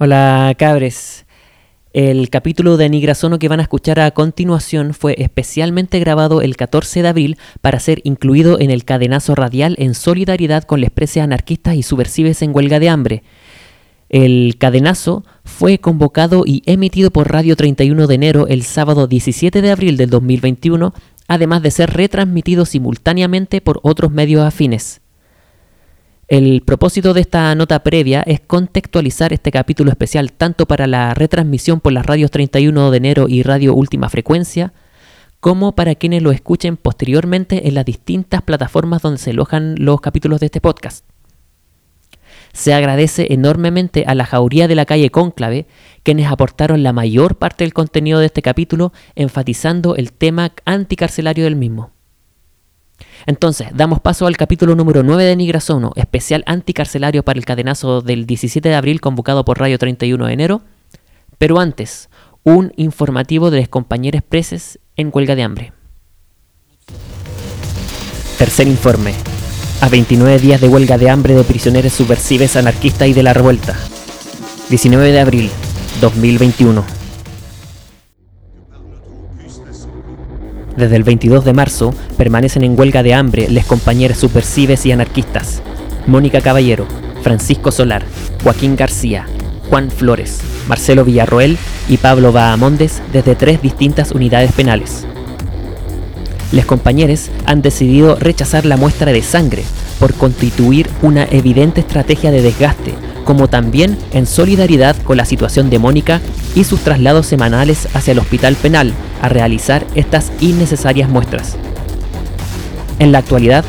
Hola 0.00 0.54
cabres. 0.56 1.26
El 1.92 2.30
capítulo 2.30 2.76
de 2.76 2.88
Nigrasono 2.88 3.40
que 3.40 3.48
van 3.48 3.58
a 3.58 3.64
escuchar 3.64 3.98
a 3.98 4.12
continuación 4.12 4.94
fue 4.94 5.16
especialmente 5.18 5.98
grabado 5.98 6.40
el 6.40 6.56
14 6.56 7.02
de 7.02 7.08
abril 7.08 7.36
para 7.62 7.80
ser 7.80 8.00
incluido 8.04 8.60
en 8.60 8.70
el 8.70 8.84
cadenazo 8.84 9.34
radial 9.34 9.74
en 9.76 9.94
solidaridad 9.94 10.62
con 10.62 10.80
las 10.80 10.92
presas 10.92 11.24
anarquistas 11.24 11.74
y 11.74 11.82
subversives 11.82 12.42
en 12.42 12.54
huelga 12.54 12.78
de 12.78 12.88
hambre. 12.88 13.22
El 14.08 14.54
cadenazo 14.58 15.24
fue 15.42 15.78
convocado 15.78 16.44
y 16.46 16.62
emitido 16.66 17.10
por 17.10 17.32
Radio 17.32 17.56
31 17.56 18.06
de 18.06 18.14
enero 18.14 18.46
el 18.46 18.62
sábado 18.62 19.08
17 19.08 19.60
de 19.60 19.70
abril 19.72 19.96
del 19.96 20.10
2021, 20.10 20.94
además 21.26 21.60
de 21.62 21.72
ser 21.72 21.90
retransmitido 21.90 22.66
simultáneamente 22.66 23.60
por 23.60 23.80
otros 23.82 24.12
medios 24.12 24.46
afines. 24.46 25.00
El 26.28 26.60
propósito 26.60 27.14
de 27.14 27.22
esta 27.22 27.54
nota 27.54 27.82
previa 27.82 28.20
es 28.20 28.40
contextualizar 28.40 29.32
este 29.32 29.50
capítulo 29.50 29.90
especial 29.90 30.30
tanto 30.30 30.66
para 30.66 30.86
la 30.86 31.14
retransmisión 31.14 31.80
por 31.80 31.94
las 31.94 32.04
radios 32.04 32.30
31 32.30 32.90
de 32.90 32.96
enero 32.98 33.28
y 33.30 33.42
Radio 33.42 33.72
Última 33.74 34.10
Frecuencia, 34.10 34.74
como 35.40 35.74
para 35.74 35.94
quienes 35.94 36.22
lo 36.22 36.30
escuchen 36.30 36.76
posteriormente 36.76 37.66
en 37.66 37.74
las 37.74 37.86
distintas 37.86 38.42
plataformas 38.42 39.00
donde 39.00 39.16
se 39.16 39.30
alojan 39.30 39.76
los 39.78 40.02
capítulos 40.02 40.40
de 40.40 40.46
este 40.46 40.60
podcast. 40.60 41.02
Se 42.52 42.74
agradece 42.74 43.28
enormemente 43.30 44.04
a 44.06 44.14
la 44.14 44.26
jauría 44.26 44.68
de 44.68 44.74
la 44.74 44.84
calle 44.84 45.08
Cónclave, 45.08 45.66
quienes 46.02 46.30
aportaron 46.30 46.82
la 46.82 46.92
mayor 46.92 47.36
parte 47.36 47.64
del 47.64 47.72
contenido 47.72 48.18
de 48.18 48.26
este 48.26 48.42
capítulo, 48.42 48.92
enfatizando 49.14 49.96
el 49.96 50.12
tema 50.12 50.52
anticarcelario 50.66 51.44
del 51.44 51.56
mismo. 51.56 51.92
Entonces, 53.28 53.68
damos 53.74 54.00
paso 54.00 54.26
al 54.26 54.38
capítulo 54.38 54.74
número 54.74 55.02
9 55.02 55.22
de 55.22 55.36
Nigrasono, 55.36 55.92
especial 55.96 56.42
anticarcelario 56.46 57.22
para 57.22 57.38
el 57.38 57.44
cadenazo 57.44 58.00
del 58.00 58.24
17 58.24 58.66
de 58.66 58.74
abril 58.74 59.02
convocado 59.02 59.44
por 59.44 59.58
Radio 59.60 59.78
31 59.78 60.24
de 60.24 60.32
enero. 60.32 60.62
Pero 61.36 61.60
antes, 61.60 62.08
un 62.42 62.72
informativo 62.76 63.50
de 63.50 63.58
los 63.58 63.68
compañeros 63.68 64.22
preses 64.26 64.78
en 64.96 65.10
huelga 65.12 65.34
de 65.36 65.42
hambre. 65.42 65.72
Tercer 68.38 68.66
informe. 68.66 69.12
A 69.82 69.90
29 69.90 70.38
días 70.38 70.62
de 70.62 70.68
huelga 70.68 70.96
de 70.96 71.10
hambre 71.10 71.34
de 71.34 71.44
prisioneros 71.44 71.92
subversives 71.92 72.56
anarquistas 72.56 73.08
y 73.08 73.12
de 73.12 73.24
la 73.24 73.34
revuelta. 73.34 73.76
19 74.70 75.12
de 75.12 75.20
abril 75.20 75.50
2021. 76.00 76.97
Desde 80.78 80.94
el 80.94 81.02
22 81.02 81.44
de 81.44 81.52
marzo 81.52 81.92
permanecen 82.16 82.62
en 82.62 82.78
huelga 82.78 83.02
de 83.02 83.12
hambre 83.12 83.48
les 83.50 83.66
compañeros 83.66 84.18
subversives 84.18 84.86
y 84.86 84.92
anarquistas. 84.92 85.60
Mónica 86.06 86.40
Caballero, 86.40 86.86
Francisco 87.24 87.72
Solar, 87.72 88.04
Joaquín 88.44 88.76
García, 88.76 89.26
Juan 89.68 89.90
Flores, 89.90 90.38
Marcelo 90.68 91.04
Villarroel 91.04 91.58
y 91.88 91.96
Pablo 91.96 92.30
Bahamondes 92.30 93.02
desde 93.12 93.34
tres 93.34 93.60
distintas 93.60 94.12
unidades 94.12 94.52
penales. 94.52 95.04
Les 96.52 96.64
compañeros 96.64 97.28
han 97.44 97.60
decidido 97.60 98.14
rechazar 98.14 98.64
la 98.64 98.76
muestra 98.76 99.10
de 99.10 99.22
sangre 99.22 99.64
por 99.98 100.14
constituir 100.14 100.88
una 101.02 101.24
evidente 101.24 101.80
estrategia 101.80 102.30
de 102.30 102.40
desgaste, 102.40 102.94
como 103.28 103.46
también 103.46 103.98
en 104.12 104.26
solidaridad 104.26 104.96
con 105.02 105.18
la 105.18 105.26
situación 105.26 105.68
de 105.68 105.78
Mónica 105.78 106.22
y 106.54 106.64
sus 106.64 106.80
traslados 106.80 107.26
semanales 107.26 107.86
hacia 107.92 108.12
el 108.12 108.20
hospital 108.20 108.56
penal 108.56 108.94
a 109.20 109.28
realizar 109.28 109.86
estas 109.94 110.32
innecesarias 110.40 111.10
muestras. 111.10 111.58
En 112.98 113.12
la 113.12 113.18
actualidad, 113.18 113.66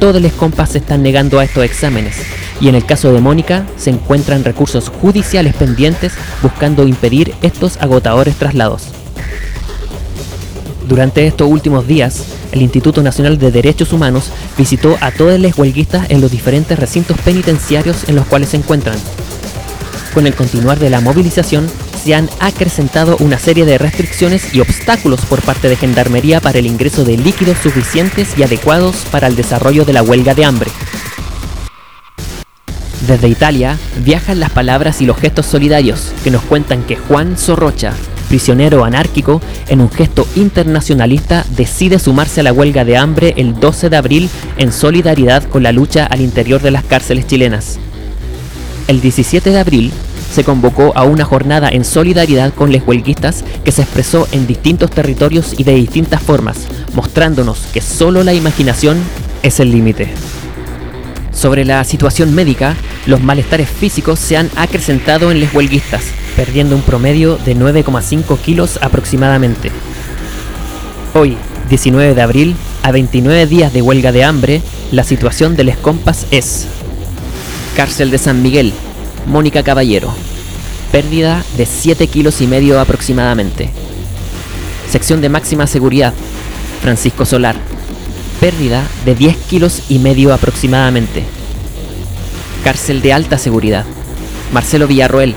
todos 0.00 0.20
los 0.20 0.32
compas 0.32 0.70
se 0.70 0.78
están 0.78 1.04
negando 1.04 1.38
a 1.38 1.44
estos 1.44 1.62
exámenes 1.62 2.16
y 2.60 2.68
en 2.68 2.74
el 2.74 2.84
caso 2.84 3.12
de 3.12 3.20
Mónica 3.20 3.64
se 3.76 3.90
encuentran 3.90 4.42
recursos 4.42 4.88
judiciales 4.88 5.54
pendientes 5.54 6.12
buscando 6.42 6.84
impedir 6.84 7.32
estos 7.42 7.76
agotadores 7.76 8.34
traslados. 8.34 8.88
Durante 10.88 11.26
estos 11.26 11.48
últimos 11.50 11.88
días, 11.88 12.22
el 12.52 12.62
Instituto 12.62 13.02
Nacional 13.02 13.38
de 13.38 13.50
Derechos 13.50 13.92
Humanos 13.92 14.30
visitó 14.56 14.96
a 15.00 15.10
todas 15.10 15.40
las 15.40 15.58
huelguistas 15.58 16.08
en 16.10 16.20
los 16.20 16.30
diferentes 16.30 16.78
recintos 16.78 17.18
penitenciarios 17.18 18.08
en 18.08 18.14
los 18.14 18.26
cuales 18.26 18.50
se 18.50 18.58
encuentran. 18.58 18.96
Con 20.14 20.28
el 20.28 20.34
continuar 20.34 20.78
de 20.78 20.88
la 20.88 21.00
movilización, 21.00 21.68
se 22.04 22.14
han 22.14 22.30
acrecentado 22.38 23.16
una 23.18 23.36
serie 23.36 23.64
de 23.64 23.78
restricciones 23.78 24.54
y 24.54 24.60
obstáculos 24.60 25.20
por 25.22 25.42
parte 25.42 25.68
de 25.68 25.74
Gendarmería 25.74 26.40
para 26.40 26.60
el 26.60 26.66
ingreso 26.66 27.04
de 27.04 27.16
líquidos 27.16 27.58
suficientes 27.58 28.38
y 28.38 28.44
adecuados 28.44 28.96
para 29.10 29.26
el 29.26 29.34
desarrollo 29.34 29.84
de 29.84 29.92
la 29.92 30.04
huelga 30.04 30.34
de 30.34 30.44
hambre. 30.44 30.70
Desde 33.08 33.28
Italia 33.28 33.76
viajan 34.04 34.38
las 34.38 34.50
palabras 34.50 35.00
y 35.00 35.06
los 35.06 35.18
gestos 35.18 35.46
solidarios 35.46 36.12
que 36.22 36.30
nos 36.30 36.42
cuentan 36.42 36.84
que 36.84 36.96
Juan 36.96 37.36
Sorrocha, 37.36 37.92
prisionero 38.26 38.84
anárquico, 38.84 39.40
en 39.68 39.80
un 39.80 39.90
gesto 39.90 40.26
internacionalista 40.36 41.44
decide 41.56 41.98
sumarse 41.98 42.40
a 42.40 42.44
la 42.44 42.52
huelga 42.52 42.84
de 42.84 42.96
hambre 42.96 43.34
el 43.36 43.58
12 43.58 43.90
de 43.90 43.96
abril 43.96 44.30
en 44.56 44.72
solidaridad 44.72 45.44
con 45.44 45.62
la 45.62 45.72
lucha 45.72 46.06
al 46.06 46.20
interior 46.20 46.60
de 46.60 46.70
las 46.70 46.84
cárceles 46.84 47.26
chilenas. 47.26 47.78
El 48.88 49.00
17 49.00 49.50
de 49.50 49.58
abril, 49.58 49.92
se 50.32 50.44
convocó 50.44 50.92
a 50.94 51.04
una 51.04 51.24
jornada 51.24 51.68
en 51.70 51.84
solidaridad 51.84 52.52
con 52.52 52.70
los 52.70 52.86
huelguistas 52.86 53.44
que 53.64 53.72
se 53.72 53.82
expresó 53.82 54.28
en 54.32 54.46
distintos 54.46 54.90
territorios 54.90 55.54
y 55.56 55.64
de 55.64 55.74
distintas 55.74 56.22
formas, 56.22 56.66
mostrándonos 56.94 57.58
que 57.72 57.80
solo 57.80 58.22
la 58.22 58.34
imaginación 58.34 58.98
es 59.42 59.60
el 59.60 59.70
límite. 59.70 60.12
Sobre 61.36 61.66
la 61.66 61.84
situación 61.84 62.34
médica, 62.34 62.76
los 63.04 63.20
malestares 63.20 63.68
físicos 63.68 64.18
se 64.18 64.38
han 64.38 64.50
acrecentado 64.56 65.30
en 65.30 65.38
los 65.38 65.52
huelguistas, 65.52 66.02
perdiendo 66.34 66.74
un 66.74 66.80
promedio 66.80 67.36
de 67.36 67.54
9,5 67.54 68.38
kilos 68.38 68.78
aproximadamente. 68.80 69.70
Hoy, 71.12 71.36
19 71.68 72.14
de 72.14 72.22
abril, 72.22 72.56
a 72.82 72.90
29 72.90 73.46
días 73.46 73.70
de 73.74 73.82
huelga 73.82 74.12
de 74.12 74.24
hambre, 74.24 74.62
la 74.92 75.04
situación 75.04 75.56
de 75.56 75.64
les 75.64 75.76
compas 75.76 76.26
es 76.30 76.66
Cárcel 77.76 78.10
de 78.10 78.16
San 78.16 78.40
Miguel, 78.42 78.72
Mónica 79.26 79.62
Caballero. 79.62 80.14
Pérdida 80.90 81.44
de 81.58 81.66
7 81.66 82.06
kilos 82.06 82.40
y 82.40 82.46
medio 82.46 82.80
aproximadamente. 82.80 83.68
Sección 84.90 85.20
de 85.20 85.28
máxima 85.28 85.66
seguridad. 85.66 86.14
Francisco 86.80 87.26
Solar. 87.26 87.75
Pérdida 88.46 88.86
de 89.04 89.16
10 89.16 89.36
kilos 89.48 89.82
y 89.88 89.98
medio 89.98 90.32
aproximadamente. 90.32 91.24
Cárcel 92.62 93.02
de 93.02 93.12
alta 93.12 93.38
seguridad. 93.38 93.84
Marcelo 94.52 94.86
Villarroel. 94.86 95.34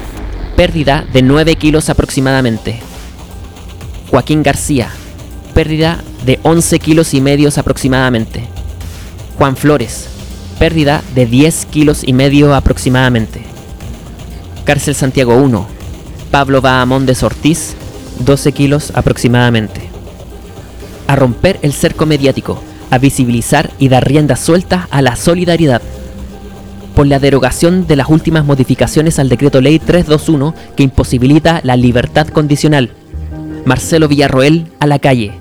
Pérdida 0.55 1.07
de 1.11 1.23
9 1.23 1.55
kilos 1.55 1.89
aproximadamente. 1.89 2.79
Joaquín 4.11 4.43
García. 4.43 4.91
Pérdida 5.55 6.03
de 6.23 6.39
11 6.43 6.77
kilos 6.77 7.15
y 7.15 7.21
medios 7.21 7.57
aproximadamente. 7.57 8.43
Juan 9.39 9.57
Flores. 9.57 10.07
Pérdida 10.59 11.01
de 11.15 11.25
10 11.25 11.65
kilos 11.65 12.03
y 12.05 12.13
medio 12.13 12.53
aproximadamente. 12.53 13.41
Cárcel 14.65 14.93
Santiago 14.93 15.35
1. 15.35 15.67
Pablo 16.29 16.61
Bahamondes 16.61 17.23
Ortiz, 17.23 17.73
12 18.19 18.51
kilos 18.51 18.91
aproximadamente. 18.93 19.81
A 21.07 21.15
romper 21.15 21.57
el 21.63 21.73
cerco 21.73 22.05
mediático, 22.05 22.61
a 22.89 22.97
visibilizar 22.97 23.71
y 23.79 23.89
dar 23.89 24.07
rienda 24.07 24.35
suelta 24.35 24.87
a 24.91 25.01
la 25.01 25.15
solidaridad. 25.15 25.81
Por 26.95 27.07
la 27.07 27.19
derogación 27.19 27.87
de 27.87 27.95
las 27.95 28.09
últimas 28.09 28.45
modificaciones 28.45 29.19
al 29.19 29.29
decreto 29.29 29.61
ley 29.61 29.79
321 29.79 30.53
que 30.75 30.83
imposibilita 30.83 31.61
la 31.63 31.75
libertad 31.75 32.27
condicional. 32.27 32.91
Marcelo 33.65 34.07
Villarroel 34.07 34.67
a 34.79 34.87
la 34.87 34.99
calle. 34.99 35.33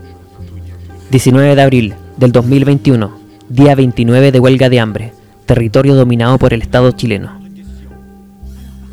19 1.10 1.56
de 1.56 1.62
abril 1.62 1.94
del 2.16 2.32
2021, 2.32 3.18
día 3.48 3.74
29 3.74 4.30
de 4.30 4.40
huelga 4.40 4.68
de 4.68 4.80
hambre, 4.80 5.12
territorio 5.46 5.94
dominado 5.94 6.38
por 6.38 6.52
el 6.52 6.62
Estado 6.62 6.92
chileno. 6.92 7.40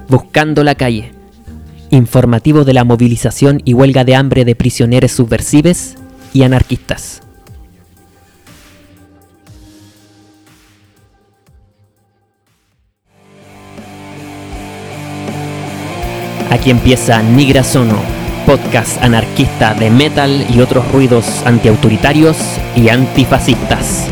Buscando 0.08 0.64
la 0.64 0.76
calle. 0.76 1.12
Informativo 1.90 2.64
de 2.64 2.74
la 2.74 2.84
movilización 2.84 3.62
y 3.66 3.74
huelga 3.74 4.06
de 4.06 4.16
hambre 4.16 4.46
de 4.46 4.56
prisioneros 4.56 5.12
subversives 5.12 5.96
y 6.34 6.44
anarquistas. 6.44 7.25
Aquí 16.56 16.72
empieza 16.72 17.22
Nigra 17.22 17.66
Sono, 17.66 18.02
podcast 18.46 19.04
anarquista 19.04 19.74
de 19.74 19.90
metal 19.90 20.48
y 20.50 20.62
otros 20.62 20.90
ruidos 20.90 21.44
antiautoritarios 21.46 22.38
y 22.78 22.88
antifascistas. 22.88 24.10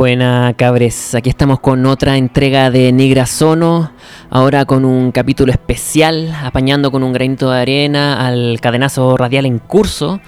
Buena 0.00 0.54
cabres, 0.56 1.14
aquí 1.14 1.28
estamos 1.28 1.60
con 1.60 1.84
otra 1.84 2.16
entrega 2.16 2.70
de 2.70 2.90
Nigra 2.90 3.26
Sono, 3.26 3.92
ahora 4.30 4.64
con 4.64 4.86
un 4.86 5.12
capítulo 5.12 5.52
especial, 5.52 6.34
apañando 6.42 6.90
con 6.90 7.02
un 7.02 7.12
granito 7.12 7.50
de 7.50 7.60
arena 7.60 8.26
al 8.26 8.58
cadenazo 8.62 9.18
radial 9.18 9.44
en 9.44 9.58
curso, 9.58 10.22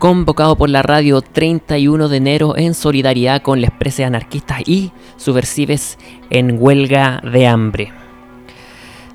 convocado 0.00 0.56
por 0.56 0.70
la 0.70 0.82
radio 0.82 1.20
31 1.20 2.08
de 2.08 2.16
enero 2.16 2.56
en 2.56 2.74
solidaridad 2.74 3.42
con 3.42 3.60
las 3.60 3.70
presas 3.70 4.06
anarquistas 4.06 4.62
y 4.66 4.90
subversives 5.18 5.98
en 6.28 6.56
huelga 6.60 7.20
de 7.22 7.46
hambre. 7.46 8.01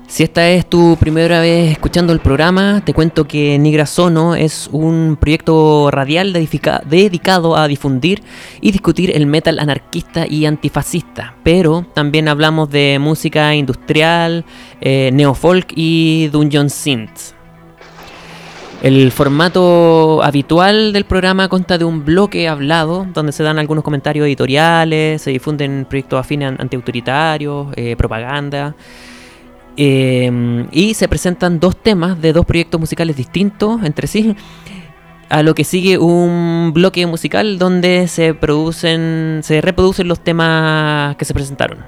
Si 0.08 0.22
esta 0.22 0.48
es 0.48 0.64
tu 0.66 0.96
primera 0.98 1.38
vez 1.38 1.70
escuchando 1.70 2.14
el 2.14 2.20
programa, 2.20 2.80
te 2.82 2.94
cuento 2.94 3.28
que 3.28 3.58
Nigra 3.58 3.84
Sono 3.84 4.34
es 4.34 4.70
un 4.72 5.18
proyecto 5.20 5.90
radial 5.90 6.32
dedicado 6.32 7.56
a 7.56 7.68
difundir 7.68 8.22
y 8.62 8.72
discutir 8.72 9.14
el 9.14 9.26
metal 9.26 9.58
anarquista 9.58 10.26
y 10.26 10.46
antifascista, 10.46 11.36
pero 11.42 11.86
también 11.92 12.26
hablamos 12.26 12.70
de 12.70 12.98
música 12.98 13.54
industrial, 13.54 14.46
eh, 14.80 15.10
neofolk 15.12 15.72
y 15.76 16.28
dungeon 16.28 16.70
synth. 16.70 17.34
El 18.82 19.12
formato 19.12 20.22
habitual 20.22 20.94
del 20.94 21.04
programa 21.04 21.48
consta 21.48 21.76
de 21.76 21.84
un 21.84 22.06
bloque 22.06 22.48
hablado 22.48 23.06
donde 23.12 23.32
se 23.32 23.42
dan 23.42 23.58
algunos 23.58 23.84
comentarios 23.84 24.26
editoriales, 24.26 25.20
se 25.20 25.32
difunden 25.32 25.84
proyectos 25.86 26.18
afines 26.18 26.58
antiautoritarios, 26.58 27.68
eh, 27.76 27.94
propaganda. 27.94 28.74
Em, 29.80 30.66
y 30.72 30.94
se 30.94 31.06
presentan 31.06 31.60
dos 31.60 31.76
temas 31.76 32.20
de 32.20 32.32
dos 32.32 32.44
proyectos 32.44 32.80
musicales 32.80 33.16
distintos 33.16 33.80
entre 33.84 34.08
sí. 34.08 34.34
A 35.28 35.44
lo 35.44 35.54
que 35.54 35.62
sigue 35.62 35.98
un 35.98 36.72
bloque 36.74 37.06
musical 37.06 37.58
donde 37.58 38.08
se 38.08 38.34
producen, 38.34 39.40
se 39.44 39.60
reproducen 39.60 40.08
los 40.08 40.18
temas 40.18 41.14
que 41.14 41.24
se 41.24 41.32
presentaron. 41.32 41.78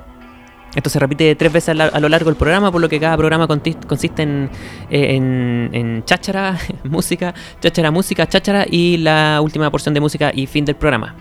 Esto 0.77 0.89
se 0.89 1.01
repite 1.01 1.35
tres 1.35 1.53
veces 1.53 1.81
a, 1.81 1.99
lo 1.99 2.09
largo 2.09 2.31
del 2.31 2.37
programa, 2.37 2.71
por 2.71 2.81
lo 2.81 2.89
que 2.89 3.01
cada 3.01 3.17
programa 3.17 3.49
consiste 3.49 4.23
en, 4.23 4.49
en, 4.89 5.71
en 5.73 6.05
cháchara, 6.05 6.59
música, 6.85 7.35
cháchara, 7.59 7.91
música, 7.91 8.25
cháchara 8.29 8.67
y 8.71 8.99
la 8.99 9.41
última 9.43 9.69
porción 9.69 9.95
de 9.95 10.01
música 10.01 10.31
y 10.33 10.47
fin 10.47 10.65
del 10.65 10.77
programa. 10.77 11.17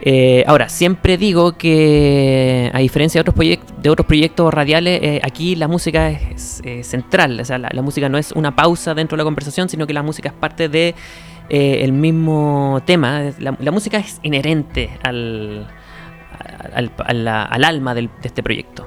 Eh, 0.00 0.44
ahora, 0.46 0.68
siempre 0.68 1.16
digo 1.16 1.58
que 1.58 2.70
a 2.72 2.78
diferencia 2.78 3.22
de 3.22 3.28
otros, 3.28 3.46
de 3.82 3.90
otros 3.90 4.06
proyectos 4.06 4.54
radiales, 4.54 5.00
eh, 5.02 5.20
aquí 5.24 5.56
la 5.56 5.68
música 5.68 6.10
es 6.10 6.62
central. 6.82 7.40
O 7.40 7.44
sea, 7.44 7.58
la, 7.58 7.82
música 7.82 8.08
no 8.08 8.18
es 8.18 8.32
una 8.32 8.54
pausa 8.54 8.94
dentro 8.94 9.16
de 9.16 9.18
la 9.18 9.24
conversación, 9.24 9.68
sino 9.68 9.86
que 9.86 9.92
la 9.92 10.02
música 10.02 10.28
es 10.28 10.34
parte 10.34 10.68
de 10.68 10.94
eh, 11.48 11.80
el 11.82 11.92
mismo 11.92 12.80
tema. 12.84 13.32
La, 13.38 13.72
música 13.72 13.98
es 13.98 14.20
inherente 14.22 14.90
al, 15.02 15.66
al, 16.74 17.64
alma 17.64 17.94
de 17.94 18.08
este 18.22 18.42
proyecto. 18.42 18.86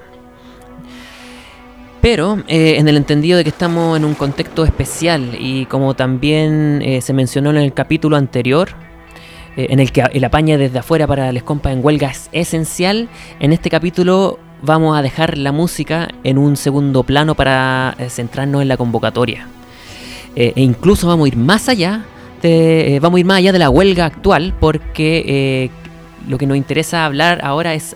Pero 2.02 2.40
en 2.48 2.88
el 2.88 2.98
entendido 2.98 3.38
de 3.38 3.44
que 3.44 3.52
estamos 3.52 3.96
en 3.96 4.06
un 4.06 4.16
contexto 4.16 4.64
especial 4.66 5.38
y 5.40 5.68
como 5.68 5.94
también 5.94 6.84
se 7.00 7.14
mencionó 7.14 7.52
en 7.52 7.58
el 7.58 7.74
capítulo 7.74 8.18
anterior, 8.18 8.70
eh, 9.58 9.68
en 9.70 9.80
el 9.80 9.92
que 9.92 10.02
el 10.14 10.24
apañe 10.24 10.58
desde 10.58 10.80
afuera 10.80 11.08
para 11.08 11.32
les 11.32 11.44
compas 11.44 11.74
en 11.74 11.84
huelga 11.84 12.10
es 12.10 12.30
esencial, 12.32 13.10
en 13.40 13.54
este 13.54 13.70
capítulo 13.70 14.40
vamos 14.62 14.98
a 14.98 15.02
dejar 15.02 15.38
la 15.38 15.52
música 15.52 16.08
en 16.24 16.38
un 16.38 16.56
segundo 16.56 17.04
plano 17.04 17.36
para 17.36 17.96
eh, 17.98 18.10
centrarnos 18.10 18.62
en 18.62 18.68
la 18.68 18.78
convocatoria. 18.78 19.48
Eh, 20.36 20.54
e 20.56 20.62
incluso 20.62 21.08
vamos 21.08 21.26
a 21.26 21.28
ir 21.28 21.38
más 21.38 21.68
allá 21.68 22.06
vamos 23.02 23.18
a 23.18 23.20
ir 23.20 23.26
más 23.26 23.38
allá 23.38 23.52
de 23.52 23.60
la 23.60 23.70
huelga 23.70 24.06
actual 24.06 24.56
porque 24.60 25.70
lo 26.28 26.40
que 26.40 26.48
nos 26.48 26.58
interesa 26.58 27.06
hablar 27.06 27.40
ahora 27.44 27.76
es 27.76 27.96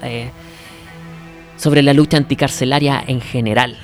sobre 1.57 1.81
la 1.81 1.93
lucha 1.93 2.17
anticarcelaria 2.17 3.03
en 3.07 3.21
general 3.21 3.75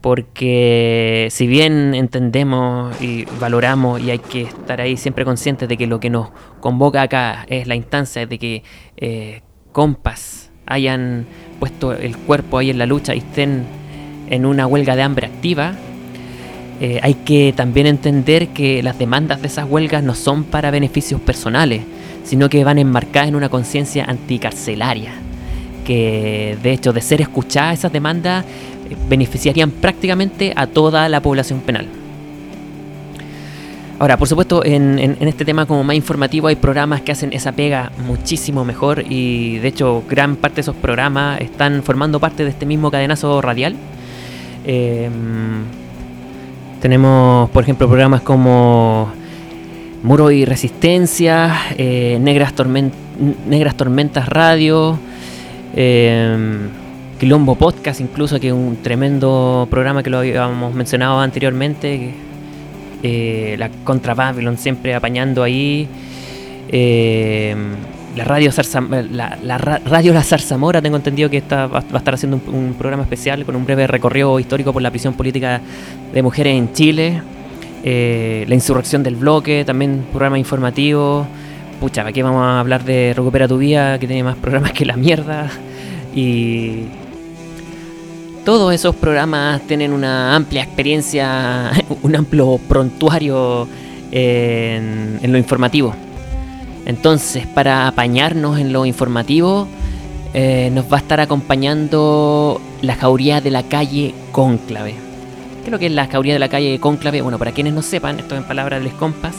porque 0.00 1.28
si 1.30 1.46
bien 1.46 1.94
entendemos 1.94 3.00
y 3.02 3.24
valoramos 3.40 4.00
y 4.00 4.10
hay 4.10 4.18
que 4.18 4.42
estar 4.42 4.80
ahí 4.80 4.96
siempre 4.96 5.24
conscientes 5.24 5.68
de 5.68 5.76
que 5.76 5.86
lo 5.86 5.98
que 5.98 6.10
nos 6.10 6.28
convoca 6.60 7.02
acá 7.02 7.44
es 7.48 7.66
la 7.66 7.74
instancia 7.74 8.26
de 8.26 8.38
que 8.38 8.62
eh, 8.96 9.42
compas 9.72 10.50
hayan 10.66 11.26
puesto 11.58 11.92
el 11.92 12.16
cuerpo 12.16 12.58
ahí 12.58 12.70
en 12.70 12.78
la 12.78 12.86
lucha 12.86 13.14
y 13.14 13.18
estén 13.18 13.64
en 14.30 14.46
una 14.46 14.66
huelga 14.66 14.94
de 14.94 15.02
hambre 15.02 15.26
activa, 15.26 15.74
eh, 16.80 17.00
hay 17.02 17.14
que 17.14 17.52
también 17.56 17.86
entender 17.86 18.48
que 18.48 18.82
las 18.82 18.98
demandas 18.98 19.40
de 19.40 19.48
esas 19.48 19.68
huelgas 19.68 20.02
no 20.02 20.14
son 20.14 20.44
para 20.44 20.70
beneficios 20.70 21.20
personales, 21.20 21.82
sino 22.24 22.48
que 22.48 22.62
van 22.62 22.78
enmarcadas 22.78 23.28
en 23.28 23.36
una 23.36 23.48
conciencia 23.48 24.04
anticarcelaria, 24.04 25.12
que 25.84 26.56
de 26.62 26.72
hecho 26.72 26.92
de 26.92 27.00
ser 27.00 27.20
escuchadas 27.20 27.78
esas 27.78 27.92
demandas 27.92 28.44
beneficiarían 29.08 29.70
prácticamente 29.70 30.52
a 30.56 30.66
toda 30.66 31.08
la 31.08 31.20
población 31.20 31.60
penal. 31.60 31.88
Ahora, 34.00 34.16
por 34.16 34.28
supuesto, 34.28 34.64
en, 34.64 35.16
este 35.20 35.44
tema 35.44 35.66
como 35.66 35.82
más 35.82 35.96
informativo 35.96 36.46
hay 36.46 36.54
programas 36.54 37.00
que 37.00 37.10
hacen 37.10 37.32
esa 37.32 37.50
pega 37.50 37.90
muchísimo 38.06 38.64
mejor 38.64 39.04
y 39.08 39.58
de 39.58 39.68
hecho 39.68 40.04
gran 40.08 40.36
parte 40.36 40.56
de 40.56 40.60
esos 40.60 40.76
programas 40.76 41.40
están 41.40 41.82
formando 41.82 42.20
parte 42.20 42.44
de 42.44 42.50
este 42.50 42.64
mismo 42.64 42.92
cadenazo 42.92 43.40
radial. 43.42 43.74
Em, 44.64 45.64
tenemos, 46.80 47.50
por 47.50 47.64
ejemplo, 47.64 47.88
programas 47.88 48.20
como 48.20 49.10
Muro 50.04 50.30
y 50.30 50.44
Resistencia, 50.44 51.52
eh, 51.76 52.18
Negras, 52.20 52.54
Negras 53.48 53.74
Tormentas 53.74 54.28
Radio, 54.28 54.96
em, 55.74 56.68
Quilombo 57.18 57.56
Podcast, 57.56 58.00
incluso, 58.00 58.38
que 58.38 58.48
es 58.48 58.52
un 58.52 58.76
tremendo 58.82 59.66
programa 59.68 60.02
que 60.02 60.10
lo 60.10 60.18
habíamos 60.18 60.72
mencionado 60.74 61.18
anteriormente. 61.18 62.14
Eh, 63.02 63.56
la 63.58 63.70
contra 63.84 64.14
Babylon 64.14 64.56
siempre 64.56 64.94
apañando 64.94 65.42
ahí. 65.42 65.88
Eh, 66.68 67.56
la 68.16 68.24
radio 68.24 68.50
la, 69.10 69.58
radio 69.58 70.12
La 70.12 70.22
Zarzamora, 70.22 70.82
tengo 70.82 70.96
entendido 70.96 71.30
que 71.30 71.38
está, 71.38 71.66
va, 71.66 71.84
a 71.92 71.98
estar 71.98 72.14
haciendo 72.14 72.40
un, 72.46 72.74
programa 72.74 73.02
especial 73.02 73.44
con 73.44 73.54
un 73.54 73.64
breve 73.64 73.86
recorrido 73.86 74.38
histórico 74.40 74.72
por 74.72 74.82
la 74.82 74.90
prisión 74.90 75.14
política 75.14 75.60
de 76.12 76.22
mujeres 76.22 76.56
en 76.56 76.72
Chile. 76.72 77.22
Eh, 77.84 78.44
la 78.48 78.54
insurrección 78.54 79.02
del 79.02 79.16
bloque, 79.16 79.64
también 79.64 80.04
programa 80.10 80.38
informativo. 80.38 81.26
Pucha, 81.80 82.06
aquí 82.06 82.22
vamos 82.22 82.42
a 82.42 82.60
hablar 82.60 82.84
de 82.84 83.12
Recupera 83.16 83.46
tu 83.46 83.58
Vida, 83.58 83.98
que 83.98 84.06
tiene 84.06 84.24
más 84.24 84.36
programas 84.36 84.72
que 84.72 84.84
la 84.84 84.96
mierda. 84.96 85.48
Y 86.14 86.86
todos 88.48 88.72
esos 88.72 88.96
programas 88.96 89.60
tienen 89.66 89.92
una 89.92 90.34
amplia 90.34 90.62
experiencia, 90.62 91.70
un 92.02 92.16
amplio 92.16 92.58
prontuario 92.66 93.68
en, 94.10 95.20
lo 95.22 95.36
informativo. 95.36 95.94
Entonces, 96.86 97.46
para 97.46 97.86
apañarnos 97.86 98.58
en 98.58 98.72
lo 98.72 98.86
informativo, 98.86 99.68
eh, 100.32 100.70
nos 100.72 100.90
va 100.90 100.96
a 100.96 101.00
estar 101.00 101.20
acompañando 101.20 102.58
la 102.80 102.94
jauría 102.94 103.42
de 103.42 103.50
la 103.50 103.64
calle 103.64 104.14
Cónclave. 104.32 104.94
¿Qué 105.60 105.66
es 105.66 105.70
lo 105.70 105.78
que 105.78 105.84
es 105.84 105.92
la 105.92 106.06
jauría 106.06 106.32
de 106.32 106.38
la 106.38 106.48
calle 106.48 106.80
Cónclave? 106.80 107.20
Bueno, 107.20 107.38
para 107.38 107.52
quienes 107.52 107.74
no 107.74 107.82
sepan, 107.82 108.18
esto 108.18 108.34
en 108.34 108.44
palabras 108.44 108.80
de 108.80 108.84
les 108.84 108.94
compas. 108.94 109.34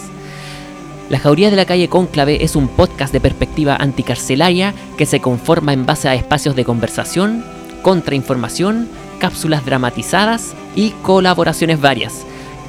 La 1.10 1.18
Jauría 1.18 1.50
de 1.50 1.56
la 1.56 1.66
Calle 1.66 1.88
Cónclave 1.88 2.44
es 2.44 2.56
un 2.56 2.68
podcast 2.68 3.12
de 3.12 3.20
perspectiva 3.20 3.76
anticarcelaria 3.76 4.76
que 5.00 5.08
se 5.08 5.20
conforma 5.20 5.74
en 5.74 5.88
base 5.88 6.08
a 6.08 6.14
espacios 6.14 6.56
de 6.56 6.64
conversación, 6.64 7.44
contrainformación, 7.82 8.88
cápsulas 9.20 9.66
dramatizadas 9.66 10.54
y 10.76 10.92
colaboraciones 11.02 11.82
varias, 11.82 12.26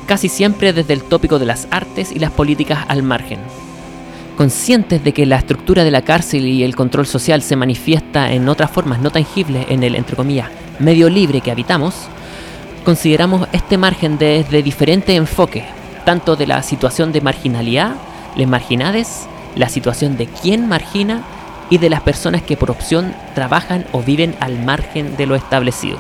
casi 0.07 0.29
siempre 0.29 0.73
desde 0.73 0.93
el 0.93 1.03
tópico 1.03 1.39
de 1.39 1.47
las 1.47 1.69
artes 1.71 2.13
y 2.13 2.19
las 2.19 2.31
políticas 2.31 2.85
al 2.89 3.03
margen. 3.03 3.39
Conscientes 4.37 5.05
de 5.05 5.13
que 5.13 5.27
la 5.27 5.37
estructura 5.37 5.85
de 5.85 5.91
la 5.91 6.03
cárcel 6.03 6.47
y 6.47 6.65
el 6.65 6.75
control 6.75 7.07
social 7.07 7.43
se 7.43 7.57
manifiesta 7.57 8.33
en 8.33 8.49
otras 8.49 8.71
formas 8.71 9.01
no 9.01 9.11
tangibles 9.11 9.67
en 9.69 9.83
el, 9.83 9.95
entre 9.95 10.17
medio 10.79 11.11
libre 11.11 11.41
que 11.41 11.51
habitamos, 11.51 11.95
consideramos 12.85 13.47
este 13.53 13.77
margen 13.77 14.19
desde 14.19 14.63
diferentes 14.63 15.15
enfoques, 15.15 15.65
tanto 16.05 16.37
de 16.37 16.47
la 16.47 16.63
situación 16.63 17.13
de 17.13 17.21
marginalidad, 17.21 17.95
les 18.37 18.49
marginades, 18.49 19.27
la 19.57 19.69
situación 19.69 20.17
de 20.17 20.27
quien 20.27 20.69
margina 20.69 21.23
y 21.71 21.79
de 21.79 21.89
las 21.89 22.03
personas 22.03 22.43
que 22.43 22.57
por 22.57 22.71
opción 22.71 23.15
trabajan 23.35 23.87
o 23.93 24.03
viven 24.03 24.35
al 24.41 24.59
margen 24.59 25.17
de 25.17 25.27
lo 25.27 25.37
establecido. 25.37 25.99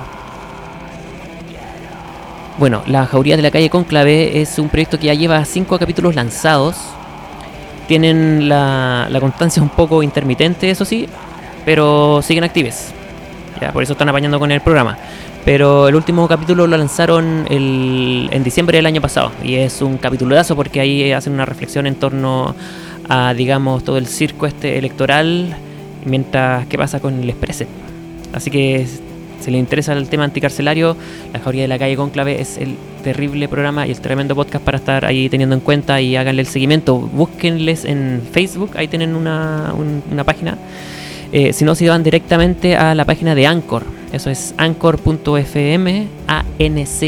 Bueno, 2.58 2.82
La 2.86 3.06
Jauría 3.06 3.36
de 3.36 3.42
la 3.42 3.50
Calle 3.50 3.70
Conclave 3.70 4.42
es 4.42 4.58
un 4.58 4.68
proyecto 4.68 4.98
que 4.98 5.06
ya 5.06 5.14
lleva 5.14 5.42
cinco 5.46 5.78
capítulos 5.78 6.14
lanzados. 6.14 6.76
Tienen 7.88 8.50
la, 8.50 9.08
constancia 9.18 9.62
un 9.62 9.70
poco 9.70 10.02
intermitente, 10.02 10.70
eso 10.70 10.84
sí, 10.84 11.08
pero 11.64 12.20
siguen 12.20 12.44
actives. 12.44 12.92
Ya, 13.60 13.72
por 13.72 13.82
eso 13.82 13.92
están 13.92 14.10
apañando 14.10 14.38
con 14.38 14.50
el 14.50 14.60
programa. 14.60 14.98
Pero 15.44 15.88
el 15.88 15.94
último 15.94 16.28
capítulo 16.28 16.66
lo 16.66 16.76
lanzaron 16.76 17.46
en 17.48 18.44
diciembre 18.44 18.76
del 18.76 18.86
año 18.86 19.00
pasado. 19.00 19.32
Y 19.42 19.54
es 19.54 19.80
un 19.80 19.96
capitulazo 19.96 20.54
porque 20.54 20.80
ahí 20.80 21.12
hacen 21.12 21.32
una 21.32 21.46
reflexión 21.46 21.86
en 21.86 21.94
torno 21.94 22.54
a, 23.10 23.34
digamos, 23.34 23.84
todo 23.84 23.98
el 23.98 24.06
circo 24.06 24.46
este 24.46 24.78
electoral 24.78 25.54
Mientras, 26.04 26.66
¿qué 26.66 26.76
pasa 26.78 27.00
con 27.00 27.20
el 27.20 27.28
Express? 27.28 27.64
Así 28.32 28.50
que 28.50 28.86
si 29.40 29.50
les 29.50 29.58
interesa 29.58 29.92
el 29.92 30.08
tema 30.08 30.24
anticarcelario, 30.24 30.96
La 31.32 31.40
Jauría 31.40 31.62
de 31.62 31.68
la 31.68 31.78
Calle 31.78 31.96
Conclave 31.96 32.40
es 32.40 32.58
el 32.58 32.76
terrible 33.02 33.48
programa 33.48 33.86
y 33.86 33.90
el 33.90 34.00
tremendo 34.00 34.34
podcast 34.34 34.64
para 34.64 34.78
estar 34.78 35.04
ahí 35.04 35.28
teniendo 35.28 35.54
en 35.54 35.60
cuenta 35.60 36.00
y 36.00 36.16
háganle 36.16 36.40
el 36.42 36.48
seguimiento. 36.48 36.98
Búsquenles 36.98 37.84
en 37.84 38.22
Facebook, 38.32 38.72
ahí 38.76 38.88
tienen 38.88 39.14
una, 39.14 39.74
una 40.10 40.24
página. 40.24 40.58
Eh, 41.32 41.52
si 41.52 41.64
no, 41.64 41.74
si 41.74 41.86
van 41.86 42.02
directamente 42.02 42.76
a 42.76 42.94
la 42.94 43.04
página 43.04 43.34
de 43.34 43.46
Anchor. 43.46 43.84
Eso 44.12 44.30
es 44.30 44.54
anchor.fm, 44.56 46.08
A-N-C-H-O-R.fm, 46.26 47.00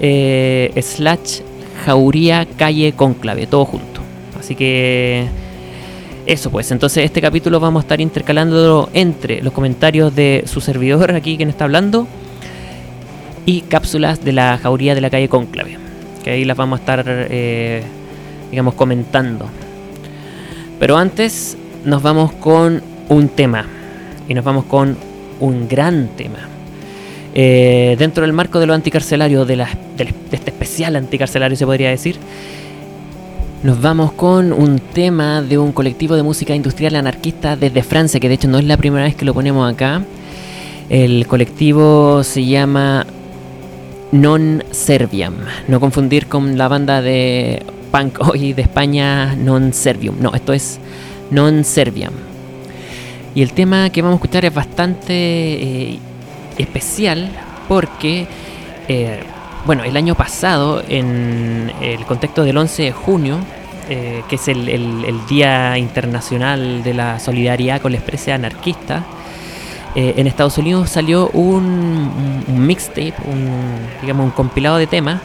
eh, 0.00 0.82
slash 0.82 1.40
Jauría 1.84 2.46
Calle 2.56 2.92
Conclave, 2.92 3.46
todo 3.46 3.64
junto. 3.64 4.00
Así 4.38 4.54
que 4.54 5.26
eso 6.26 6.50
pues, 6.50 6.70
entonces 6.70 7.04
este 7.04 7.20
capítulo 7.20 7.60
vamos 7.60 7.82
a 7.82 7.84
estar 7.84 8.00
intercalándolo 8.00 8.88
entre 8.94 9.42
los 9.42 9.52
comentarios 9.52 10.14
de 10.14 10.44
su 10.46 10.60
servidor 10.60 11.12
aquí 11.12 11.36
quien 11.36 11.50
está 11.50 11.64
hablando 11.64 12.06
y 13.46 13.60
cápsulas 13.62 14.24
de 14.24 14.32
la 14.32 14.58
jauría 14.58 14.94
de 14.94 15.00
la 15.00 15.10
calle 15.10 15.28
Conclave, 15.28 15.76
que 16.22 16.30
ahí 16.30 16.44
las 16.44 16.56
vamos 16.56 16.78
a 16.78 16.80
estar, 16.80 17.04
eh, 17.06 17.82
digamos, 18.50 18.74
comentando. 18.74 19.48
Pero 20.78 20.96
antes 20.96 21.56
nos 21.84 22.02
vamos 22.02 22.32
con 22.32 22.82
un 23.08 23.28
tema, 23.28 23.66
y 24.28 24.34
nos 24.34 24.44
vamos 24.44 24.64
con 24.64 24.96
un 25.40 25.68
gran 25.68 26.08
tema. 26.16 26.53
Eh, 27.36 27.96
dentro 27.98 28.22
del 28.22 28.32
marco 28.32 28.60
de 28.60 28.66
lo 28.66 28.74
anticarcelario, 28.74 29.44
de, 29.44 29.66
este 30.30 30.50
especial 30.50 30.94
anticarcelario 30.94 31.56
se 31.56 31.66
podría 31.66 31.90
decir, 31.90 32.16
nos 33.64 33.82
vamos 33.82 34.12
con 34.12 34.52
un 34.52 34.78
tema 34.78 35.42
de 35.42 35.58
un 35.58 35.72
colectivo 35.72 36.14
de 36.14 36.22
música 36.22 36.54
industrial 36.54 36.94
anarquista 36.94 37.56
desde 37.56 37.82
Francia, 37.82 38.20
que 38.20 38.28
de 38.28 38.34
hecho 38.34 38.46
no 38.46 38.58
es 38.58 38.64
la 38.64 38.76
primera 38.76 39.04
vez 39.04 39.16
que 39.16 39.24
lo 39.24 39.34
ponemos 39.34 39.72
acá. 39.72 40.02
El 40.88 41.26
colectivo 41.26 42.22
se 42.22 42.44
llama 42.44 43.04
Non 44.12 44.62
Serviam. 44.70 45.34
No 45.66 45.80
confundir 45.80 46.28
con 46.28 46.56
la 46.56 46.68
banda 46.68 47.02
de 47.02 47.64
punk 47.90 48.20
hoy 48.28 48.52
de 48.52 48.62
España 48.62 49.34
Non 49.34 49.72
Servium. 49.72 50.16
No, 50.20 50.34
esto 50.34 50.52
es 50.52 50.78
Non 51.32 51.64
Serviam. 51.64 52.12
Y 53.34 53.42
el 53.42 53.52
tema 53.54 53.90
que 53.90 54.02
vamos 54.02 54.16
a 54.16 54.18
escuchar 54.18 54.44
es 54.44 54.54
bastante 54.54 55.14
eh, 55.14 55.98
especial 56.58 57.30
porque 57.68 58.26
eh, 58.88 59.22
bueno, 59.64 59.82
el 59.84 59.96
año 59.96 60.14
pasado, 60.14 60.82
en 60.88 61.72
el 61.80 62.04
contexto 62.04 62.44
del 62.44 62.58
11 62.58 62.82
de 62.82 62.92
junio, 62.92 63.38
eh, 63.88 64.22
que 64.28 64.36
es 64.36 64.48
el, 64.48 65.20
Día 65.28 65.78
Internacional 65.78 66.82
de 66.82 66.92
la 66.92 67.18
Solidaridad 67.18 67.80
con 67.80 67.92
la 67.92 67.98
Expresa 67.98 68.34
Anarquista, 68.34 69.04
eh, 69.94 70.14
en 70.18 70.26
Estados 70.26 70.58
Unidos 70.58 70.90
salió 70.90 71.30
un, 71.30 72.44
mixtape, 72.48 73.14
un, 73.24 73.48
digamos, 74.02 74.26
un 74.26 74.30
compilado 74.32 74.76
de 74.76 74.86
temas, 74.86 75.22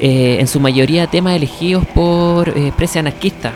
eh, 0.00 0.38
en 0.40 0.46
su 0.46 0.58
mayoría 0.58 1.06
temas 1.06 1.36
elegidos 1.36 1.84
por 1.86 2.48
Expresa 2.48 3.00
Anarquista. 3.00 3.52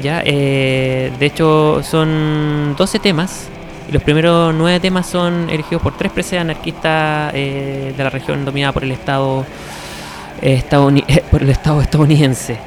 ¿ya? 0.00 0.22
de 0.22 1.12
hecho, 1.20 1.82
son 1.82 2.74
12 2.76 2.98
temas 2.98 3.48
los 3.92 4.02
primeros 4.02 4.54
nueve 4.54 4.80
temas 4.80 5.06
son 5.06 5.50
elegidos 5.50 5.82
por 5.82 5.96
tres 5.96 6.10
preses 6.10 6.40
anarquistas 6.40 7.30
eh, 7.34 7.92
de 7.94 8.02
la 8.02 8.08
región 8.08 8.42
dominada 8.44 8.72
por 8.72 8.84
el 8.84 8.92
Estado, 8.92 9.44
por 11.30 11.42
el 11.42 11.50
Estado 11.50 11.82
estadounidense. 11.82 12.58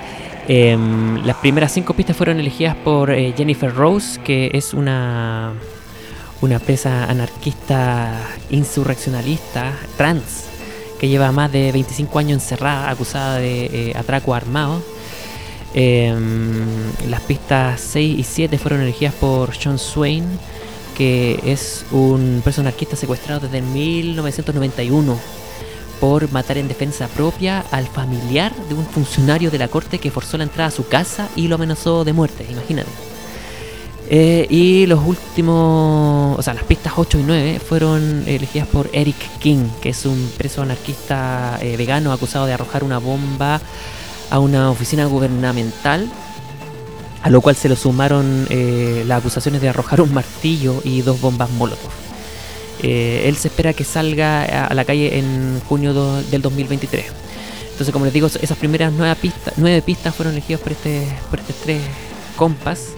Em, 0.48 1.26
las 1.26 1.38
primeras 1.38 1.72
cinco 1.72 1.96
pistas 1.96 2.16
fueron 2.16 2.40
elegidas 2.40 2.76
por 2.76 3.10
eh, 3.10 3.34
Jennifer 3.36 3.74
Rose, 3.74 4.22
que 4.22 4.52
es 4.54 4.76
una, 4.76 5.54
una 6.42 6.60
presa 6.60 7.06
anarquista 7.06 8.22
insurreccionalista 8.52 9.74
trans, 9.98 10.46
que 11.00 11.08
lleva 11.08 11.32
más 11.32 11.52
de 11.52 11.72
25 11.72 12.20
años 12.20 12.44
encerrada, 12.44 12.92
acusada 12.92 13.38
de 13.38 13.66
eh, 13.66 13.94
atraco 13.96 14.36
armado. 14.36 14.84
Em, 15.74 16.64
las 17.10 17.22
pistas 17.22 17.82
6 17.82 18.20
y 18.20 18.24
7 18.24 18.60
fueron 18.60 18.82
elegidas 18.82 19.16
por 19.16 19.52
John 19.62 19.80
Swain, 19.80 20.24
que 20.96 21.40
es 21.44 21.86
un 21.92 22.42
preso 22.44 22.62
anarquista 22.62 22.96
secuestrado 22.96 23.42
desde 23.42 23.62
1991 23.62 25.18
por 26.00 26.32
matar 26.32 26.58
en 26.58 26.68
defensa 26.68 27.08
propia 27.08 27.64
al 27.72 27.88
familiar 27.88 28.54
de 28.68 28.76
un 28.76 28.86
funcionario 28.86 29.52
de 29.52 29.58
la 29.58 29.68
corte 29.68 30.00
que 30.00 30.12
forzó 30.12 30.38
la 30.38 30.44
entrada 30.44 30.70
a 30.70 30.72
su 30.72 30.88
casa 30.88 31.30
y 31.36 31.48
lo 31.48 31.56
amenazó 31.56 32.04
de 32.04 32.14
muerte, 32.14 32.46
imagínate. 32.50 32.90
Eh, 34.08 34.46
y 34.50 34.86
los 34.86 35.04
últimos, 35.04 36.38
o 36.38 36.42
sea, 36.42 36.54
las 36.54 36.64
pistas 36.64 36.94
8 36.96 37.20
y 37.20 37.24
9 37.24 37.60
fueron 37.60 38.24
elegidas 38.28 38.68
por 38.68 38.90
Eric 38.94 39.16
King, 39.40 39.68
que 39.82 39.90
es 39.90 40.06
un 40.06 40.32
preso 40.38 40.62
anarquista 40.62 41.58
eh, 41.62 41.76
vegano 41.76 42.12
acusado 42.12 42.46
de 42.46 42.54
arrojar 42.54 42.84
una 42.84 43.00
bomba 43.00 43.60
a 44.30 44.40
una 44.40 44.70
oficina 44.70 45.06
gubernamental 45.06 46.08
a 47.26 47.30
lo 47.32 47.42
cual 47.42 47.56
se 47.56 47.68
le 47.68 47.76
sumaron 47.76 48.46
eh, 48.52 49.04
las 49.08 49.18
acusaciones 49.18 49.60
de 49.60 49.68
arrojar 49.68 50.00
un 50.00 50.14
martillo 50.14 50.80
y 50.84 51.02
dos 51.02 51.20
bombas 51.20 51.50
Molotov. 51.50 51.90
Eh, 52.84 53.24
él 53.26 53.36
se 53.36 53.48
espera 53.48 53.74
que 53.74 53.84
salga 53.84 54.68
a, 54.68 54.74
la 54.76 54.86
calle 54.86 55.18
en 55.18 55.60
junio 55.68 55.92
del 56.22 56.44
2023. 56.44 57.04
Entonces, 57.72 57.92
como 57.92 58.06
les 58.06 58.14
digo, 58.14 58.28
esas 58.28 58.58
primeras 58.60 58.94
nueve 58.96 59.16
pistas, 59.20 59.56
nueve 59.58 59.82
pistas 59.82 60.14
fueron 60.14 60.34
elegidas 60.36 60.62
por 60.62 60.74
este, 60.74 61.08
por 61.32 61.40
estos 61.40 61.56
tres 61.64 61.82
compas, 62.36 62.90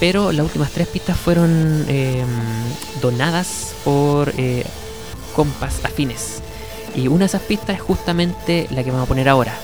pero 0.00 0.32
las 0.32 0.46
últimas 0.46 0.70
tres 0.70 0.88
pistas 0.88 1.18
fueron 1.18 1.84
em, 1.88 2.26
donadas 3.02 3.74
por 3.84 4.32
eh, 4.38 4.64
compas 5.36 5.84
afines. 5.84 6.40
Y 6.96 7.06
una 7.06 7.18
de 7.18 7.26
esas 7.26 7.42
pistas 7.42 7.76
es 7.76 7.82
justamente 7.82 8.66
la 8.70 8.82
que 8.82 8.90
vamos 8.90 9.04
a 9.04 9.08
poner 9.08 9.28
ahora. 9.28 9.54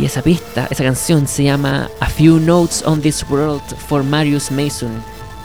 Y 0.00 0.06
esa 0.06 0.22
pista, 0.22 0.66
esa 0.70 0.82
canción 0.82 1.28
se 1.28 1.44
llama 1.44 1.90
A 2.00 2.06
Few 2.06 2.40
Notes 2.40 2.82
on 2.86 3.02
This 3.02 3.22
World 3.28 3.60
for 3.86 4.02
Marius 4.02 4.50
Mason, 4.50 4.90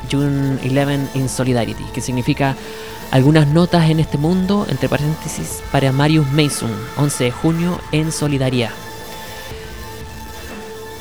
June 0.10 0.58
11 0.64 1.10
in 1.14 1.28
Solidarity, 1.28 1.84
que 1.94 2.00
significa 2.00 2.56
algunas 3.12 3.48
notas 3.48 3.90
en 3.90 4.00
este 4.00 4.18
mundo, 4.18 4.66
entre 4.70 4.88
paréntesis, 4.88 5.62
para 5.74 5.92
Marius 5.92 6.32
Mason, 6.32 6.72
11 6.96 7.24
de 7.26 7.32
junio 7.32 7.82
en 7.92 8.14
Solidaridad. 8.14 8.70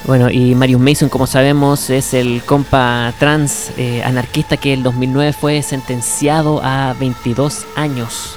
Bueno, 0.04 0.30
y 0.30 0.56
Marius 0.56 0.80
Mason, 0.80 1.08
como 1.08 1.28
sabemos, 1.28 1.90
es 1.90 2.12
el 2.12 2.42
compa 2.44 3.14
trans 3.20 3.70
eh, 3.76 4.02
anarquista 4.02 4.56
que 4.56 4.72
en 4.72 4.80
el 4.80 4.82
2009 4.82 5.32
fue 5.32 5.62
sentenciado 5.62 6.60
a 6.60 6.92
22 6.98 7.66
años 7.76 8.36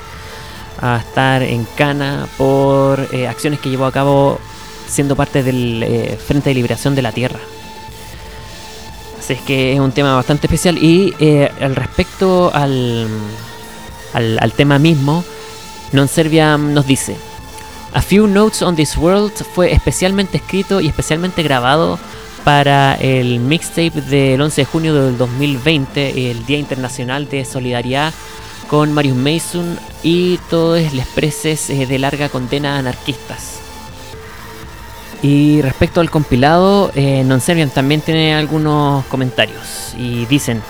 a 0.79 0.97
estar 0.97 1.41
en 1.41 1.65
cana 1.75 2.27
por 2.37 3.07
eh, 3.11 3.27
acciones 3.27 3.59
que 3.59 3.71
llevó 3.71 3.85
a 3.85 3.91
cabo 3.91 4.39
siendo 4.87 5.15
parte 5.15 5.43
del 5.43 5.83
eh, 5.83 6.17
Frente 6.17 6.49
de 6.49 6.55
Liberación 6.55 6.95
de 6.95 7.01
la 7.01 7.11
Tierra. 7.11 7.39
Así 9.19 9.33
es 9.33 9.41
que 9.41 9.73
es 9.73 9.79
un 9.79 9.91
tema 9.91 10.15
bastante 10.15 10.47
especial 10.47 10.77
y 10.77 11.13
eh, 11.19 11.51
al 11.59 11.75
respecto 11.75 12.51
al, 12.53 13.07
al, 14.13 14.51
tema 14.53 14.79
mismo, 14.79 15.23
Non 15.91 16.07
Serviam 16.07 16.73
nos 16.73 16.87
dice, 16.87 17.15
A 17.93 18.01
Few 18.01 18.27
Notes 18.27 18.61
on 18.61 18.75
This 18.75 18.95
World 18.95 19.33
fue 19.53 19.73
especialmente 19.73 20.37
escrito 20.37 20.79
y 20.79 20.87
especialmente 20.87 21.43
grabado 21.43 21.99
para 22.45 22.95
el 22.95 23.39
mixtape 23.39 24.01
del 24.01 24.39
11 24.39 24.61
de 24.61 24.65
junio 24.65 24.95
del 24.95 25.17
2020, 25.17 26.31
el 26.31 26.45
Día 26.45 26.59
Internacional 26.59 27.27
de 27.27 27.43
Solidaridad 27.43 28.13
con 28.69 28.93
Marius 28.93 29.17
Mason 29.17 29.77
y 30.03 30.37
todos 30.49 30.93
los 30.93 31.05
preses 31.07 31.69
eh, 31.69 31.85
de 31.85 31.99
larga 31.99 32.29
condena 32.29 32.77
anarquistas. 32.77 33.66
Y 35.27 35.61
respecto 35.61 35.99
al 35.99 36.09
compilado, 36.09 36.89
eh, 36.95 37.21
Non 37.25 37.41
Serviam 37.41 37.69
también 37.69 37.99
tiene 37.99 38.33
algunos 38.33 39.03
comentarios 39.11 39.91
y 39.97 40.25
dicen, 40.25 40.61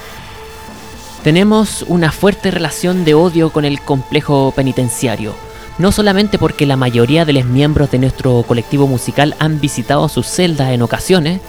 tenemos 1.22 1.86
una 1.88 2.12
fuerte 2.12 2.50
relación 2.50 3.06
de 3.06 3.14
odio 3.14 3.52
con 3.52 3.66
el 3.66 3.82
complejo 3.82 4.52
penitenciario, 4.56 5.36
no 5.78 5.92
solamente 5.92 6.40
porque 6.40 6.66
la 6.66 6.76
mayoría 6.76 7.24
de 7.24 7.34
los 7.34 7.46
miembros 7.46 7.92
de 7.92 8.00
nuestro 8.00 8.42
colectivo 8.48 8.88
musical 8.88 9.36
han 9.38 9.62
visitado 9.62 10.10
sus 10.10 10.26
celdas 10.26 10.72
en 10.72 10.82
ocasiones, 10.82 11.40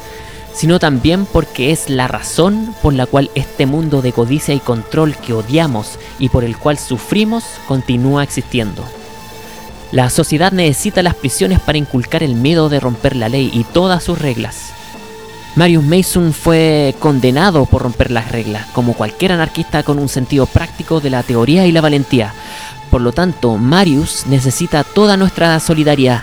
sino 0.53 0.79
también 0.79 1.25
porque 1.25 1.73
es 1.73 1.89
la 1.89 2.09
razón 2.09 2.75
por 2.83 2.93
la 2.93 3.07
cual 3.07 3.31
este 3.35 3.65
mundo 3.65 4.03
de 4.03 4.13
codicia 4.13 4.53
y 4.53 4.61
control 4.61 5.17
que 5.17 5.33
odiamos 5.33 5.99
y 6.19 6.29
por 6.29 6.45
el 6.45 6.59
cual 6.59 6.77
sufrimos 6.77 7.45
continúa 7.67 8.23
existiendo. 8.23 8.85
La 9.91 10.11
sociedad 10.11 10.53
necesita 10.53 11.03
las 11.03 11.15
prisiones 11.15 11.61
para 11.61 11.79
inculcar 11.79 12.23
el 12.23 12.35
miedo 12.35 12.69
de 12.69 12.79
romper 12.79 13.17
la 13.17 13.31
ley 13.31 13.51
y 13.53 13.65
todas 13.65 14.05
sus 14.05 14.19
reglas. 14.19 14.73
Marius 15.57 15.83
Mason 15.83 16.33
fue 16.35 16.95
condenado 16.99 17.65
por 17.65 17.83
romper 17.83 18.11
las 18.11 18.31
reglas, 18.31 18.67
como 18.75 18.93
cualquier 18.93 19.33
anarquista 19.33 19.83
con 19.83 19.99
un 19.99 20.09
sentido 20.09 20.45
práctico 20.47 21.01
de 21.01 21.11
la 21.11 21.23
teoría 21.23 21.67
y 21.67 21.73
la 21.73 21.81
valentía. 21.81 22.35
Por 22.91 23.01
lo 23.01 23.13
tanto, 23.13 23.57
Marius 23.57 24.27
necesita 24.27 24.85
toda 24.85 25.17
nuestra 25.17 25.59
solidaridad. 25.61 26.23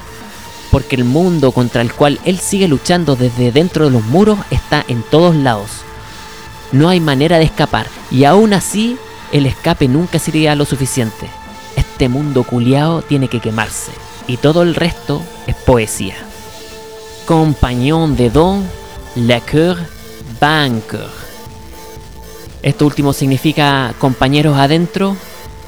porque 0.72 0.96
el 0.98 1.06
mundo 1.06 1.54
contra 1.54 1.82
el 1.82 1.94
cual 1.94 2.20
él 2.26 2.38
sigue 2.38 2.68
luchando 2.68 3.16
desde 3.16 3.54
dentro 3.54 3.86
de 3.86 3.92
los 3.92 4.04
muros 4.04 4.40
está 4.52 4.84
en 4.90 5.04
todos 5.04 5.34
lados. 5.34 5.70
No 6.74 6.90
hay 6.90 7.00
manera 7.00 7.38
de 7.38 7.46
escapar, 7.46 7.88
y 8.12 8.26
aún 8.26 8.54
así 8.54 8.98
el 9.32 9.46
escape 9.46 9.88
nunca 9.88 10.20
sería 10.20 10.54
lo 10.54 10.66
suficiente. 10.66 11.30
Este 11.96 12.10
mundo 12.10 12.44
culiao 12.44 13.04
tiene 13.04 13.30
que 13.30 13.40
quemarse, 13.40 13.94
y 14.28 14.36
todo 14.36 14.64
el 14.64 14.76
resto 14.76 15.22
es 15.48 15.56
poesía. 15.56 16.18
Compañón 17.26 18.18
de 18.18 18.30
Don, 18.30 18.68
le 19.16 19.40
coeur 19.40 19.78
banqueur. 20.42 21.10
Esto 22.62 22.86
último 22.86 23.14
significa 23.14 23.94
compañeros 23.98 24.58
adentro, 24.58 25.16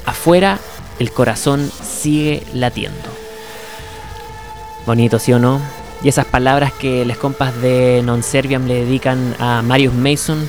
afuera, 0.04 0.58
el 0.98 1.12
corazón 1.12 1.72
sigue 1.82 2.42
latiendo. 2.52 3.08
Bonito, 4.84 5.18
¿sí 5.18 5.32
o 5.32 5.38
no? 5.38 5.62
Y 6.02 6.10
esas 6.10 6.26
palabras 6.26 6.74
que 6.74 7.06
les 7.06 7.16
compas 7.16 7.58
de 7.62 8.02
Non 8.04 8.22
Serviam 8.22 8.66
le 8.66 8.84
dedican 8.84 9.34
a 9.38 9.62
Marius 9.62 9.94
Mason 9.94 10.46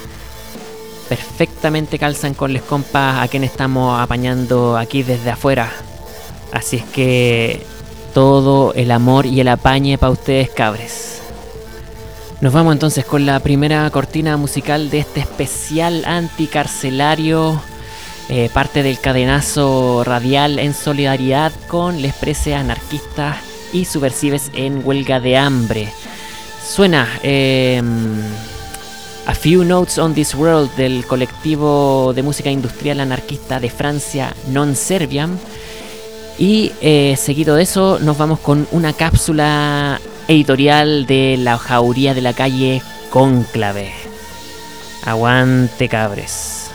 perfectamente 1.10 1.98
calzan 1.98 2.36
con 2.36 2.54
les 2.54 2.62
compas 2.62 3.22
a 3.22 3.28
quien 3.28 3.44
estamos 3.44 4.00
apañando 4.00 4.78
aquí 4.78 5.04
desde 5.04 5.32
afuera. 5.32 5.72
Así 6.54 6.78
es 6.78 6.86
que 6.86 7.66
todo 8.14 8.74
el 8.76 8.92
amor 8.92 9.26
y 9.26 9.40
el 9.42 9.48
apañe 9.48 9.98
para 9.98 10.12
ustedes, 10.12 10.50
cabres. 10.50 11.22
Nos 12.42 12.54
vamos 12.54 12.74
entonces 12.74 13.04
con 13.04 13.26
la 13.26 13.40
primera 13.42 13.90
cortina 13.90 14.38
musical 14.38 14.90
de 14.90 15.00
este 15.00 15.20
especial 15.20 16.06
anticarcelario, 16.06 17.62
eh, 18.30 18.50
parte 18.54 18.84
del 18.84 19.00
cadenazo 19.00 20.04
radial 20.06 20.60
en 20.60 20.74
solidaridad 20.74 21.52
con 21.68 22.02
les 22.02 22.14
prese 22.14 22.56
anarquistas 22.56 23.38
y 23.74 23.86
subversives 23.86 24.52
en 24.54 24.82
huelga 24.86 25.20
de 25.20 25.38
hambre. 25.38 25.92
Suena 26.66 27.10
em, 27.24 28.22
A 29.30 29.36
Few 29.36 29.64
Notes 29.64 30.00
on 30.00 30.16
This 30.16 30.34
World 30.34 30.76
del 30.76 31.06
colectivo 31.06 32.14
de 32.16 32.24
música 32.24 32.50
industrial 32.50 33.00
anarquista 33.00 33.60
de 33.60 33.70
Francia, 33.70 34.34
Non 34.48 34.74
Serviam. 34.76 35.38
Y 36.40 36.72
eh, 36.82 37.14
seguido 37.16 37.54
de 37.54 37.62
eso 37.62 38.00
nos 38.00 38.18
vamos 38.18 38.40
con 38.40 38.68
una 38.72 38.92
cápsula 38.92 40.02
editorial 40.28 41.06
de 41.06 41.38
la 41.38 41.60
jauría 41.60 42.16
de 42.16 42.22
la 42.22 42.34
calle 42.34 42.82
Cónclave. 43.12 43.94
Aguante 45.06 45.88
cabres. 45.88 46.69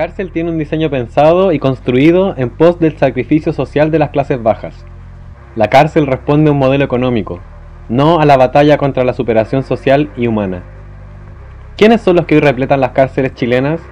Cárcel 0.00 0.32
tiene 0.32 0.48
un 0.48 0.56
diseño 0.56 0.88
pensado 0.88 1.52
y 1.52 1.58
construido 1.58 2.34
en 2.38 2.48
pos 2.48 2.80
del 2.80 2.96
sacrificio 2.96 3.52
social 3.52 3.90
de 3.90 3.98
las 3.98 4.08
clases 4.08 4.42
bajas. 4.42 4.86
La 5.56 5.68
cárcel 5.68 6.06
responde 6.06 6.48
a 6.48 6.52
un 6.52 6.58
modelo 6.58 6.86
económico, 6.86 7.40
no 7.90 8.18
a 8.18 8.24
la 8.24 8.38
batalla 8.38 8.78
contra 8.78 9.04
la 9.04 9.12
superación 9.12 9.62
social 9.62 10.08
y 10.16 10.26
humana. 10.26 10.62
¿Quiénes 11.76 12.00
son 12.00 12.16
los 12.16 12.24
que 12.24 12.36
hoy 12.36 12.40
repletan 12.40 12.80
las 12.80 12.92
cárceles 12.92 13.34
chilenas? 13.34 13.82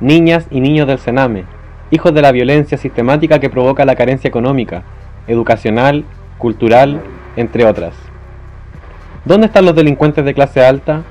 Niñas 0.00 0.48
y 0.50 0.58
niños 0.58 0.88
del 0.88 0.98
Sename, 0.98 1.44
hijos 1.92 2.12
de 2.12 2.22
la 2.22 2.32
violencia 2.32 2.76
sistemática 2.76 3.38
que 3.38 3.48
provoca 3.48 3.84
la 3.84 3.94
carencia 3.94 4.26
económica, 4.26 4.82
educacional, 5.28 6.04
cultural, 6.38 7.00
entre 7.36 7.64
otras. 7.64 7.94
¿Dónde 9.24 9.46
están 9.46 9.66
los 9.66 9.76
delincuentes 9.76 10.24
de 10.24 10.34
clase 10.34 10.66
alta? 10.66 11.02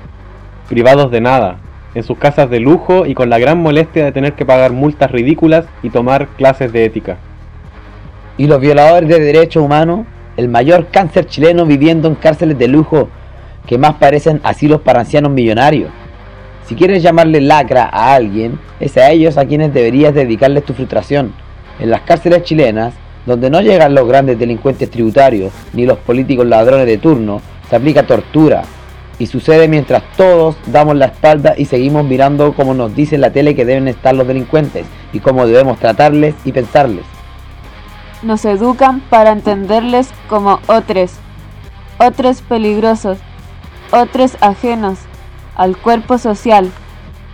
Privados 0.68 1.10
de 1.10 1.22
nada, 1.22 1.56
en 1.94 2.02
sus 2.02 2.18
casas 2.18 2.50
de 2.50 2.60
lujo 2.60 3.06
y 3.06 3.14
con 3.14 3.30
la 3.30 3.38
gran 3.38 3.62
molestia 3.62 4.04
de 4.04 4.12
tener 4.12 4.34
que 4.34 4.46
pagar 4.46 4.72
multas 4.72 5.10
ridículas 5.10 5.66
y 5.82 5.90
tomar 5.90 6.28
clases 6.28 6.72
de 6.72 6.84
ética. 6.84 7.16
Y 8.36 8.46
los 8.46 8.60
violadores 8.60 9.08
de 9.08 9.20
derechos 9.20 9.62
humanos, 9.62 10.06
el 10.36 10.48
mayor 10.48 10.88
cáncer 10.92 11.26
chileno 11.26 11.66
viviendo 11.66 12.08
en 12.08 12.14
cárceles 12.14 12.58
de 12.58 12.68
lujo 12.68 13.08
que 13.66 13.78
más 13.78 13.94
parecen 13.94 14.40
asilos 14.44 14.80
para 14.80 15.00
ancianos 15.00 15.32
millonarios. 15.32 15.90
Si 16.64 16.74
quieres 16.74 17.02
llamarle 17.02 17.40
lacra 17.40 17.88
a 17.92 18.14
alguien, 18.14 18.58
es 18.78 18.96
a 18.96 19.10
ellos 19.10 19.36
a 19.36 19.46
quienes 19.46 19.74
deberías 19.74 20.14
dedicarles 20.14 20.64
tu 20.64 20.74
frustración. 20.74 21.32
En 21.80 21.90
las 21.90 22.02
cárceles 22.02 22.44
chilenas, 22.44 22.94
donde 23.26 23.50
no 23.50 23.60
llegan 23.60 23.94
los 23.94 24.06
grandes 24.06 24.38
delincuentes 24.38 24.90
tributarios 24.90 25.52
ni 25.72 25.84
los 25.86 25.98
políticos 25.98 26.46
ladrones 26.46 26.86
de 26.86 26.98
turno, 26.98 27.42
se 27.68 27.76
aplica 27.76 28.04
tortura, 28.04 28.62
y 29.18 29.26
sucede 29.26 29.68
mientras 29.68 30.02
todos 30.16 30.56
damos 30.66 30.96
la 30.96 31.06
espalda 31.06 31.54
y 31.56 31.64
seguimos 31.64 32.04
mirando 32.04 32.54
como 32.54 32.74
nos 32.74 32.94
dice 32.94 33.18
la 33.18 33.32
tele 33.32 33.54
que 33.54 33.64
deben 33.64 33.88
estar 33.88 34.14
los 34.14 34.26
delincuentes 34.26 34.86
y 35.12 35.20
cómo 35.20 35.46
debemos 35.46 35.78
tratarles 35.78 36.34
y 36.44 36.52
pensarles. 36.52 37.04
Nos 38.22 38.44
educan 38.44 39.00
para 39.00 39.30
entenderles 39.30 40.08
como 40.28 40.60
otros, 40.66 41.12
otros 41.98 42.42
peligrosos, 42.42 43.18
otros 43.90 44.36
ajenos 44.40 44.98
al 45.56 45.76
cuerpo 45.76 46.18
social 46.18 46.70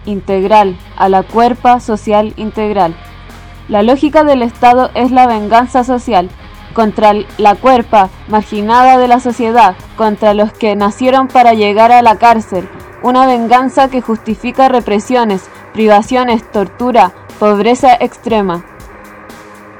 integral, 0.06 0.76
a 0.96 1.08
la 1.08 1.22
cuerpa 1.22 1.80
social 1.80 2.32
integral. 2.36 2.94
La 3.68 3.82
lógica 3.82 4.24
del 4.24 4.42
Estado 4.42 4.90
es 4.94 5.10
la 5.10 5.26
venganza 5.26 5.84
social 5.84 6.28
contra 6.74 7.14
la 7.38 7.54
cuerpa 7.54 8.10
marginada 8.28 8.98
de 8.98 9.08
la 9.08 9.20
sociedad, 9.20 9.76
contra 9.96 10.34
los 10.34 10.52
que 10.52 10.76
nacieron 10.76 11.28
para 11.28 11.54
llegar 11.54 11.92
a 11.92 12.02
la 12.02 12.16
cárcel, 12.16 12.68
una 13.02 13.26
venganza 13.26 13.88
que 13.88 14.02
justifica 14.02 14.68
represiones, 14.68 15.48
privaciones, 15.72 16.42
tortura, 16.50 17.12
pobreza 17.38 17.94
extrema. 17.94 18.64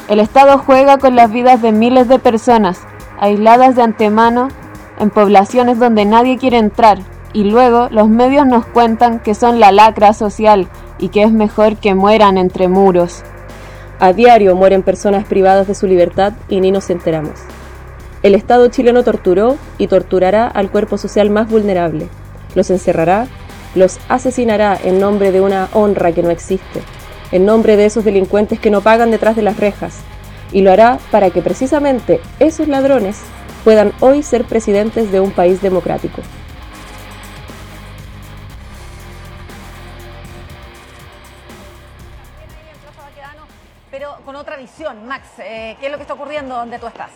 El 0.09 0.21
Estado 0.21 0.59
juega 0.59 0.99
con 0.99 1.17
las 1.17 1.31
vidas 1.31 1.61
de 1.63 1.73
miles 1.73 2.09
de 2.09 2.19
personas, 2.19 2.81
aisladas 3.19 3.77
de 3.77 3.83
antemano, 3.83 4.49
en 4.99 5.11
poblaciones 5.11 5.79
donde 5.79 6.05
nadie 6.05 6.39
quiere 6.39 6.59
entrar, 6.59 6.99
y 7.33 7.45
luego 7.45 7.89
los 7.91 8.09
medios 8.09 8.47
nos 8.47 8.65
cuentan 8.67 9.19
que 9.19 9.35
son 9.35 9.61
la 9.61 9.73
lacra 9.73 10.13
social 10.13 10.69
y 10.99 11.09
que 11.09 11.25
es 11.25 11.33
mejor 11.33 11.77
que 11.77 11.95
mueran 11.95 12.39
entre 12.39 12.69
muros. 12.69 13.25
A 14.01 14.13
diario 14.13 14.57
mueren 14.57 14.83
personas 14.83 15.25
privadas 15.25 15.69
de 15.69 15.75
su 15.75 15.87
libertad 15.87 16.33
y 16.49 16.61
ni 16.61 16.73
nos 16.73 16.91
enteramos. 16.91 17.41
El 18.23 18.35
Estado 18.35 18.67
chileno 18.69 19.05
torturó 19.05 19.57
y 19.79 19.87
torturará 19.87 20.49
al 20.49 20.71
cuerpo 20.71 20.99
social 20.99 21.31
más 21.31 21.49
vulnerable. 21.49 22.09
Los 22.55 22.71
encerrará, 22.71 23.29
los 23.75 23.99
asesinará 24.09 24.79
en 24.83 24.99
nombre 24.99 25.31
de 25.31 25.41
una 25.41 25.69
honra 25.73 26.13
que 26.13 26.23
no 26.23 26.31
existe, 26.31 26.81
en 27.33 27.45
nombre 27.45 27.77
de 27.77 27.87
esos 27.87 28.05
delincuentes 28.05 28.59
que 28.59 28.71
no 28.71 28.81
pagan 28.81 29.11
detrás 29.11 29.37
de 29.37 29.43
las 29.43 29.59
rejas, 29.59 30.01
y 30.53 30.63
lo 30.63 30.73
hará 30.73 30.99
para 31.11 31.31
que 31.31 31.43
precisamente 31.43 32.21
esos 32.41 32.67
ladrones 32.67 33.21
puedan 33.63 33.93
hoy 34.01 34.23
ser 34.23 34.45
presidentes 34.45 35.13
de 35.13 35.21
un 35.21 35.31
país 35.31 35.63
democrático. 35.63 36.21
Otra 44.45 44.57
visión. 44.59 45.09
Max, 45.09 45.25
eh, 45.39 45.75
¿qué 45.81 45.87
es 45.87 45.91
lo 45.91 45.97
que 45.97 46.03
está 46.03 46.13
ocurriendo 46.13 46.55
donde 46.55 46.79
tú 46.79 46.87
estás? 46.87 47.09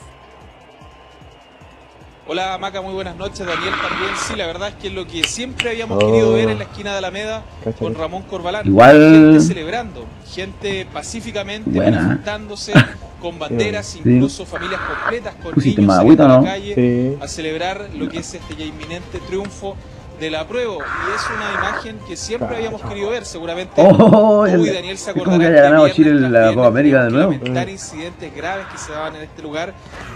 Hola 2.26 2.56
Maca, 2.58 2.80
muy 2.80 2.94
buenas 2.94 3.16
noches. 3.16 3.40
Daniel 3.46 3.74
también. 3.86 4.10
Sí, 4.16 4.34
la 4.34 4.46
verdad 4.46 4.68
es 4.70 4.74
que 4.76 4.88
es 4.88 4.94
lo 4.94 5.06
que 5.06 5.24
siempre 5.24 5.70
habíamos 5.70 5.98
querido 5.98 6.32
ver 6.32 6.48
en 6.48 6.58
la 6.58 6.64
esquina 6.64 6.92
de 6.92 6.98
Alameda 6.98 7.42
con 7.78 7.94
Ramón 7.94 8.22
Corbalán. 8.22 8.66
Igual. 8.66 8.96
Gente 8.98 9.40
celebrando, 9.40 10.04
gente 10.30 10.86
pacíficamente 10.90 11.70
manifestándose 11.70 12.72
con 13.20 13.38
banderas, 13.38 13.96
incluso 13.96 14.46
familias 14.46 14.80
completas 14.80 15.34
con 15.42 15.52
Pusiste 15.52 15.82
niños 15.82 16.04
¿no? 16.16 16.26
la 16.28 16.42
calle 16.42 16.74
Sí. 16.74 17.18
a 17.22 17.28
celebrar 17.28 17.88
lo 17.94 18.08
que 18.08 18.18
es 18.20 18.34
este 18.34 18.56
ya 18.56 18.64
inminente 18.64 19.18
triunfo 19.26 19.76
del 20.18 20.34
apruebo. 20.34 20.78
Y 20.78 21.14
es 21.14 21.22
una 21.34 21.52
imagen 21.68 21.98
que 22.06 22.16
siempre 22.16 22.56
habíamos 22.56 22.82
querido 22.82 23.10
ver. 23.10 23.24
Seguramente 23.24 23.72
Oh, 23.76 24.44
tú 24.44 24.46
el- 24.46 24.66
y 24.66 24.70
Daniel 24.72 24.98
se 24.98 25.10
es 25.10 25.16
como 25.16 25.22
acordarán 25.24 25.40
que 25.40 25.58
haya 25.58 25.62
ganado 25.70 25.88
Chile 25.90 26.12
la 26.28 26.54
Copa 26.54 26.66
América 26.66 27.04
de 27.04 27.10
nuevo. 27.10 27.32
lamentar 27.32 27.68
incidentes 27.68 28.34
graves 28.34 28.66
que 28.72 28.78
se 28.78 28.92
daban 28.92 29.16
en 29.16 29.22
este 29.22 29.42
lugar. 29.42 29.72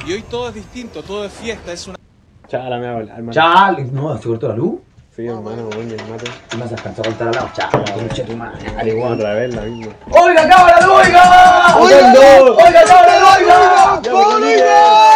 Y 0.07 0.12
hoy 0.12 0.23
todo 0.23 0.49
es 0.49 0.55
distinto, 0.55 1.03
todo 1.03 1.25
es 1.25 1.33
fiesta, 1.33 1.73
es 1.73 1.87
una 1.87 1.97
Chala, 2.49 2.79
me 2.79 2.87
hermano. 2.87 3.33
Chale, 3.33 3.85
no, 3.93 4.17
se 4.19 4.29
cortó 4.29 4.49
la 4.49 4.57
luz. 4.57 4.81
Sí, 5.17 5.27
hermano, 5.27 5.65
bueno, 5.75 5.95
mate. 6.11 6.31
No 6.59 6.67
se 6.69 6.75
alcanzó 6.75 7.03
a 7.03 7.05
cortar 7.05 7.35
la 7.35 7.41
luz. 7.43 7.53
Chale, 7.53 7.93
concha 7.93 8.25
tu 8.25 8.37
madre. 8.37 8.59
Dale, 8.77 8.91
igual. 8.91 9.12
Otra 9.12 9.35
vez 9.35 9.55
la 9.55 9.62
misma. 9.62 9.93
¡Oiga, 10.11 10.49
cámara, 10.49 10.88
oiga! 10.91 11.77
¡Oiga, 11.77 12.12
oiga, 12.57 12.85
cámara, 12.85 13.37
oiga! 13.38 14.01
Oiga, 14.12 15.12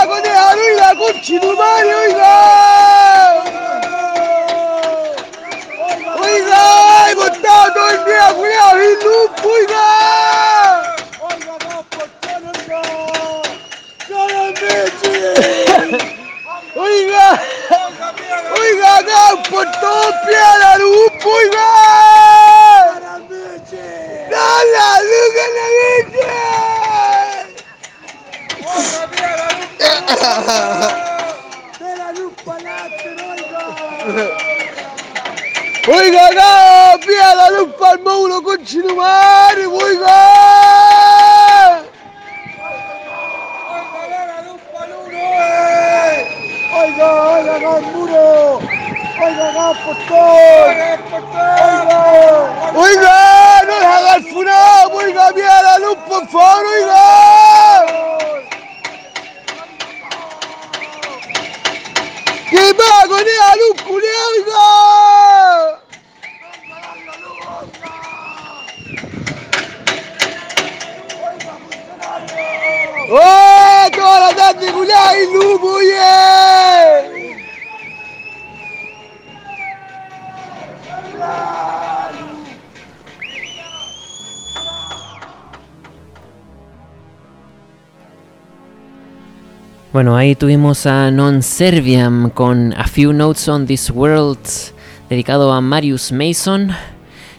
¿qué 0.00 0.06
va 0.06 0.14
con 0.14 0.24
esa 0.24 0.54
ruina, 0.54 0.94
conchetumare, 0.98 1.94
oiga? 1.94 3.44
Oiga, 6.22 7.10
hemos 7.10 7.30
estado 7.30 7.74
todo 7.74 7.90
el 7.90 8.04
día 8.04 8.32
culiao 8.34 8.72
sin 8.72 8.98
luz, 9.04 9.30
oiga. 9.44 9.86
Oiga, 11.20 11.54
no, 11.68 11.76
por 11.90 12.08
favor, 12.20 12.56
no. 12.68 12.80
Oiga, 16.76 17.40
oiga, 18.58 18.96
acá 18.96 19.22
por 19.50 19.66
todos 19.80 20.14
pies 20.26 20.58
la 20.60 20.76
luz, 20.78 21.12
oiga. 21.24 21.68
¡Dale 24.30 24.70
la 24.72 25.00
luz 25.00 25.34
a 28.70 29.09
la 36.12 36.26
acá, 36.26 36.98
pida 37.06 37.34
la 37.34 37.50
luz 37.50 37.74
para 37.78 37.92
el 37.92 38.00
módulo 38.00 38.42
con 38.42 38.64
Chinumare, 38.64 39.66
oiga. 39.66 40.16
Oiga, 46.72 47.12
oiga, 47.12 47.56
acá 47.56 47.78
el 47.78 47.86
muro. 47.86 48.58
Oiga, 49.22 49.48
acá 49.50 49.70
el 49.70 49.78
postón. 49.84 50.20
Oiga, 51.72 51.98
oiga, 52.74 53.62
no 53.66 53.80
le 53.80 53.86
haga 53.86 54.14
el 54.16 54.24
funado, 54.32 54.92
oiga, 54.92 55.32
pida 55.34 55.62
la 55.62 55.78
luz, 55.78 55.98
por 56.08 56.28
favor, 56.28 56.70
oiga. 62.50 62.72
¿Qué 62.72 62.72
va 62.72 63.06
con 63.08 63.20
esa 63.20 63.56
luz, 63.56 63.82
culiao, 63.82 64.28
oiga? 64.36 65.80
¡Oh! 73.12 73.90
¡Toda 73.92 74.20
la 74.20 74.34
tarde, 74.36 74.72
culiao! 74.72 75.16
¡Y 75.16 75.32
lupo, 75.32 75.80
yeah! 75.80 77.29
Bueno, 89.92 90.16
ahí 90.16 90.36
tuvimos 90.36 90.86
a 90.86 91.10
Non 91.10 91.42
Serviam 91.42 92.30
con 92.30 92.72
A 92.78 92.86
Few 92.86 93.12
Notes 93.12 93.48
on 93.48 93.66
This 93.66 93.90
World, 93.90 94.38
dedicado 95.08 95.52
a 95.52 95.60
Marius 95.60 96.12
Mason, 96.12 96.70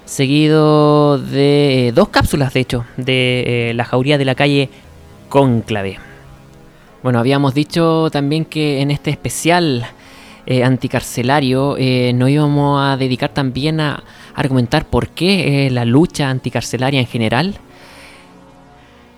seguido 0.04 1.18
de 1.18 1.94
dos 1.96 2.10
cápsulas, 2.10 2.54
de 2.54 2.60
hecho, 2.60 2.84
de 2.98 3.70
eh, 3.70 3.74
la 3.74 3.86
jauría 3.86 4.18
de 4.18 4.26
la 4.26 4.36
calle 4.36 4.70
Cónclave. 5.30 6.00
Bueno, 7.02 7.20
habíamos 7.20 7.54
dicho 7.54 8.10
también 8.12 8.44
que 8.44 8.82
en 8.82 8.92
este 8.92 9.12
especial 9.12 9.86
eh, 10.46 10.66
anticarcelario 10.66 11.78
eh, 11.78 12.12
nos 12.14 12.30
íbamos 12.30 12.82
a 12.84 12.98
dedicar 12.98 13.30
también 13.30 13.80
a 13.80 14.04
argumentar 14.36 14.88
por 14.88 15.08
qué 15.08 15.70
la 15.72 15.86
lucha 15.86 16.30
anticarcelaria 16.30 17.00
en 17.00 17.08
general 17.08 17.62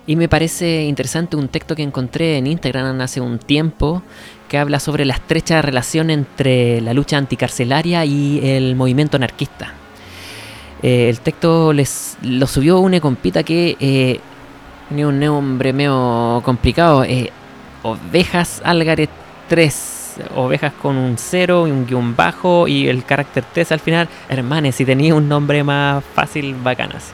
y 0.06 0.16
me 0.16 0.28
parece 0.28 0.84
interesante 0.84 1.36
un 1.36 1.48
texto 1.48 1.76
que 1.76 1.84
encontré 1.84 2.38
en 2.38 2.48
Instagram 2.48 3.00
hace 3.02 3.22
un 3.22 3.40
tiempo 3.40 4.04
que 4.50 4.58
habla 4.58 4.80
sobre 4.80 5.06
la 5.06 5.14
estrecha 5.14 5.62
relación 5.62 6.10
entre 6.10 6.82
la 6.82 6.94
lucha 6.94 7.18
anticarcelaria 7.18 8.06
y 8.06 8.40
el 8.44 8.76
movimiento 8.76 9.18
anarquista. 9.18 9.74
Eh, 10.84 11.08
el 11.10 11.22
texto 11.22 11.72
les, 11.72 12.18
lo 12.22 12.46
subió 12.46 12.80
una 12.80 13.00
compita 13.00 13.44
que 13.44 13.78
eh, 13.80 14.20
tiene 14.90 15.08
un 15.08 15.20
nombre 15.20 15.72
medio 15.72 16.42
complicado. 16.44 17.06
Eh, 17.06 17.32
ovejas 17.82 18.62
Algaret 18.66 19.10
3. 19.48 19.90
Ovejas 20.36 20.74
con 20.74 20.98
un 20.98 21.18
cero 21.18 21.68
y 21.68 21.72
un 21.72 21.88
guion 21.88 22.16
bajo 22.16 22.68
y 22.68 22.88
el 22.88 23.06
carácter 23.06 23.46
3 23.54 23.72
al 23.72 23.80
final. 23.80 24.10
Hermanes, 24.30 24.76
si 24.76 24.86
tenía 24.86 25.16
un 25.16 25.28
nombre 25.28 25.64
más 25.64 26.04
fácil, 26.14 26.54
bacanas. 26.62 27.14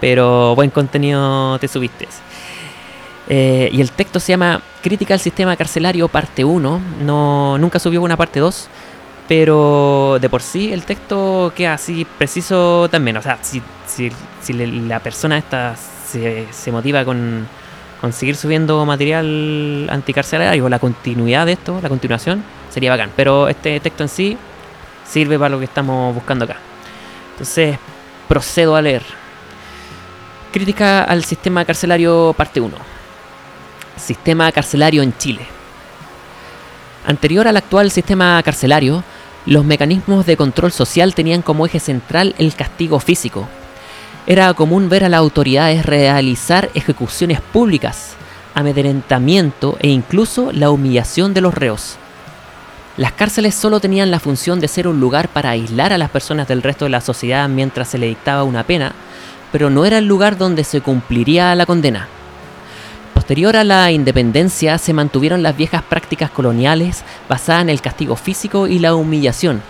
Pero 0.00 0.54
buen 0.54 0.70
contenido 0.70 1.58
te 1.58 1.66
subiste. 1.68 2.06
Eh, 3.28 3.68
y 3.72 3.80
el 3.82 3.90
texto 3.92 4.18
se 4.20 4.32
llama 4.32 4.62
Crítica 4.82 5.12
al 5.14 5.20
sistema 5.20 5.56
carcelario, 5.56 6.08
parte 6.08 6.44
1. 6.44 6.80
No, 7.02 7.58
nunca 7.58 7.78
subió 7.78 8.00
una 8.02 8.16
parte 8.16 8.40
2. 8.40 8.68
Pero 9.28 10.16
de 10.18 10.30
por 10.30 10.40
sí 10.40 10.72
el 10.72 10.84
texto 10.84 11.52
queda 11.54 11.74
así 11.74 12.06
preciso 12.16 12.88
también. 12.90 13.18
O 13.18 13.22
sea, 13.22 13.38
si, 13.42 13.62
si, 13.86 14.10
si 14.40 14.54
la 14.54 15.00
persona 15.00 15.36
esta 15.36 15.76
se, 15.76 16.46
se 16.50 16.72
motiva 16.72 17.04
con, 17.04 17.46
con, 18.00 18.14
seguir 18.14 18.36
subiendo 18.36 18.86
material 18.86 19.86
anticarcelario, 19.90 20.68
la 20.70 20.78
continuidad 20.78 21.44
de 21.44 21.52
esto, 21.52 21.78
la 21.82 21.90
continuación, 21.90 22.42
sería 22.70 22.90
bacán. 22.90 23.10
Pero 23.14 23.48
este 23.48 23.78
texto 23.80 24.02
en 24.02 24.08
sí 24.08 24.38
sirve 25.06 25.38
para 25.38 25.50
lo 25.50 25.58
que 25.58 25.66
estamos 25.66 26.14
buscando 26.14 26.46
acá. 26.46 26.56
Entonces, 27.32 27.78
procedo 28.28 28.76
a 28.76 28.82
leer. 28.82 29.02
Crítica 30.52 31.04
al 31.04 31.22
sistema 31.24 31.66
carcelario, 31.66 32.34
parte 32.34 32.62
1 32.62 32.97
sistema 33.98 34.50
carcelario 34.52 35.02
en 35.02 35.16
Chile. 35.16 35.46
Anterior 37.06 37.48
al 37.48 37.56
actual 37.56 37.90
sistema 37.90 38.42
carcelario, 38.42 39.02
los 39.46 39.64
mecanismos 39.64 40.26
de 40.26 40.36
control 40.36 40.72
social 40.72 41.14
tenían 41.14 41.42
como 41.42 41.64
eje 41.64 41.80
central 41.80 42.34
el 42.38 42.54
castigo 42.54 43.00
físico. 43.00 43.48
Era 44.26 44.52
común 44.52 44.90
ver 44.90 45.04
a 45.04 45.08
las 45.08 45.18
autoridades 45.18 45.86
realizar 45.86 46.68
ejecuciones 46.74 47.40
públicas, 47.40 48.12
amedrentamiento 48.54 49.78
e 49.80 49.88
incluso 49.88 50.52
la 50.52 50.70
humillación 50.70 51.32
de 51.32 51.40
los 51.40 51.54
reos. 51.54 51.96
Las 52.98 53.12
cárceles 53.12 53.54
solo 53.54 53.80
tenían 53.80 54.10
la 54.10 54.20
función 54.20 54.60
de 54.60 54.68
ser 54.68 54.88
un 54.88 55.00
lugar 55.00 55.28
para 55.28 55.50
aislar 55.50 55.92
a 55.92 55.98
las 55.98 56.10
personas 56.10 56.48
del 56.48 56.62
resto 56.62 56.84
de 56.84 56.90
la 56.90 57.00
sociedad 57.00 57.48
mientras 57.48 57.88
se 57.88 57.96
le 57.96 58.08
dictaba 58.08 58.42
una 58.42 58.64
pena, 58.64 58.92
pero 59.52 59.70
no 59.70 59.86
era 59.86 59.98
el 59.98 60.06
lugar 60.06 60.36
donde 60.36 60.64
se 60.64 60.80
cumpliría 60.80 61.54
la 61.54 61.64
condena. 61.64 62.08
Posterior 63.28 63.58
a 63.58 63.64
la 63.64 63.90
independencia 63.90 64.78
se 64.78 64.94
mantuvieron 64.94 65.42
las 65.42 65.54
viejas 65.54 65.82
prácticas 65.82 66.30
coloniales 66.30 67.04
basadas 67.28 67.60
en 67.60 67.68
el 67.68 67.82
castigo 67.82 68.16
físico 68.16 68.66
y 68.66 68.78
la 68.78 68.94
humillación, 68.94 69.60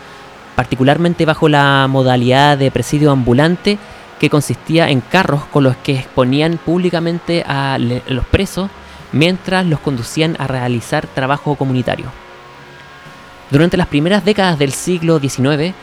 particularmente 0.54 1.24
bajo 1.24 1.48
la 1.48 1.88
modalidad 1.90 2.56
de 2.56 2.70
presidio 2.70 3.10
ambulante 3.10 3.76
que 4.20 4.30
consistía 4.30 4.90
en 4.90 5.00
carros 5.00 5.44
con 5.46 5.64
los 5.64 5.76
que 5.78 5.96
exponían 5.96 6.58
públicamente 6.64 7.42
a 7.44 7.78
los 7.80 8.24
presos 8.26 8.70
mientras 9.10 9.66
los 9.66 9.80
conducían 9.80 10.36
a 10.38 10.46
realizar 10.46 11.08
trabajo 11.08 11.56
comunitario. 11.56 12.12
Durante 13.50 13.76
las 13.76 13.88
primeras 13.88 14.24
décadas 14.24 14.56
del 14.60 14.70
siglo 14.70 15.18
XIX, 15.18 15.74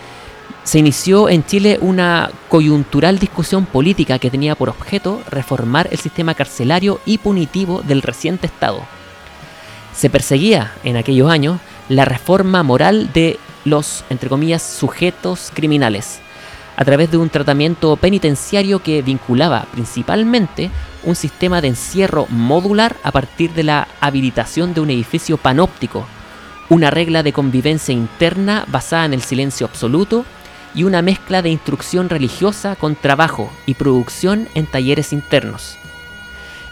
se 0.65 0.79
inició 0.79 1.29
en 1.29 1.45
Chile 1.45 1.77
una 1.79 2.31
coyuntural 2.49 3.19
discusión 3.19 3.67
política 3.67 4.17
que 4.17 4.31
tenía 4.31 4.55
por 4.55 4.69
objeto 4.69 5.21
reformar 5.29 5.87
el 5.91 5.99
sistema 5.99 6.33
carcelario 6.33 6.99
y 7.05 7.19
punitivo 7.19 7.83
del 7.83 8.01
reciente 8.01 8.47
Estado. 8.47 8.81
Se 9.93 10.09
perseguía 10.09 10.73
en 10.83 10.97
aquellos 10.97 11.29
años 11.29 11.59
la 11.87 12.03
reforma 12.03 12.63
moral 12.63 13.13
de 13.13 13.39
los, 13.63 14.03
entre 14.09 14.27
comillas, 14.27 14.63
sujetos 14.63 15.51
criminales, 15.53 16.19
a 16.77 16.83
través 16.83 17.11
de 17.11 17.17
un 17.17 17.29
tratamiento 17.29 17.95
penitenciario 17.95 18.81
que 18.81 19.03
vinculaba 19.03 19.67
principalmente 19.71 20.71
un 21.03 21.15
sistema 21.15 21.61
de 21.61 21.69
encierro 21.69 22.25
modular 22.29 22.95
a 23.03 23.11
partir 23.11 23.53
de 23.53 23.63
la 23.63 23.87
habilitación 24.01 24.73
de 24.73 24.81
un 24.81 24.89
edificio 24.89 25.37
panóptico, 25.37 26.07
una 26.69 26.89
regla 26.89 27.21
de 27.21 27.33
convivencia 27.33 27.93
interna 27.93 28.65
basada 28.67 29.05
en 29.05 29.13
el 29.13 29.21
silencio 29.21 29.67
absoluto 29.67 30.25
y 30.75 30.83
una 30.83 31.01
mezcla 31.01 31.41
de 31.41 31.49
instrucción 31.49 32.09
religiosa 32.09 32.75
con 32.75 32.95
trabajo 32.95 33.51
y 33.65 33.75
producción 33.75 34.49
en 34.53 34.67
talleres 34.67 35.13
internos. 35.13 35.77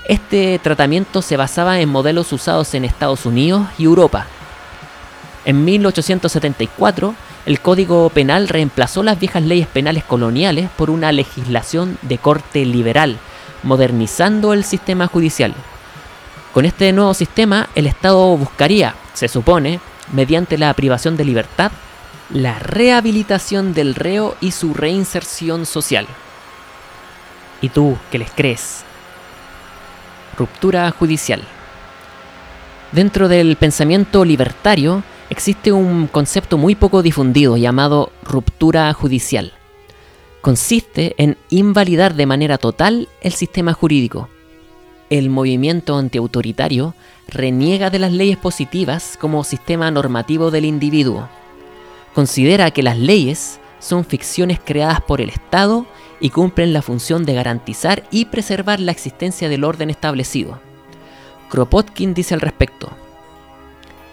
Este 0.06 0.60
tratamiento 0.60 1.22
se 1.22 1.38
basaba 1.38 1.80
en 1.80 1.88
modelos 1.88 2.34
usados 2.34 2.74
en 2.74 2.84
Estados 2.84 3.26
Unidos 3.26 3.66
y 3.78 3.86
Europa. 3.86 4.28
En 5.46 5.64
1874, 5.64 7.16
el 7.46 7.60
Código 7.62 8.10
Penal 8.10 8.50
reemplazó 8.50 9.04
las 9.04 9.20
viejas 9.20 9.44
leyes 9.44 9.68
penales 9.68 10.04
coloniales 10.04 10.70
por 10.78 10.90
una 10.90 11.12
legislación 11.12 11.98
de 12.02 12.18
corte 12.18 12.66
liberal, 12.66 13.18
modernizando 13.64 14.54
el 14.54 14.66
sistema 14.66 15.08
judicial. 15.08 15.54
Con 16.54 16.66
este 16.66 16.92
nuevo 16.92 17.14
sistema, 17.14 17.70
el 17.74 17.88
Estado 17.88 18.38
buscaría, 18.38 18.96
se 19.14 19.28
supone, 19.28 19.80
mediante 20.12 20.58
la 20.58 20.74
privación 20.74 21.16
de 21.18 21.26
libertad, 21.26 21.72
la 22.30 22.60
rehabilitación 22.60 23.74
del 23.74 23.96
reo 23.96 24.36
y 24.42 24.52
su 24.52 24.74
reinserción 24.74 25.66
social. 25.66 26.08
¿Y 27.62 27.70
tú 27.70 27.98
qué 28.12 28.20
les 28.20 28.32
crees? 28.32 28.84
Ruptura 30.38 30.90
judicial. 30.92 31.44
Dentro 32.92 33.28
del 33.28 33.56
pensamiento 33.56 34.26
libertario 34.26 35.04
existe 35.30 35.72
un 35.72 36.08
concepto 36.08 36.58
muy 36.58 36.76
poco 36.76 37.02
difundido 37.02 37.58
llamado 37.58 38.12
ruptura 38.24 38.92
judicial. 38.94 39.54
Consiste 40.42 41.16
en 41.18 41.38
invalidar 41.50 42.16
de 42.16 42.26
manera 42.26 42.58
total 42.58 43.08
el 43.22 43.32
sistema 43.32 43.74
jurídico. 43.74 44.30
El 45.10 45.30
movimiento 45.30 45.96
antiautoritario 45.96 46.96
reniega 47.28 47.90
de 47.90 48.00
las 48.00 48.12
leyes 48.12 48.38
positivas 48.38 49.18
como 49.20 49.44
sistema 49.44 49.90
normativo 49.92 50.52
del 50.52 50.66
individuo 50.66 51.30
considera 52.14 52.72
que 52.72 52.84
las 52.84 52.98
leyes 52.98 53.60
son 53.80 54.06
ficciones 54.06 54.60
creadas 54.64 55.02
por 55.02 55.20
el 55.20 55.30
Estado 55.30 55.86
y 56.20 56.30
cumplen 56.30 56.72
la 56.72 56.82
función 56.82 57.26
de 57.26 57.34
garantizar 57.34 58.04
y 58.12 58.26
preservar 58.26 58.80
la 58.80 58.92
existencia 58.92 59.50
del 59.50 59.64
orden 59.64 59.90
establecido. 59.90 60.60
Kropotkin 61.50 62.14
dice 62.14 62.34
al 62.34 62.42
respecto, 62.42 62.90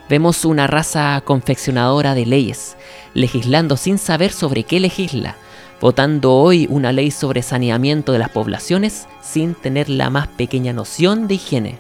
Vemos 0.09 0.45
una 0.45 0.67
raza 0.67 1.23
confeccionadora 1.25 2.17
de 2.17 2.27
leyes, 2.27 2.77
legislando 3.15 3.77
sin 3.77 3.97
saber 3.97 4.33
sobre 4.33 4.65
qué 4.65 4.81
legisla, 4.81 5.37
votando 5.81 6.35
hoy 6.35 6.67
una 6.69 6.93
ley 6.93 7.13
sobre 7.13 7.43
saneamiento 7.43 8.11
de 8.11 8.19
las 8.19 8.31
poblaciones 8.31 9.07
sin 9.23 9.55
tener 9.55 9.89
la 9.89 10.11
más 10.11 10.27
pequeña 10.27 10.73
noción 10.73 11.29
de 11.29 11.35
higiene. 11.35 11.79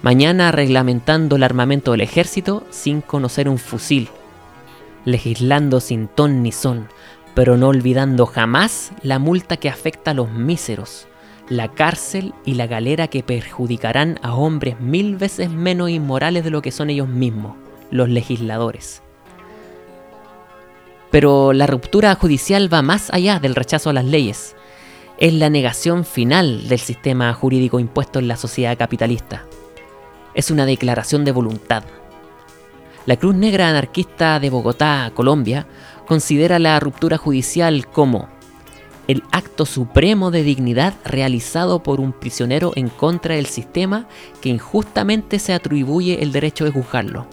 Mañana 0.00 0.52
reglamentando 0.52 1.34
el 1.34 1.42
armamento 1.42 1.90
del 1.90 2.02
ejército 2.02 2.64
sin 2.70 3.00
conocer 3.00 3.48
un 3.48 3.58
fusil 3.58 4.08
legislando 5.04 5.80
sin 5.80 6.08
ton 6.08 6.42
ni 6.42 6.52
son, 6.52 6.88
pero 7.34 7.56
no 7.56 7.68
olvidando 7.68 8.26
jamás 8.26 8.92
la 9.02 9.18
multa 9.18 9.56
que 9.56 9.68
afecta 9.68 10.10
a 10.10 10.14
los 10.14 10.30
míseros, 10.30 11.06
la 11.48 11.68
cárcel 11.68 12.34
y 12.44 12.54
la 12.54 12.66
galera 12.66 13.08
que 13.08 13.22
perjudicarán 13.22 14.18
a 14.22 14.34
hombres 14.34 14.80
mil 14.80 15.16
veces 15.16 15.50
menos 15.50 15.90
inmorales 15.90 16.44
de 16.44 16.50
lo 16.50 16.62
que 16.62 16.70
son 16.70 16.90
ellos 16.90 17.08
mismos, 17.08 17.56
los 17.90 18.08
legisladores. 18.08 19.02
Pero 21.10 21.52
la 21.52 21.66
ruptura 21.66 22.14
judicial 22.14 22.72
va 22.72 22.82
más 22.82 23.10
allá 23.12 23.40
del 23.40 23.56
rechazo 23.56 23.90
a 23.90 23.92
las 23.92 24.04
leyes. 24.04 24.54
Es 25.18 25.34
la 25.34 25.50
negación 25.50 26.04
final 26.04 26.68
del 26.68 26.78
sistema 26.78 27.32
jurídico 27.34 27.80
impuesto 27.80 28.20
en 28.20 28.28
la 28.28 28.36
sociedad 28.36 28.78
capitalista. 28.78 29.44
es 30.34 30.50
una 30.52 30.64
declaración 30.66 31.24
de 31.24 31.32
voluntad. 31.32 31.82
La 33.06 33.16
Cruz 33.16 33.34
Negra 33.34 33.68
Anarquista 33.68 34.38
de 34.40 34.50
Bogotá, 34.50 35.10
Colombia, 35.14 35.66
considera 36.06 36.58
la 36.58 36.78
ruptura 36.80 37.16
judicial 37.16 37.86
como 37.86 38.28
el 39.08 39.22
acto 39.32 39.64
supremo 39.64 40.30
de 40.30 40.42
dignidad 40.42 40.94
realizado 41.04 41.82
por 41.82 41.98
un 41.98 42.12
prisionero 42.12 42.72
en 42.76 42.88
contra 42.88 43.36
del 43.36 43.46
sistema 43.46 44.06
que 44.40 44.50
injustamente 44.50 45.38
se 45.38 45.54
atribuye 45.54 46.22
el 46.22 46.30
derecho 46.30 46.64
de 46.64 46.72
juzgarlo. 46.72 47.26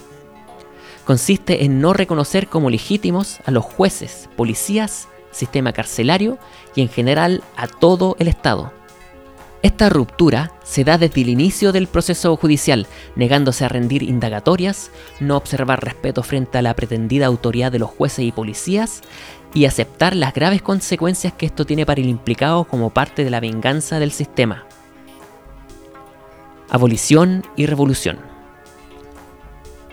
Consiste 1.06 1.65
en 1.65 1.80
no 1.82 1.93
reconocer 1.93 2.47
como 2.47 2.69
legítimos 2.69 3.39
a 3.45 3.51
los 3.51 3.65
jueces, 3.65 4.30
policías, 4.36 5.08
sistema 5.32 5.73
carcelario 5.73 6.38
y 6.75 6.82
en 6.82 6.89
general 6.89 7.43
a 7.56 7.67
todo 7.67 8.15
el 8.19 8.27
Estado. 8.27 8.73
Esta 9.63 9.89
ruptura 9.89 10.53
se 10.63 10.83
da 10.83 10.99
desde 10.99 11.21
el 11.21 11.29
inicio 11.29 11.71
del 11.71 11.87
proceso 11.87 12.35
judicial, 12.37 12.85
negándose 13.15 13.65
a 13.65 13.69
rendir 13.69 14.03
indagatorias, 14.03 14.91
no 15.19 15.35
observar 15.35 15.83
respeto 15.83 16.21
frente 16.21 16.59
a 16.59 16.61
la 16.61 16.75
pretendida 16.75 17.25
autoridad 17.25 17.71
de 17.71 17.79
los 17.79 17.89
jueces 17.89 18.25
y 18.25 18.31
policías 18.31 19.01
y 19.55 19.65
aceptar 19.65 20.15
las 20.15 20.33
graves 20.33 20.61
consecuencias 20.61 21.33
que 21.33 21.47
esto 21.47 21.65
tiene 21.65 21.85
para 21.85 22.01
el 22.01 22.07
implicado 22.07 22.65
como 22.65 22.91
parte 22.91 23.23
de 23.23 23.31
la 23.31 23.39
venganza 23.39 23.97
del 23.99 24.11
sistema. 24.11 24.65
Abolición 26.69 27.43
y 27.55 27.65
revolución. 27.65 28.19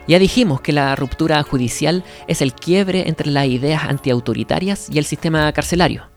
Ya 0.06 0.18
dijimos 0.18 0.60
que 0.60 0.72
la 0.72 0.94
ruptura 0.94 1.42
judicial 1.42 2.04
es 2.28 2.42
el 2.42 2.52
quiebre 2.52 3.08
entre 3.08 3.30
las 3.30 3.46
ideas 3.46 3.84
antiautoritarias 3.84 4.90
y 4.90 4.98
el 4.98 5.06
sistema 5.06 5.50
carcelario. 5.52 6.08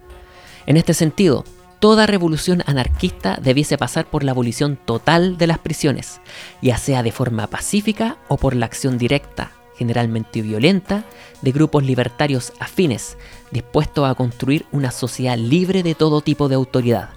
En 0.65 0.75
este 0.75 0.93
sentido, 0.93 1.45
toda 1.79 2.05
revolución 2.05 2.63
anarquista 2.65 3.37
debiese 3.41 3.77
pasar 3.77 4.05
por 4.05 4.23
la 4.23 4.31
abolición 4.31 4.77
total 4.77 5.37
de 5.37 5.47
las 5.47 5.59
prisiones, 5.59 6.21
ya 6.61 6.77
sea 6.77 7.03
de 7.03 7.11
forma 7.11 7.47
pacífica 7.47 8.17
o 8.27 8.37
por 8.37 8.55
la 8.55 8.65
acción 8.65 8.97
directa, 8.97 9.51
generalmente 9.77 10.41
violenta, 10.41 11.03
de 11.41 11.51
grupos 11.51 11.83
libertarios 11.83 12.53
afines, 12.59 13.17
dispuestos 13.51 14.09
a 14.09 14.15
construir 14.15 14.65
una 14.71 14.91
sociedad 14.91 15.37
libre 15.37 15.83
de 15.83 15.95
todo 15.95 16.21
tipo 16.21 16.49
de 16.49 16.55
autoridad. 16.55 17.09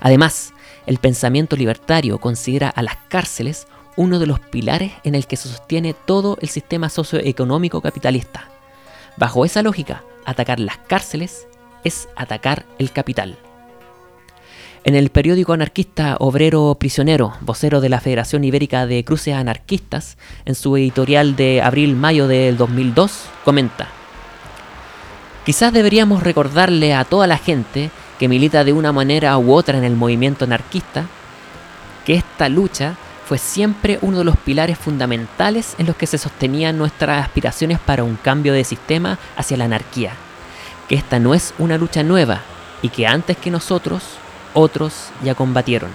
Además, 0.00 0.52
el 0.86 0.98
pensamiento 0.98 1.56
libertario 1.56 2.18
considera 2.18 2.68
a 2.68 2.82
las 2.82 2.96
cárceles 3.08 3.66
uno 3.96 4.18
de 4.18 4.26
los 4.26 4.40
pilares 4.40 4.92
en 5.04 5.14
el 5.14 5.26
que 5.26 5.36
se 5.36 5.48
sostiene 5.48 5.94
todo 5.94 6.36
el 6.40 6.48
sistema 6.48 6.88
socioeconómico 6.88 7.80
capitalista. 7.80 8.48
Bajo 9.16 9.44
esa 9.44 9.62
lógica, 9.62 10.02
atacar 10.24 10.58
las 10.58 10.78
cárceles 10.78 11.46
es 11.84 12.08
atacar 12.16 12.66
el 12.78 12.90
capital. 12.90 13.38
En 14.86 14.94
el 14.94 15.08
periódico 15.08 15.54
anarquista 15.54 16.18
Obrero 16.20 16.76
Prisionero, 16.78 17.32
vocero 17.40 17.80
de 17.80 17.88
la 17.88 18.00
Federación 18.00 18.44
Ibérica 18.44 18.86
de 18.86 19.02
Cruces 19.02 19.32
Anarquistas, 19.34 20.18
en 20.44 20.54
su 20.54 20.76
editorial 20.76 21.36
de 21.36 21.62
abril-mayo 21.62 22.28
del 22.28 22.58
2002, 22.58 23.24
comenta, 23.46 23.88
Quizás 25.46 25.72
deberíamos 25.72 26.22
recordarle 26.22 26.92
a 26.92 27.04
toda 27.06 27.26
la 27.26 27.38
gente 27.38 27.90
que 28.18 28.28
milita 28.28 28.62
de 28.62 28.74
una 28.74 28.92
manera 28.92 29.38
u 29.38 29.54
otra 29.54 29.78
en 29.78 29.84
el 29.84 29.96
movimiento 29.96 30.44
anarquista, 30.44 31.06
que 32.04 32.14
esta 32.14 32.50
lucha 32.50 32.96
fue 33.26 33.38
siempre 33.38 33.98
uno 34.02 34.18
de 34.18 34.24
los 34.24 34.36
pilares 34.36 34.76
fundamentales 34.76 35.76
en 35.78 35.86
los 35.86 35.96
que 35.96 36.06
se 36.06 36.18
sostenían 36.18 36.76
nuestras 36.76 37.24
aspiraciones 37.24 37.78
para 37.78 38.04
un 38.04 38.16
cambio 38.16 38.52
de 38.52 38.64
sistema 38.64 39.18
hacia 39.34 39.56
la 39.56 39.64
anarquía, 39.64 40.12
que 40.90 40.94
esta 40.94 41.18
no 41.18 41.32
es 41.32 41.54
una 41.58 41.78
lucha 41.78 42.02
nueva 42.02 42.42
y 42.82 42.90
que 42.90 43.06
antes 43.06 43.38
que 43.38 43.50
nosotros, 43.50 44.02
otros 44.54 45.10
ya 45.22 45.34
combatieron. 45.34 45.90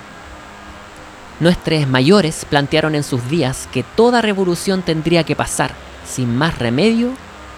Nuestros 1.39 1.87
mayores 1.87 2.45
plantearon 2.45 2.95
en 2.95 3.03
sus 3.03 3.27
días 3.29 3.67
que 3.71 3.83
toda 3.83 4.21
revolución 4.21 4.81
tendría 4.81 5.23
que 5.23 5.35
pasar, 5.35 5.73
sin 6.05 6.35
más 6.37 6.59
remedio, 6.59 7.11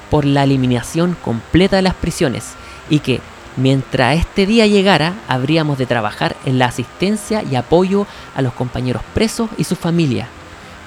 por 0.10 0.24
la 0.24 0.44
eliminación 0.44 1.18
completa 1.24 1.78
de 1.78 1.82
las 1.82 1.96
prisiones 1.96 2.54
y 2.90 3.00
que 3.00 3.22
Mientras 3.58 4.18
este 4.18 4.46
día 4.46 4.66
llegara, 4.66 5.14
habríamos 5.28 5.78
de 5.78 5.86
trabajar 5.86 6.38
en 6.46 6.58
la 6.58 6.68
asistencia 6.68 7.44
y 7.44 7.56
apoyo 7.56 8.08
a 8.34 8.42
los 8.42 8.54
compañeros 8.54 9.04
presos 9.14 9.50
y 9.58 9.66
sus 9.66 9.78
familias, 9.78 10.30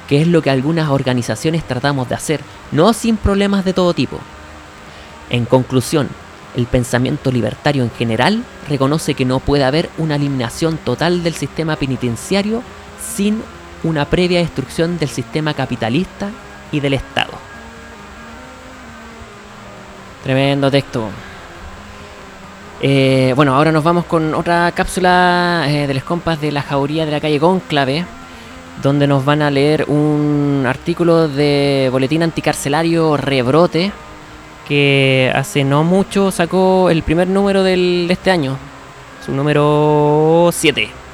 que 0.09 0.23
es 0.23 0.29
lo 0.29 0.41
que 0.41 0.49
algunas 0.49 0.89
organizaciones 0.89 1.63
tratamos 1.65 2.09
de 2.09 2.15
hacer, 2.15 2.41
no 2.73 2.95
sin 2.95 3.19
problemas 3.19 3.67
de 3.67 3.75
todo 3.75 3.93
tipo. 3.93 4.19
En 5.29 5.45
conclusión, 5.45 6.09
el 6.57 6.67
pensamiento 6.67 7.33
libertario 7.33 7.83
en 7.83 7.91
general 7.91 8.45
reconoce 8.69 9.15
que 9.15 9.25
no 9.25 9.41
puede 9.41 9.65
haber 9.65 9.91
una 9.99 10.17
eliminación 10.17 10.79
total 10.79 11.23
del 11.23 11.35
sistema 11.35 11.77
penitenciario 11.77 12.63
sin 13.01 13.43
una 13.83 14.07
previa 14.07 14.39
destrucción 14.39 14.99
del 14.99 15.09
sistema 15.09 15.55
capitalista 15.55 16.31
y 16.73 16.81
del 16.81 16.95
Estado. 16.95 17.33
Tremendo 20.23 20.71
texto. 20.71 21.09
Eh, 22.81 23.33
bueno, 23.37 23.55
ahora 23.55 23.73
nos 23.73 23.85
vamos 23.85 24.05
con 24.07 24.35
otra 24.35 24.73
cápsula 24.73 25.65
eh, 25.69 25.87
de 25.87 25.95
los 25.95 26.03
compas 26.03 26.41
de 26.41 26.51
la 26.51 26.63
jauría 26.63 27.05
de 27.05 27.13
la 27.13 27.21
calle 27.21 27.39
Conclave, 27.39 28.05
donde 28.83 29.07
nos 29.07 29.25
van 29.25 29.43
a 29.43 29.51
leer 29.51 29.85
un 29.89 30.65
artículo 30.67 31.29
de 31.29 31.89
Boletín 31.93 32.23
Anticarcelario 32.23 33.17
Rebrote, 33.17 33.93
que 34.67 35.31
hace 35.35 35.65
no 35.65 35.85
mucho 35.85 36.31
sacó 36.31 36.91
el 36.91 37.03
primer 37.03 37.29
número 37.29 37.63
del, 37.63 38.07
de 38.09 38.15
este 38.15 38.31
año, 38.31 38.57
su 39.25 39.33
número 39.33 40.51
7. 40.53 41.05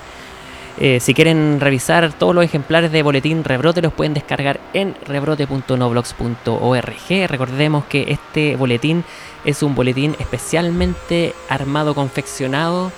Eh, 0.82 0.98
si 0.98 1.12
quieren 1.12 1.60
revisar 1.60 2.10
todos 2.14 2.34
los 2.34 2.42
ejemplares 2.42 2.90
de 2.90 3.02
Boletín 3.02 3.44
Rebrote, 3.44 3.82
los 3.82 3.92
pueden 3.92 4.14
descargar 4.14 4.60
en 4.72 4.96
rebrote.noblogs.org. 5.06 7.28
Recordemos 7.28 7.84
que 7.84 8.12
este 8.12 8.56
boletín 8.56 9.04
es 9.44 9.62
un 9.62 9.74
boletín 9.74 10.16
especialmente 10.18 11.34
armado, 11.50 11.94
confeccionado 11.94 12.92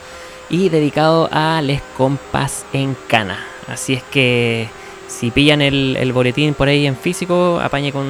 y 0.48 0.68
dedicado 0.68 1.28
a 1.32 1.60
les 1.60 1.82
compas 1.96 2.64
en 2.72 2.96
cana. 3.08 3.44
Así 3.66 3.94
es 3.94 4.04
que 4.04 4.68
si 5.08 5.32
pillan 5.32 5.60
el, 5.60 6.12
boletín 6.12 6.54
por 6.54 6.68
ahí 6.68 6.86
en 6.86 6.96
físico, 6.96 7.58
apañe 7.60 7.90
con, 7.90 8.06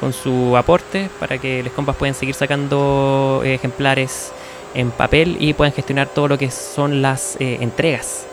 con 0.00 0.12
su 0.14 0.56
aporte 0.56 1.10
para 1.20 1.38
que 1.38 1.62
les 1.62 1.72
compas 1.72 1.94
puedan 1.94 2.14
seguir 2.14 2.34
sacando 2.34 3.42
ejemplares 3.44 4.32
en 4.74 4.90
papel 4.90 5.36
y 5.38 5.52
puedan 5.52 5.72
gestionar 5.72 6.08
todo 6.08 6.28
lo 6.28 6.38
que 6.38 6.50
son 6.50 7.02
las 7.02 7.36
eh, 7.38 7.58
entregas 7.60 8.26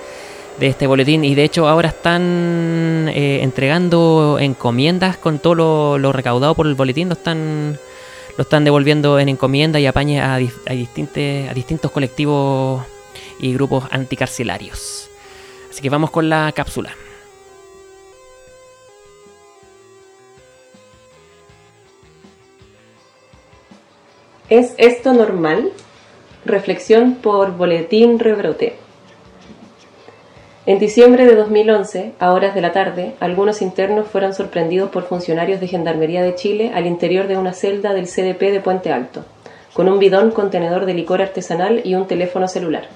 de 0.59 0.67
este 0.67 0.87
boletín 0.87 1.23
y 1.23 1.35
de 1.35 1.43
hecho 1.43 1.67
ahora 1.67 1.89
están 1.89 3.09
eh, 3.13 3.41
entregando 3.43 4.37
encomiendas 4.39 5.17
con 5.17 5.39
todo 5.39 5.97
lo, 5.97 6.11
recaudado 6.11 6.55
por 6.55 6.67
el 6.67 6.75
boletín, 6.75 7.09
lo 7.09 7.13
están 7.13 7.77
lo 8.37 8.43
están 8.43 8.63
devolviendo 8.63 9.19
en 9.19 9.29
encomienda 9.29 9.79
y 9.79 9.87
apañe 9.87 10.21
a, 10.21 10.35
a, 10.35 10.37
a 10.37 11.53
distintos 11.53 11.91
colectivos 11.91 12.83
y 13.39 13.51
grupos 13.53 13.85
anticarcelarios. 13.89 15.09
Así 15.71 15.81
que 15.81 15.89
vamos 15.89 16.11
con 16.11 16.29
la 16.29 16.51
cápsula. 16.51 16.91
¿Es 24.49 24.75
esto 24.77 25.11
normal? 25.11 25.73
Reflexión 26.45 27.15
por 27.15 27.57
Boletín 27.57 28.17
Rebrote. 28.17 28.75
En 30.65 30.79
diciembre 30.79 31.25
de 31.25 31.35
2011, 31.35 32.13
a 32.17 32.31
horas 32.31 32.55
de 32.55 32.61
la 32.61 32.71
tarde, 32.71 33.15
algunos 33.19 33.61
internos 33.61 34.07
fueron 34.07 34.33
sorprendidos 34.33 34.89
por 34.89 35.03
funcionarios 35.03 35.59
de 35.59 35.67
Gendarmería 35.67 36.23
de 36.23 36.33
Chile 36.35 36.71
al 36.73 36.87
interior 36.87 37.27
de 37.27 37.35
una 37.35 37.51
celda 37.51 37.93
del 37.93 38.07
CDP 38.07 38.53
de 38.53 38.61
Puente 38.61 38.93
Alto, 38.93 39.25
con 39.73 39.89
un 39.89 39.99
bidón 39.99 40.31
contenedor 40.31 40.85
de 40.85 40.93
licor 40.93 41.21
artesanal 41.21 41.81
y 41.83 41.95
un 41.95 42.07
teléfono 42.07 42.47
celular. 42.47 42.87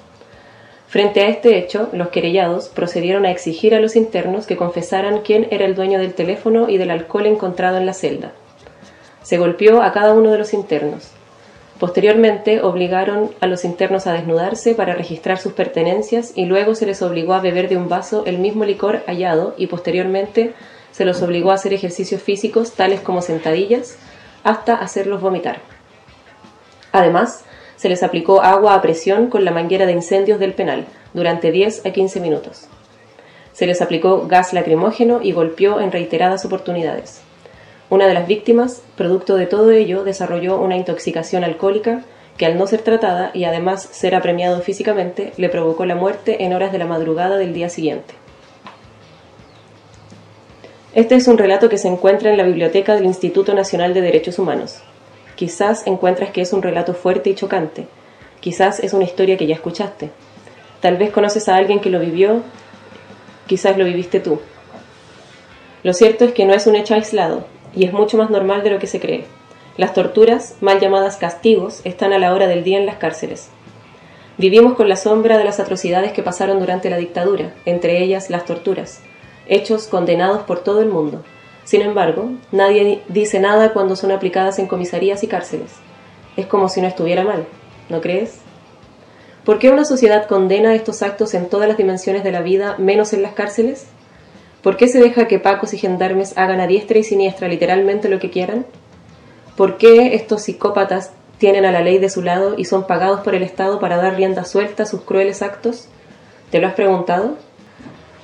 Frente 0.88 1.20
a 1.20 1.28
este 1.28 1.58
hecho, 1.58 1.90
los 1.92 2.08
querellados 2.08 2.68
procedieron 2.68 3.26
a 3.26 3.30
exigir 3.30 3.74
a 3.74 3.80
los 3.80 3.94
internos 3.94 4.46
que 4.46 4.56
confesaran 4.56 5.20
quién 5.20 5.48
era 5.50 5.66
el 5.66 5.74
dueño 5.74 5.98
del 5.98 6.14
teléfono 6.14 6.70
y 6.70 6.78
del 6.78 6.90
alcohol 6.90 7.26
encontrado 7.26 7.76
en 7.76 7.84
la 7.84 7.92
celda. 7.92 8.32
Se 9.22 9.36
golpeó 9.36 9.82
a 9.82 9.92
cada 9.92 10.14
uno 10.14 10.30
de 10.30 10.38
los 10.38 10.54
internos, 10.54 11.12
Posteriormente 11.82 12.62
obligaron 12.62 13.32
a 13.40 13.48
los 13.48 13.64
internos 13.64 14.06
a 14.06 14.12
desnudarse 14.12 14.76
para 14.76 14.94
registrar 14.94 15.38
sus 15.38 15.52
pertenencias 15.52 16.30
y 16.36 16.44
luego 16.44 16.76
se 16.76 16.86
les 16.86 17.02
obligó 17.02 17.34
a 17.34 17.40
beber 17.40 17.68
de 17.68 17.76
un 17.76 17.88
vaso 17.88 18.22
el 18.24 18.38
mismo 18.38 18.64
licor 18.64 19.02
hallado 19.08 19.56
y 19.58 19.66
posteriormente 19.66 20.54
se 20.92 21.04
los 21.04 21.22
obligó 21.22 21.50
a 21.50 21.54
hacer 21.54 21.72
ejercicios 21.72 22.22
físicos 22.22 22.74
tales 22.74 23.00
como 23.00 23.20
sentadillas 23.20 23.96
hasta 24.44 24.76
hacerlos 24.76 25.20
vomitar. 25.20 25.58
Además, 26.92 27.44
se 27.74 27.88
les 27.88 28.04
aplicó 28.04 28.42
agua 28.42 28.74
a 28.74 28.80
presión 28.80 29.26
con 29.26 29.44
la 29.44 29.50
manguera 29.50 29.84
de 29.84 29.90
incendios 29.90 30.38
del 30.38 30.54
penal 30.54 30.86
durante 31.14 31.50
10 31.50 31.84
a 31.84 31.90
15 31.90 32.20
minutos. 32.20 32.68
Se 33.54 33.66
les 33.66 33.82
aplicó 33.82 34.28
gas 34.28 34.52
lacrimógeno 34.52 35.18
y 35.20 35.32
golpeó 35.32 35.80
en 35.80 35.90
reiteradas 35.90 36.44
oportunidades. 36.44 37.22
Una 37.92 38.06
de 38.06 38.14
las 38.14 38.26
víctimas, 38.26 38.80
producto 38.96 39.36
de 39.36 39.44
todo 39.44 39.70
ello, 39.70 40.02
desarrolló 40.02 40.58
una 40.58 40.78
intoxicación 40.78 41.44
alcohólica 41.44 42.00
que 42.38 42.46
al 42.46 42.56
no 42.56 42.66
ser 42.66 42.80
tratada 42.80 43.32
y 43.34 43.44
además 43.44 43.82
ser 43.82 44.14
apremiado 44.14 44.62
físicamente, 44.62 45.34
le 45.36 45.50
provocó 45.50 45.84
la 45.84 45.94
muerte 45.94 46.42
en 46.42 46.54
horas 46.54 46.72
de 46.72 46.78
la 46.78 46.86
madrugada 46.86 47.36
del 47.36 47.52
día 47.52 47.68
siguiente. 47.68 48.14
Este 50.94 51.16
es 51.16 51.28
un 51.28 51.36
relato 51.36 51.68
que 51.68 51.76
se 51.76 51.88
encuentra 51.88 52.30
en 52.30 52.38
la 52.38 52.44
biblioteca 52.44 52.94
del 52.94 53.04
Instituto 53.04 53.52
Nacional 53.52 53.92
de 53.92 54.00
Derechos 54.00 54.38
Humanos. 54.38 54.78
Quizás 55.34 55.86
encuentras 55.86 56.30
que 56.30 56.40
es 56.40 56.54
un 56.54 56.62
relato 56.62 56.94
fuerte 56.94 57.28
y 57.28 57.34
chocante. 57.34 57.88
Quizás 58.40 58.80
es 58.80 58.94
una 58.94 59.04
historia 59.04 59.36
que 59.36 59.46
ya 59.46 59.56
escuchaste. 59.56 60.08
Tal 60.80 60.96
vez 60.96 61.10
conoces 61.10 61.46
a 61.50 61.56
alguien 61.56 61.80
que 61.80 61.90
lo 61.90 62.00
vivió. 62.00 62.40
Quizás 63.46 63.76
lo 63.76 63.84
viviste 63.84 64.18
tú. 64.18 64.40
Lo 65.82 65.92
cierto 65.92 66.24
es 66.24 66.32
que 66.32 66.46
no 66.46 66.54
es 66.54 66.66
un 66.66 66.76
hecho 66.76 66.94
aislado 66.94 67.51
y 67.74 67.84
es 67.84 67.92
mucho 67.92 68.16
más 68.16 68.30
normal 68.30 68.62
de 68.62 68.70
lo 68.70 68.78
que 68.78 68.86
se 68.86 69.00
cree. 69.00 69.24
Las 69.76 69.94
torturas, 69.94 70.56
mal 70.60 70.80
llamadas 70.80 71.16
castigos, 71.16 71.80
están 71.84 72.12
a 72.12 72.18
la 72.18 72.34
hora 72.34 72.46
del 72.46 72.62
día 72.64 72.78
en 72.78 72.86
las 72.86 72.96
cárceles. 72.96 73.48
Vivimos 74.38 74.74
con 74.74 74.88
la 74.88 74.96
sombra 74.96 75.38
de 75.38 75.44
las 75.44 75.60
atrocidades 75.60 76.12
que 76.12 76.22
pasaron 76.22 76.58
durante 76.58 76.90
la 76.90 76.96
dictadura, 76.96 77.54
entre 77.64 78.02
ellas 78.02 78.30
las 78.30 78.44
torturas, 78.44 79.00
hechos 79.46 79.86
condenados 79.86 80.42
por 80.42 80.60
todo 80.60 80.82
el 80.82 80.88
mundo. 80.88 81.22
Sin 81.64 81.80
embargo, 81.80 82.30
nadie 82.50 83.02
dice 83.08 83.40
nada 83.40 83.72
cuando 83.72 83.96
son 83.96 84.10
aplicadas 84.10 84.58
en 84.58 84.66
comisarías 84.66 85.22
y 85.22 85.26
cárceles. 85.26 85.72
Es 86.36 86.46
como 86.46 86.68
si 86.68 86.80
no 86.80 86.88
estuviera 86.88 87.24
mal, 87.24 87.46
¿no 87.88 88.00
crees? 88.00 88.40
¿Por 89.44 89.58
qué 89.58 89.70
una 89.70 89.84
sociedad 89.84 90.26
condena 90.26 90.74
estos 90.74 91.02
actos 91.02 91.34
en 91.34 91.48
todas 91.48 91.68
las 91.68 91.76
dimensiones 91.76 92.24
de 92.24 92.32
la 92.32 92.42
vida, 92.42 92.76
menos 92.78 93.12
en 93.12 93.22
las 93.22 93.32
cárceles? 93.32 93.86
¿Por 94.62 94.76
qué 94.76 94.86
se 94.86 95.00
deja 95.00 95.26
que 95.26 95.40
pacos 95.40 95.74
y 95.74 95.78
gendarmes 95.78 96.38
hagan 96.38 96.60
a 96.60 96.68
diestra 96.68 96.98
y 96.98 97.02
siniestra 97.02 97.48
literalmente 97.48 98.08
lo 98.08 98.20
que 98.20 98.30
quieran? 98.30 98.64
¿Por 99.56 99.76
qué 99.76 100.14
estos 100.14 100.42
psicópatas 100.42 101.10
tienen 101.38 101.64
a 101.64 101.72
la 101.72 101.82
ley 101.82 101.98
de 101.98 102.08
su 102.08 102.22
lado 102.22 102.54
y 102.56 102.64
son 102.64 102.86
pagados 102.86 103.20
por 103.20 103.34
el 103.34 103.42
Estado 103.42 103.80
para 103.80 103.96
dar 103.96 104.14
rienda 104.14 104.44
suelta 104.44 104.84
a 104.84 104.86
sus 104.86 105.02
crueles 105.02 105.42
actos? 105.42 105.88
¿Te 106.52 106.60
lo 106.60 106.68
has 106.68 106.74
preguntado? 106.74 107.36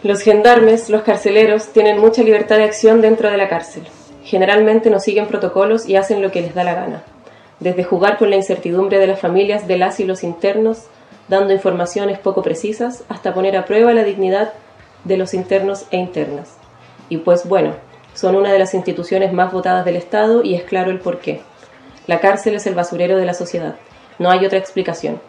Los 0.05 0.20
gendarmes, 0.20 0.89
los 0.91 1.03
carceleros, 1.03 1.72
tienen 1.72 1.99
mucha 1.99 2.22
libertad 2.22 2.59
de 2.59 2.64
acción 2.64 3.01
dentro 3.01 3.28
de 3.30 3.36
la 3.36 3.49
cárcel. 3.49 3.82
Generalmente 4.22 4.91
no 4.91 5.01
siguen 5.01 5.26
protocolos 5.26 5.89
y 5.89 5.97
hacen 5.97 6.22
lo 6.22 6.30
que 6.30 6.41
les 6.41 6.55
da 6.55 6.62
la 6.62 6.74
gana. 6.74 7.03
Desde 7.59 7.82
jugar 7.82 8.16
con 8.16 8.30
la 8.30 8.36
incertidumbre 8.36 9.01
de 9.01 9.09
las 9.09 9.18
familias 9.18 9.66
de 9.66 9.76
las 9.76 9.99
y 9.99 10.05
los 10.05 10.22
internos, 10.22 10.84
dando 11.26 11.53
informaciones 11.53 12.20
poco 12.20 12.43
precisas, 12.43 13.03
hasta 13.09 13.34
poner 13.34 13.57
a 13.57 13.64
prueba 13.64 13.93
la 13.93 14.05
dignidad 14.05 14.53
de 15.05 15.16
los 15.16 15.34
internos 15.34 15.86
e 15.90 15.96
internas. 15.96 16.57
Y 17.09 17.18
pues 17.18 17.49
bueno, 17.49 17.74
son 18.14 18.36
una 18.36 18.53
de 18.53 18.59
las 18.59 18.74
instituciones 18.74 19.32
más 19.32 19.53
votadas 19.53 19.84
del 19.84 19.96
Estado 19.96 20.42
y 20.42 20.55
es 20.55 20.64
claro 20.64 20.90
el 20.90 21.01
porqué. 21.01 21.40
La 22.07 22.20
cárcel 22.20 22.55
es 22.55 22.66
el 22.66 22.74
basurero 22.74 23.16
de 23.16 23.26
la 23.26 23.34
sociedad. 23.34 23.76
No 24.18 24.30
hay 24.30 24.44
otra 24.44 24.59
explicación. 24.59 25.20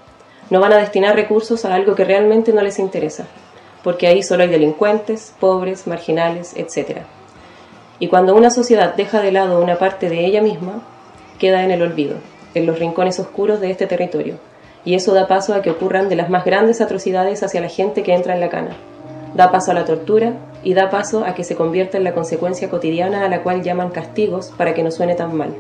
No 0.50 0.60
van 0.60 0.74
a 0.74 0.78
destinar 0.78 1.16
recursos 1.16 1.66
a 1.66 1.74
algo 1.74 1.96
que 1.96 2.06
realmente 2.06 2.54
no 2.54 2.62
les 2.62 2.80
interesa 2.80 3.28
porque 3.84 4.08
ahí 4.08 4.24
solo 4.24 4.44
hay 4.44 4.50
delincuentes, 4.50 5.34
pobres, 5.40 5.88
marginales, 5.88 6.54
etc. 6.56 7.00
Y 8.00 8.08
cuando 8.08 8.36
una 8.36 8.50
sociedad 8.50 8.96
deja 8.96 9.22
de 9.22 9.32
lado 9.32 9.62
una 9.62 9.78
parte 9.78 10.10
de 10.10 10.26
ella 10.26 10.42
misma, 10.42 10.82
queda 11.40 11.64
en 11.64 11.72
el 11.72 11.82
olvido, 11.82 12.18
en 12.54 12.66
los 12.66 12.80
rincones 12.80 13.20
oscuros 13.20 13.62
de 13.62 13.72
este 13.72 13.88
territorio, 13.88 14.38
y 14.86 14.96
eso 14.96 15.14
da 15.14 15.28
paso 15.28 15.54
a 15.54 15.62
que 15.62 15.72
ocurran 15.72 16.10
de 16.10 16.16
las 16.16 16.30
más 16.30 16.46
grandes 16.46 16.82
atrocidades 16.82 17.44
hacia 17.44 17.62
la 17.62 17.70
gente 17.70 18.04
que 18.04 18.14
entra 18.14 18.34
en 18.34 18.42
la 18.42 18.50
cana. 18.50 18.76
Da 19.34 19.52
paso 19.52 19.72
a 19.72 19.74
la 19.74 19.86
tortura 19.86 20.34
y 20.64 20.74
da 20.74 20.90
paso 20.90 21.24
a 21.26 21.36
que 21.36 21.44
se 21.44 21.56
convierta 21.56 21.98
en 21.98 22.04
la 22.04 22.14
consecuencia 22.14 22.70
cotidiana 22.70 23.26
a 23.26 23.30
la 23.30 23.44
cual 23.44 23.64
llaman 23.64 23.90
castigos 23.90 24.52
para 24.58 24.74
que 24.74 24.84
no 24.84 24.92
suene 24.92 25.16
tan 25.16 25.36
mal, 25.36 25.56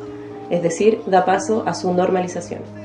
es 0.50 0.64
decir, 0.64 1.02
da 1.06 1.26
paso 1.26 1.64
a 1.66 1.74
su 1.74 1.94
normalización. 1.94 2.79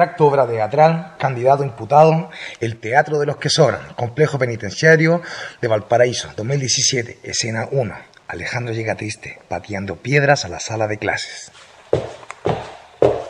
Extracto 0.00 0.28
obra 0.28 0.46
teatral, 0.46 1.12
candidato 1.18 1.62
imputado, 1.62 2.30
El 2.58 2.80
Teatro 2.80 3.18
de 3.18 3.26
los 3.26 3.36
que 3.36 3.50
Sobran, 3.50 3.82
Complejo 3.96 4.38
Penitenciario 4.38 5.20
de 5.60 5.68
Valparaíso, 5.68 6.30
2017, 6.38 7.18
escena 7.22 7.68
1. 7.70 7.94
Alejandro 8.28 8.72
llega 8.72 8.94
triste, 8.94 9.38
pateando 9.46 9.96
piedras 9.96 10.46
a 10.46 10.48
la 10.48 10.58
sala 10.58 10.86
de 10.86 10.96
clases. 10.96 11.52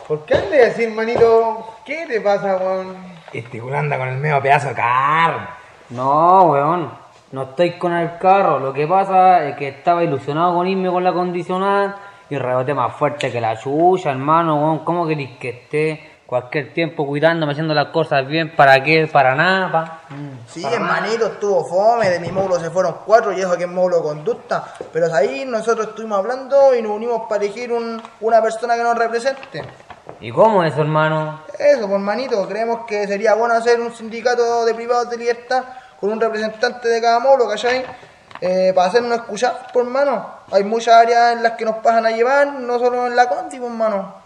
¿Por 0.07 0.23
qué 0.23 0.35
andas 0.35 0.71
así, 0.71 0.85
hermanito? 0.85 1.75
¿Qué 1.85 2.05
te 2.07 2.21
pasa, 2.21 2.55
weón? 2.55 2.95
Este 3.33 3.61
weón 3.61 3.75
anda 3.75 3.97
con 3.97 4.07
el 4.07 4.15
medio 4.15 4.41
pedazo 4.41 4.69
de 4.69 4.75
carro. 4.75 5.49
No, 5.89 6.43
weón. 6.51 6.89
No 7.33 7.43
estoy 7.43 7.77
con 7.77 7.91
el 7.91 8.17
carro. 8.17 8.59
Lo 8.59 8.71
que 8.71 8.87
pasa 8.87 9.45
es 9.45 9.57
que 9.57 9.67
estaba 9.67 10.05
ilusionado 10.05 10.55
con 10.55 10.65
irme 10.65 10.89
con 10.89 11.03
la 11.03 11.11
condicional 11.11 11.97
y 12.29 12.37
reboté 12.37 12.73
más 12.73 12.95
fuerte 12.95 13.29
que 13.29 13.41
la 13.41 13.59
chucha, 13.59 14.11
hermano, 14.11 14.55
weón. 14.55 14.85
¿Cómo 14.85 15.05
querés 15.05 15.31
que 15.37 15.49
esté 15.49 16.10
cualquier 16.31 16.73
tiempo 16.73 17.05
cuidándome, 17.05 17.51
haciendo 17.51 17.73
las 17.73 17.87
cosas 17.87 18.25
bien? 18.25 18.55
¿Para 18.55 18.81
qué? 18.81 19.05
Para 19.11 19.35
nada, 19.35 19.69
pa. 19.69 19.99
Sí, 20.47 20.61
Para 20.61 20.79
nada. 20.79 20.97
hermanito, 20.99 21.25
estuvo 21.27 21.65
fome, 21.65 22.09
de 22.09 22.21
mi 22.21 22.31
módulo 22.31 22.57
se 22.57 22.69
fueron 22.69 22.95
cuatro 23.05 23.33
y 23.33 23.41
eso 23.41 23.57
que 23.57 23.65
es 23.65 23.69
módulo 23.69 23.97
de 23.97 24.03
conducta. 24.03 24.63
Pero 24.93 25.13
ahí 25.13 25.43
nosotros 25.45 25.87
estuvimos 25.89 26.19
hablando 26.19 26.73
y 26.73 26.81
nos 26.81 26.93
unimos 26.93 27.23
para 27.27 27.43
elegir 27.43 27.73
un- 27.73 28.01
una 28.21 28.41
persona 28.41 28.75
que 28.77 28.83
nos 28.83 28.97
represente. 28.97 29.61
¿Y 30.21 30.31
cómo 30.31 30.63
es 30.63 30.71
eso, 30.71 30.83
hermano? 30.83 31.41
Eso, 31.59 31.81
pues 31.81 31.91
hermanito, 31.91 32.47
creemos 32.47 32.85
que 32.87 33.05
sería 33.07 33.33
bueno 33.33 33.53
hacer 33.55 33.81
un 33.81 33.93
sindicato 33.93 34.63
de 34.63 34.73
privados 34.73 35.09
de 35.09 35.17
libertad 35.17 35.63
con 35.99 36.13
un 36.13 36.21
representante 36.21 36.87
de 36.87 37.01
cada 37.01 37.19
módulo, 37.19 37.49
¿cachai? 37.49 37.83
Eh, 38.39 38.71
para 38.73 38.87
hacernos 38.87 39.17
escuchar, 39.17 39.67
pues 39.73 39.85
hermano. 39.85 40.27
Hay 40.49 40.63
muchas 40.63 40.95
áreas 40.95 41.33
en 41.33 41.43
las 41.43 41.51
que 41.57 41.65
nos 41.65 41.75
pasan 41.79 42.05
a 42.05 42.11
llevar, 42.11 42.53
no 42.53 42.79
solo 42.79 43.05
en 43.07 43.17
la 43.17 43.27
conti, 43.27 43.57
pues 43.59 43.69
hermano. 43.69 44.20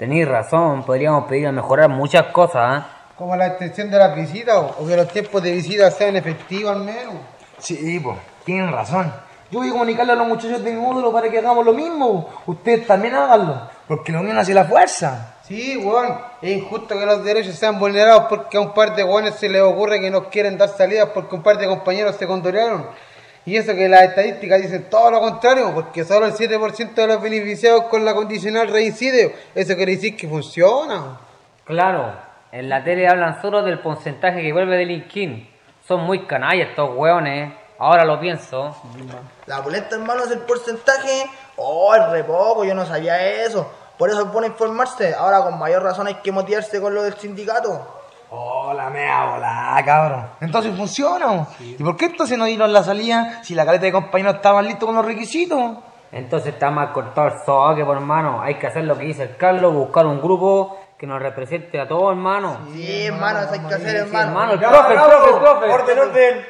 Tenéis 0.00 0.26
razón, 0.26 0.82
podríamos 0.82 1.26
pedir 1.26 1.48
a 1.48 1.52
mejorar 1.52 1.90
muchas 1.90 2.28
cosas, 2.28 2.78
¿eh? 2.80 2.86
Como 3.18 3.36
la 3.36 3.48
extensión 3.48 3.90
de 3.90 3.98
las 3.98 4.16
visitas 4.16 4.56
o, 4.56 4.76
o 4.78 4.86
que 4.86 4.96
los 4.96 5.06
tiempos 5.08 5.42
de 5.42 5.52
visita 5.52 5.90
sean 5.90 6.16
efectivos 6.16 6.74
al 6.74 6.84
menos. 6.84 7.16
Sí, 7.58 8.00
pues, 8.00 8.16
tienen 8.46 8.72
razón. 8.72 9.12
Yo 9.50 9.58
voy 9.58 9.68
a 9.68 9.72
comunicarle 9.72 10.14
a 10.14 10.16
los 10.16 10.26
muchachos 10.26 10.64
de 10.64 10.72
mi 10.72 10.80
módulo 10.80 11.12
para 11.12 11.28
que 11.28 11.36
hagamos 11.36 11.66
lo 11.66 11.74
mismo. 11.74 12.30
Ustedes 12.46 12.86
también 12.86 13.14
háganlo. 13.14 13.60
Porque 13.86 14.10
la 14.10 14.20
unión 14.20 14.38
hace 14.38 14.54
la 14.54 14.64
fuerza. 14.64 15.34
Sí, 15.42 15.76
weón, 15.76 16.18
es 16.40 16.56
injusto 16.56 16.98
que 16.98 17.04
los 17.04 17.22
derechos 17.22 17.56
sean 17.56 17.78
vulnerados 17.78 18.24
porque 18.30 18.56
a 18.56 18.60
un 18.62 18.72
par 18.72 18.96
de 18.96 19.04
weones 19.04 19.34
se 19.34 19.50
les 19.50 19.60
ocurre 19.60 20.00
que 20.00 20.10
nos 20.10 20.28
quieren 20.28 20.56
dar 20.56 20.70
salidas 20.70 21.10
porque 21.12 21.34
un 21.34 21.42
par 21.42 21.58
de 21.58 21.66
compañeros 21.66 22.16
se 22.16 22.26
condorearon. 22.26 22.86
Y 23.46 23.56
eso 23.56 23.74
que 23.74 23.88
las 23.88 24.02
estadísticas 24.02 24.60
dicen 24.60 24.90
todo 24.90 25.10
lo 25.10 25.20
contrario, 25.20 25.72
porque 25.74 26.04
solo 26.04 26.26
el 26.26 26.34
7% 26.34 26.94
de 26.94 27.06
los 27.06 27.22
beneficiados 27.22 27.84
con 27.84 28.04
la 28.04 28.14
condicional 28.14 28.68
reincide. 28.68 29.34
Eso 29.54 29.74
quiere 29.76 29.92
decir 29.92 30.16
que 30.16 30.28
funciona. 30.28 31.18
Claro, 31.64 32.12
en 32.52 32.68
la 32.68 32.84
tele 32.84 33.08
hablan 33.08 33.40
solo 33.40 33.62
del 33.62 33.80
porcentaje 33.80 34.42
que 34.42 34.52
vuelve 34.52 34.76
del 34.76 34.90
Inquín. 34.90 35.48
Son 35.86 36.02
muy 36.02 36.26
canallas 36.26 36.70
estos 36.70 36.90
hueones, 36.94 37.52
ahora 37.78 38.04
lo 38.04 38.20
pienso. 38.20 38.76
La 39.46 39.60
boleta, 39.60 39.96
hermano, 39.96 40.24
es 40.24 40.30
el 40.32 40.40
porcentaje. 40.40 41.24
Oh, 41.56 41.94
es 41.94 42.10
re 42.10 42.24
poco, 42.24 42.64
yo 42.64 42.74
no 42.74 42.84
sabía 42.84 43.44
eso. 43.44 43.70
Por 43.96 44.10
eso 44.10 44.22
es 44.22 44.32
bueno 44.32 44.46
informarse. 44.46 45.14
Ahora 45.14 45.42
con 45.42 45.58
mayor 45.58 45.82
razón 45.82 46.06
hay 46.06 46.14
que 46.16 46.32
motivarse 46.32 46.80
con 46.80 46.94
lo 46.94 47.02
del 47.02 47.14
sindicato. 47.14 47.99
Oh, 48.32 48.72
la 48.74 48.88
mea 48.90 49.24
volada, 49.32 49.84
cabrón. 49.84 50.26
Entonces 50.40 50.74
funciona. 50.76 51.46
¿Y 51.60 51.82
por 51.82 51.96
qué 51.96 52.06
entonces 52.06 52.38
no 52.38 52.44
dieron 52.44 52.72
la 52.72 52.82
salida 52.84 53.42
si 53.42 53.54
la 53.54 53.64
caleta 53.66 53.86
de 53.86 53.92
compañeros 53.92 54.36
estaban 54.36 54.64
listos 54.66 54.86
con 54.86 54.94
los 54.94 55.04
requisitos? 55.04 55.78
Entonces 56.12 56.54
está 56.54 56.70
mal 56.70 56.92
cortado 56.92 57.28
el 57.28 57.34
soque, 57.44 57.84
por 57.84 57.96
hermano. 57.96 58.40
Hay 58.42 58.54
que 58.56 58.66
hacer 58.68 58.84
lo 58.84 58.96
que 58.96 59.04
dice 59.04 59.22
el 59.24 59.36
Carlos, 59.36 59.74
buscar 59.74 60.06
un 60.06 60.20
grupo 60.20 60.78
que 60.98 61.06
nos 61.06 61.20
represente 61.20 61.80
a 61.80 61.88
todos, 61.88 62.10
hermano. 62.10 62.58
Sí, 62.72 63.06
hermano, 63.06 63.40
eso 63.40 63.52
hay 63.52 63.60
que 63.60 63.74
hacer, 63.74 63.90
Sí, 63.90 63.96
hermano. 64.14 64.28
hermano, 64.28 64.52
el 64.52 64.58
profe, 64.60 64.92
el 64.94 65.00
profe, 65.00 65.30
el 65.30 65.38
profe. 65.40 65.72
Orden, 65.72 65.98
orden. 65.98 66.46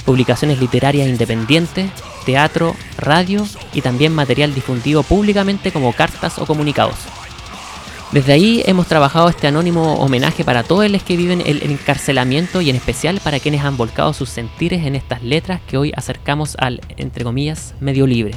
publicaciones 0.06 0.60
literarias 0.60 1.08
independientes, 1.08 1.90
teatro, 2.26 2.76
radio 2.98 3.48
y 3.74 3.82
también 3.82 4.14
material 4.14 4.54
difundido 4.54 5.04
públicamente 5.04 5.72
como 5.72 5.94
cartas 5.94 6.38
o 6.38 6.46
comunicados. 6.46 6.98
Desde 8.16 8.32
ahí 8.32 8.64
hemos 8.66 8.88
trabajado 8.88 9.28
este 9.28 9.48
anónimo 9.48 9.96
homenaje 9.96 10.46
para 10.46 10.64
todos 10.64 10.90
los 10.90 11.04
que 11.04 11.18
viven 11.18 11.42
el 11.46 11.62
encarcelamiento 11.70 12.62
y 12.62 12.70
en 12.70 12.78
especial 12.78 13.20
para 13.22 13.42
quienes 13.42 13.66
han 13.66 13.76
volcado 13.76 14.14
sus 14.14 14.30
sentires 14.30 14.86
en 14.86 14.96
estas 14.96 15.22
letras 15.22 15.60
que 15.68 15.78
hoy 15.78 15.92
acercamos 15.94 16.56
al, 16.58 16.80
entre 16.96 17.26
comillas, 17.26 17.76
medio 17.82 18.08
libre. 18.08 18.36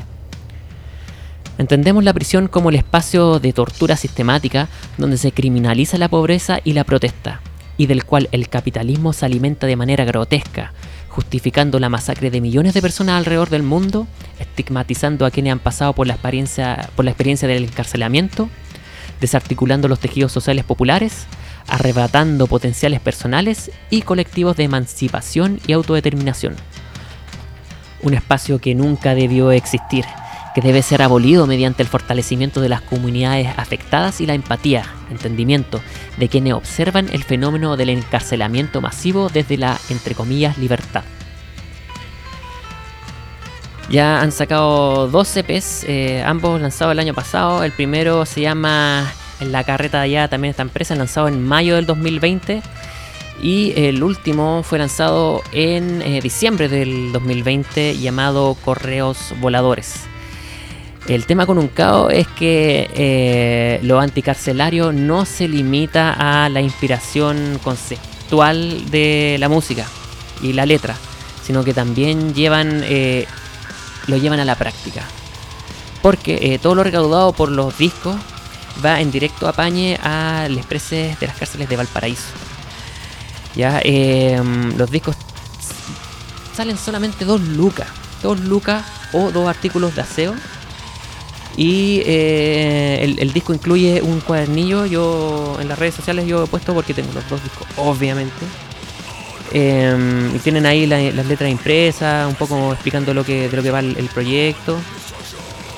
Entendemos 1.59 2.03
la 2.03 2.13
prisión 2.13 2.49
como 2.49 2.71
el 2.71 2.75
espacio 2.75 3.39
de 3.39 3.53
tortura 3.53 3.97
sistemática 3.97 4.67
donde 4.97 5.17
se 5.17 5.31
criminaliza 5.31 5.97
la 5.97 6.09
pobreza 6.09 6.59
y 6.65 6.73
la 6.73 6.83
protesta, 6.83 7.41
y 7.77 7.87
del 7.87 8.05
cual 8.05 8.29
el 8.33 8.49
capitalismo 8.49 9.13
se 9.13 9.27
alimenta 9.27 9.69
de 9.69 9.77
manera 9.77 10.05
grotesca, 10.05 10.73
justificando 11.09 11.79
la 11.79 11.89
masacre 11.89 12.33
de 12.33 12.41
millones 12.41 12.75
de 12.75 12.83
personas 12.83 13.17
alrededor 13.17 13.49
del 13.49 13.63
mundo, 13.63 14.09
estigmatizando 14.41 15.25
a 15.25 15.31
quienes 15.31 15.53
han 15.53 15.61
pasado 15.61 15.93
por 15.93 16.09
la 16.09 16.15
experiencia, 16.15 16.91
por 16.97 17.05
la 17.05 17.13
experiencia 17.13 17.47
del 17.47 17.63
encarcelamiento, 17.63 18.49
desarticulando 19.21 19.89
los 19.89 20.01
tejidos 20.01 20.33
sociales 20.33 20.65
populares, 20.65 21.27
arrebatando 21.67 22.47
potenciales 22.47 23.01
personales 23.01 23.71
y 23.91 24.03
colectivos 24.03 24.57
de 24.57 24.65
emancipación 24.65 25.61
y 25.67 25.73
autodeterminación. 25.73 26.55
Un 28.03 28.15
espacio 28.15 28.61
que 28.61 28.75
nunca 28.75 29.15
debió 29.15 29.51
existir, 29.51 30.05
que 30.55 30.61
debe 30.61 30.83
ser 30.83 31.03
abolido 31.03 31.47
mediante 31.47 31.83
el 31.83 31.89
fortalecimiento 31.89 32.61
de 32.61 32.69
las 32.69 32.81
comunidades 32.81 33.49
afectadas 33.57 34.21
y 34.21 34.27
la 34.27 34.35
empatía, 34.35 34.85
entendimiento 35.11 35.81
de 36.17 36.29
quienes 36.29 36.55
observan 36.55 37.09
el 37.13 37.25
fenómeno 37.25 37.77
del 37.77 37.91
encarcelamiento 37.91 38.81
masivo 38.81 39.29
desde 39.29 39.57
la, 39.57 39.79
entre 39.91 40.15
comillas, 40.15 40.59
libertad. 40.59 41.05
Ya 43.89 44.21
han 44.21 44.33
sacado 44.33 45.09
dos 45.09 45.35
EPs, 45.37 45.85
eh, 45.85 46.23
ambos 46.25 46.61
lanzados 46.61 46.93
el 46.93 46.99
año 46.99 47.15
pasado. 47.15 47.65
El 47.65 47.73
primero 47.73 48.27
se 48.27 48.43
llama 48.43 49.11
la 49.41 49.65
carreta 49.65 49.99
de 49.99 50.05
allá, 50.05 50.29
también 50.29 50.51
esta 50.51 50.63
empresa, 50.63 50.95
lanzado 50.95 51.29
en 51.29 51.43
mayo 51.43 51.77
del 51.77 51.87
2020. 51.87 52.63
Y 53.43 53.73
el 53.77 54.03
último 54.03 54.63
fue 54.63 54.79
lanzado 54.79 55.43
en 55.53 56.03
eh, 56.03 56.21
diciembre 56.21 56.69
del 56.69 57.13
2020 57.13 57.97
llamado 57.99 58.57
Correos 58.65 59.35
Voladores. 59.41 60.09
El 61.09 61.25
tema 61.25 61.47
con 61.47 61.57
un 61.57 61.69
cao 61.69 62.11
es 62.11 62.27
que 62.29 62.91
eh, 62.95 63.81
lo 63.83 63.99
anticarcelario 63.99 64.93
no 64.93 65.25
se 65.25 65.49
limita 65.49 66.13
a 66.13 66.51
la 66.51 66.61
inspiración 66.61 67.59
conceptual 67.65 68.91
de 68.91 69.37
la 69.41 69.49
música 69.49 69.87
y 70.43 70.53
la 70.53 70.67
letra, 70.67 70.97
sino 71.43 71.65
que 71.65 71.73
también 71.73 72.35
llevan, 72.35 72.83
eh, 72.85 73.27
lo 74.09 74.17
llevan 74.17 74.41
a 74.41 74.45
la 74.45 74.57
práctica. 74.57 75.03
Porque 76.03 76.55
eh, 76.55 76.59
todo 76.59 76.75
lo 76.75 76.83
recaudado 76.83 77.33
por 77.33 77.51
los 77.51 77.79
discos 77.79 78.17
va 78.85 79.01
en 79.01 79.11
directo 79.11 79.49
apañe 79.49 79.97
a 80.03 80.49
las 80.51 80.67
preses 80.67 81.19
de 81.21 81.27
las 81.27 81.37
cárceles 81.37 81.69
de 81.69 81.77
Valparaíso. 81.77 82.33
Ya, 83.55 83.81
eh, 83.85 84.41
los 84.77 84.91
discos 84.91 85.17
salen 86.57 86.77
solamente 86.77 87.25
dos 87.25 87.41
lucas, 87.41 87.89
dos 88.23 88.41
lucas 88.41 88.85
o 89.13 89.31
dos 89.31 89.49
artículos 89.49 89.95
de 89.95 90.03
aseo. 90.03 90.35
Y 91.57 92.03
eh, 92.07 93.01
el, 93.03 93.19
el 93.19 93.33
disco 93.33 93.53
incluye 93.53 94.01
un 94.01 94.21
cuadernillo. 94.21 94.87
Yo 94.87 95.59
en 95.61 95.69
las 95.69 95.77
redes 95.77 95.97
sociales 95.97 96.27
yo 96.27 96.45
he 96.45 96.47
puesto 96.47 96.73
porque 96.73 96.95
tengo 96.95 97.13
los 97.13 97.29
dos 97.29 97.43
discos, 97.43 97.67
obviamente. 97.77 98.47
Eh, 99.53 100.31
y 100.35 100.39
tienen 100.41 100.67
ahí 100.67 100.87
la- 100.87 101.01
las 101.13 101.27
letras 101.27 101.51
impresas, 101.51 102.29
un 102.29 102.35
poco 102.35 102.73
explicando 102.73 103.15
lo 103.15 103.25
que, 103.25 103.49
de 103.49 103.57
lo 103.57 103.63
que 103.63 103.71
va 103.71 103.81
el, 103.81 104.09
proyecto. 104.13 104.79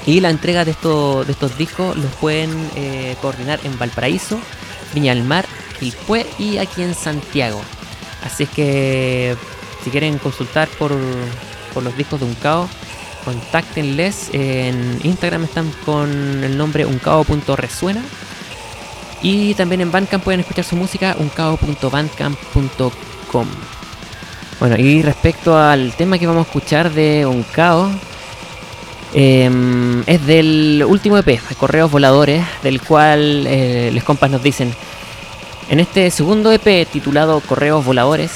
Y 0.06 0.20
la 0.20 0.30
entrega 0.30 0.64
de 0.64 0.70
estos, 0.72 1.26
de 1.26 1.32
estos 1.32 1.56
discos 1.58 1.96
los 1.96 2.12
pueden 2.14 2.50
eh, 2.76 3.16
coordinar 3.20 3.60
en 3.64 3.78
Valparaíso, 3.78 4.40
Viña 4.94 5.14
del 5.14 5.24
Mar, 5.24 5.46
y 6.38 6.58
aquí 6.58 6.82
en 6.82 6.94
Santiago. 6.94 7.60
Así 8.24 8.44
es 8.44 8.50
que 8.50 9.36
si 9.82 9.90
quieren 9.90 10.18
consultar 10.18 10.68
por, 10.78 10.92
por 11.72 11.82
los 11.82 11.96
discos 11.96 12.20
de 12.20 12.26
Uncao, 12.26 12.68
contáctenles. 13.24 14.30
En 14.32 14.98
Instagram 15.02 15.44
están 15.44 15.70
con 15.86 16.10
el 16.44 16.56
nombre 16.56 16.84
uncao.resuena. 16.86 18.02
Y 19.22 19.54
también 19.54 19.82
en 19.82 19.92
Bandcamp 19.92 20.24
pueden 20.24 20.40
escuchar 20.40 20.64
su 20.64 20.76
música 20.76 21.14
uncao.bandcamp.com. 21.18 23.09
Bueno, 24.58 24.76
y 24.76 25.02
respecto 25.02 25.56
al 25.56 25.94
tema 25.94 26.18
que 26.18 26.26
vamos 26.26 26.46
a 26.46 26.48
escuchar 26.48 26.90
de 26.90 27.24
Uncao, 27.26 27.90
Em, 29.12 30.02
es 30.06 30.24
del 30.24 30.84
último 30.86 31.18
EP, 31.18 31.40
Correos 31.58 31.90
Voladores, 31.90 32.44
del 32.62 32.80
cual 32.80 33.44
eh, 33.46 33.90
les 33.92 34.04
compas 34.04 34.30
nos 34.30 34.42
dicen, 34.42 34.72
en 35.68 35.80
este 35.80 36.10
segundo 36.10 36.52
EP 36.52 36.86
titulado 36.86 37.40
Correos 37.40 37.84
Voladores, 37.84 38.30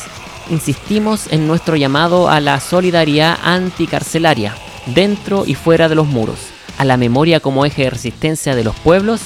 insistimos 0.51 1.33
en 1.33 1.47
nuestro 1.47 1.77
llamado 1.77 2.29
a 2.29 2.41
la 2.41 2.59
solidaridad 2.59 3.39
anticarcelaria, 3.45 4.57
dentro 4.87 5.45
y 5.47 5.55
fuera 5.55 5.89
de 5.89 5.95
los 5.95 6.09
muros, 6.09 6.39
a 6.77 6.85
la 6.85 6.97
memoria 6.97 7.39
como 7.39 7.65
eje 7.65 7.85
de 7.85 7.91
resistencia 7.91 8.57
de 8.57 8.65
los 8.65 8.75
pueblos 8.75 9.21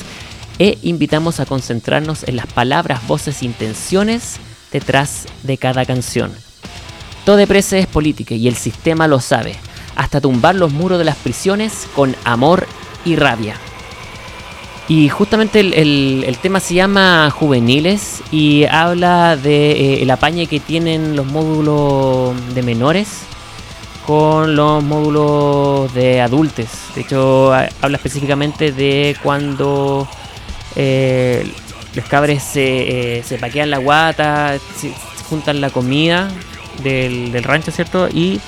e 0.58 0.76
invitamos 0.82 1.40
a 1.40 1.46
concentrarnos 1.46 2.24
en 2.24 2.36
las 2.36 2.46
palabras, 2.46 3.06
voces 3.06 3.40
e 3.40 3.46
intenciones 3.46 4.38
detrás 4.72 5.26
de 5.42 5.56
cada 5.58 5.84
canción. 5.84 6.32
Todo 7.24 7.36
de 7.36 7.46
presa 7.46 7.78
es 7.78 7.86
política 7.86 8.34
y 8.34 8.48
el 8.48 8.56
sistema 8.56 9.06
lo 9.06 9.20
sabe, 9.20 9.56
hasta 9.96 10.20
tumbar 10.20 10.54
los 10.54 10.72
muros 10.72 10.98
de 10.98 11.04
las 11.04 11.16
prisiones 11.16 11.86
con 11.94 12.16
amor 12.24 12.66
y 13.04 13.16
rabia. 13.16 13.54
Y 14.88 15.10
justamente 15.10 15.60
el, 15.60 16.38
tema 16.40 16.60
se 16.60 16.72
llama 16.74 17.30
Juveniles 17.30 18.22
y 18.32 18.64
habla 18.64 19.36
de 19.36 19.72
eh, 19.72 20.02
el 20.02 20.10
apañe 20.10 20.46
que 20.46 20.60
tienen 20.60 21.14
los 21.14 21.26
módulos 21.26 22.34
de 22.54 22.62
menores 22.62 23.08
con 24.06 24.56
los 24.56 24.82
módulos 24.82 25.92
de 25.92 26.22
adultos. 26.22 26.68
De 26.94 27.02
hecho, 27.02 27.52
ha- 27.52 27.68
habla 27.82 27.98
específicamente 27.98 28.72
de 28.72 29.14
cuando 29.22 30.08
eh, 30.74 31.52
los 31.94 32.04
cabres 32.06 32.42
se, 32.42 33.18
eh, 33.18 33.22
se 33.22 33.38
paquean 33.38 33.70
la 33.70 33.78
guata, 33.78 34.58
se, 34.76 34.92
juntan 35.28 35.60
la 35.60 35.70
comida 35.70 36.28
del, 36.82 37.42
rancho, 37.42 37.70
¿cierto? 37.70 38.08
Y 38.08 38.40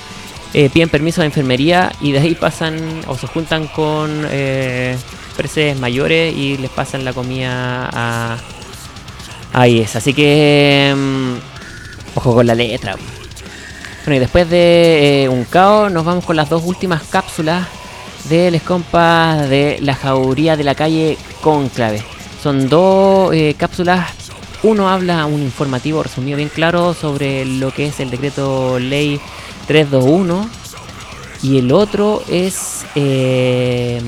eh, 0.53 0.69
piden 0.69 0.89
permiso 0.89 1.21
de 1.21 1.27
enfermería 1.27 1.91
y 2.01 2.11
de 2.11 2.19
ahí 2.19 2.35
pasan 2.35 2.77
o 3.07 3.17
se 3.17 3.27
juntan 3.27 3.67
con 3.67 4.25
eh, 4.29 4.97
preses 5.37 5.77
mayores 5.79 6.35
y 6.35 6.57
les 6.57 6.69
pasan 6.69 7.05
la 7.05 7.13
comida 7.13 7.89
a, 7.91 8.37
a 9.53 9.67
IES. 9.67 9.95
Así 9.95 10.13
que, 10.13 10.93
mm, 10.95 12.17
ojo 12.17 12.33
con 12.35 12.47
la 12.47 12.55
letra. 12.55 12.95
Bueno, 14.03 14.15
y 14.15 14.19
después 14.19 14.49
de 14.49 15.23
eh, 15.23 15.29
un 15.29 15.45
caos, 15.45 15.91
nos 15.91 16.03
vamos 16.03 16.25
con 16.25 16.35
las 16.35 16.49
dos 16.49 16.63
últimas 16.65 17.03
cápsulas 17.03 17.67
de 18.29 18.49
Les 18.49 18.63
Compas 18.63 19.47
de 19.47 19.77
la 19.81 19.93
Jauría 19.93 20.57
de 20.57 20.63
la 20.63 20.73
calle 20.73 21.17
Cónclave. 21.41 22.03
Son 22.41 22.69
dos 22.69 23.33
eh, 23.33 23.55
cápsulas. 23.57 24.09
Uno 24.63 24.89
habla 24.89 25.25
un 25.25 25.41
informativo 25.41 26.03
resumido 26.03 26.37
bien 26.37 26.49
claro 26.49 26.93
sobre 26.93 27.45
lo 27.45 27.71
que 27.71 27.87
es 27.87 27.99
el 27.99 28.09
decreto 28.09 28.79
ley 28.79 29.19
321. 29.67 30.49
Y 31.43 31.57
el 31.57 31.71
otro 31.71 32.21
es 32.29 32.85
eh, 32.93 33.99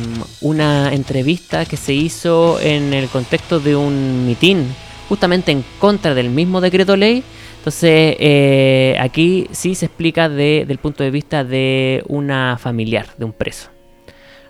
una 0.41 0.93
entrevista 0.93 1.65
que 1.65 1.77
se 1.77 1.93
hizo 1.93 2.59
en 2.59 2.93
el 2.93 3.07
contexto 3.09 3.59
de 3.59 3.75
un 3.75 4.27
mitin, 4.27 4.67
justamente 5.09 5.51
en 5.51 5.63
contra 5.79 6.13
del 6.13 6.29
mismo 6.29 6.61
decreto 6.61 6.95
ley. 6.95 7.23
Entonces, 7.57 8.15
eh, 8.19 8.95
aquí 8.99 9.47
sí 9.51 9.73
se 9.73 9.85
explica 9.87 10.29
de- 10.29 10.65
del 10.67 10.77
punto 10.77 11.03
de 11.03 11.09
vista 11.09 11.43
de 11.43 12.03
una 12.07 12.57
familiar, 12.59 13.07
de 13.17 13.25
un 13.25 13.31
preso. 13.33 13.69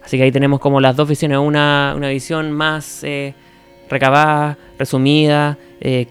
Así 0.03 0.17
que 0.17 0.23
ahí 0.23 0.31
tenemos 0.33 0.59
como 0.59 0.81
las 0.81 0.97
dos 0.97 1.07
visiones, 1.07 1.37
una, 1.37 1.93
una 1.95 2.09
visión 2.09 2.51
más 2.51 3.05
recabada, 3.93 4.57
resumida, 4.77 5.57
eh, 5.79 6.07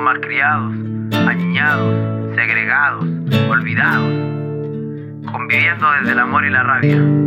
Malcriados, 0.00 0.72
añiñados, 1.26 1.94
segregados, 2.34 3.04
olvidados, 3.48 4.12
conviviendo 5.30 5.90
desde 5.92 6.12
el 6.12 6.18
amor 6.18 6.44
y 6.44 6.50
la 6.50 6.62
rabia. 6.62 7.23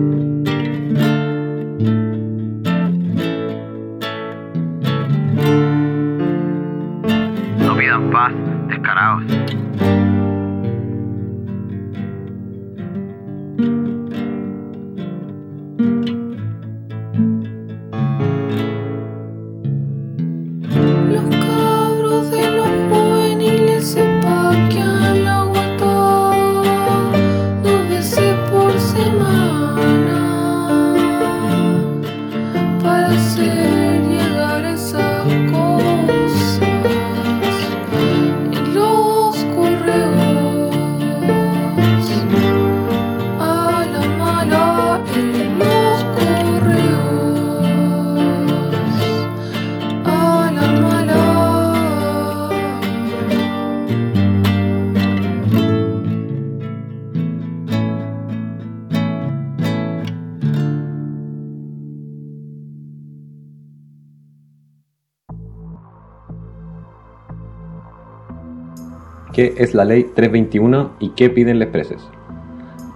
¿Qué 69.33 69.55
es 69.57 69.73
la 69.73 69.85
Ley 69.85 70.03
321 70.15 70.91
y 70.99 71.09
qué 71.09 71.29
piden 71.29 71.59
les 71.59 71.67
preses? 71.67 72.01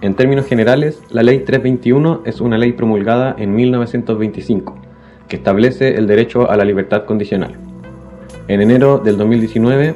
En 0.00 0.14
términos 0.14 0.46
generales, 0.46 1.00
la 1.10 1.22
Ley 1.22 1.40
321 1.40 2.22
es 2.24 2.40
una 2.40 2.58
ley 2.58 2.72
promulgada 2.72 3.36
en 3.38 3.54
1925 3.54 4.74
que 5.28 5.36
establece 5.36 5.96
el 5.96 6.06
derecho 6.06 6.50
a 6.50 6.56
la 6.56 6.64
libertad 6.64 7.04
condicional. 7.04 7.56
En 8.48 8.60
enero 8.60 8.98
del 8.98 9.16
2019, 9.18 9.94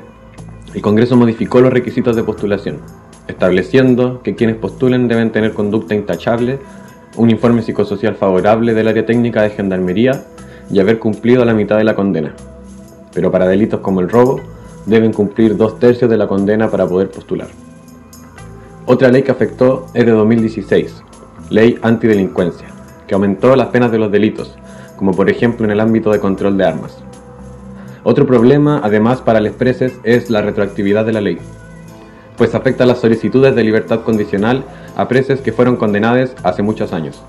el 0.74 0.82
Congreso 0.82 1.16
modificó 1.16 1.61
los 1.61 1.72
requisitos 1.72 2.14
de 2.14 2.22
postulación, 2.22 2.80
estableciendo 3.26 4.22
que 4.22 4.37
quienes 4.37 4.57
postulen 4.57 5.09
deben 5.09 5.32
tener 5.32 5.53
conducta 5.53 5.95
intachable, 5.95 6.59
un 7.16 7.30
informe 7.30 7.62
psicosocial 7.62 8.14
favorable 8.14 8.74
del 8.74 8.89
área 8.89 9.07
técnica 9.07 9.43
de 9.43 9.51
Gendarmería 9.51 10.24
y 10.70 10.78
haber 10.80 10.99
cumplido 10.99 11.45
la 11.45 11.55
mitad 11.55 11.78
de 11.78 11.84
la 11.84 11.95
condena. 11.95 12.34
Pero 13.12 13.32
para 13.32 13.49
delitos 13.49 13.80
como 13.80 14.01
el 14.01 14.09
robo, 14.09 14.41
deben 14.87 15.12
cumplir 15.12 15.57
dos 15.57 15.78
tercios 15.78 16.09
de 16.09 16.16
la 16.16 16.26
condena 16.26 16.70
para 16.70 16.87
poder 16.87 17.11
postular. 17.11 17.49
Otra 18.87 19.09
ley 19.11 19.22
que 19.22 19.32
afectó 19.32 19.87
es 19.95 20.07
de 20.07 20.12
2016, 20.12 21.03
Ley 21.51 21.78
Antidelincuencia, 21.82 22.68
que 23.07 23.14
aumentó 23.14 23.55
las 23.57 23.68
penas 23.68 23.91
de 23.91 23.99
los 23.99 24.12
delitos, 24.12 24.57
como 24.97 25.12
por 25.12 25.28
ejemplo 25.28 25.66
en 25.66 25.72
el 25.72 25.80
ámbito 25.80 26.11
de 26.11 26.20
control 26.20 26.57
de 26.57 26.64
armas. 26.64 26.99
Otro 28.05 28.26
problema, 28.26 28.80
además, 28.84 29.20
para 29.20 29.41
los 29.41 29.53
preses 29.55 29.99
es 30.05 30.30
la 30.30 30.41
retroactividad 30.41 31.05
de 31.05 31.12
la 31.12 31.20
ley, 31.20 31.39
pues 32.37 32.55
afecta 32.55 32.87
las 32.87 33.01
solicitudes 33.01 33.57
de 33.57 33.64
libertad 33.64 34.03
condicional 34.03 34.64
a 34.97 35.09
presos 35.09 35.41
que 35.41 35.53
fueron 35.53 35.76
condenados 35.76 36.32
hace 36.45 36.62
muchos 36.62 36.93
años, 36.93 37.22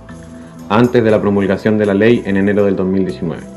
antes 0.70 1.04
de 1.04 1.12
la 1.12 1.20
promulgación 1.20 1.80
de 1.80 1.88
la 1.88 1.96
ley 1.96 2.22
en 2.26 2.38
enero 2.38 2.66
del 2.66 2.76
2019. 2.76 3.57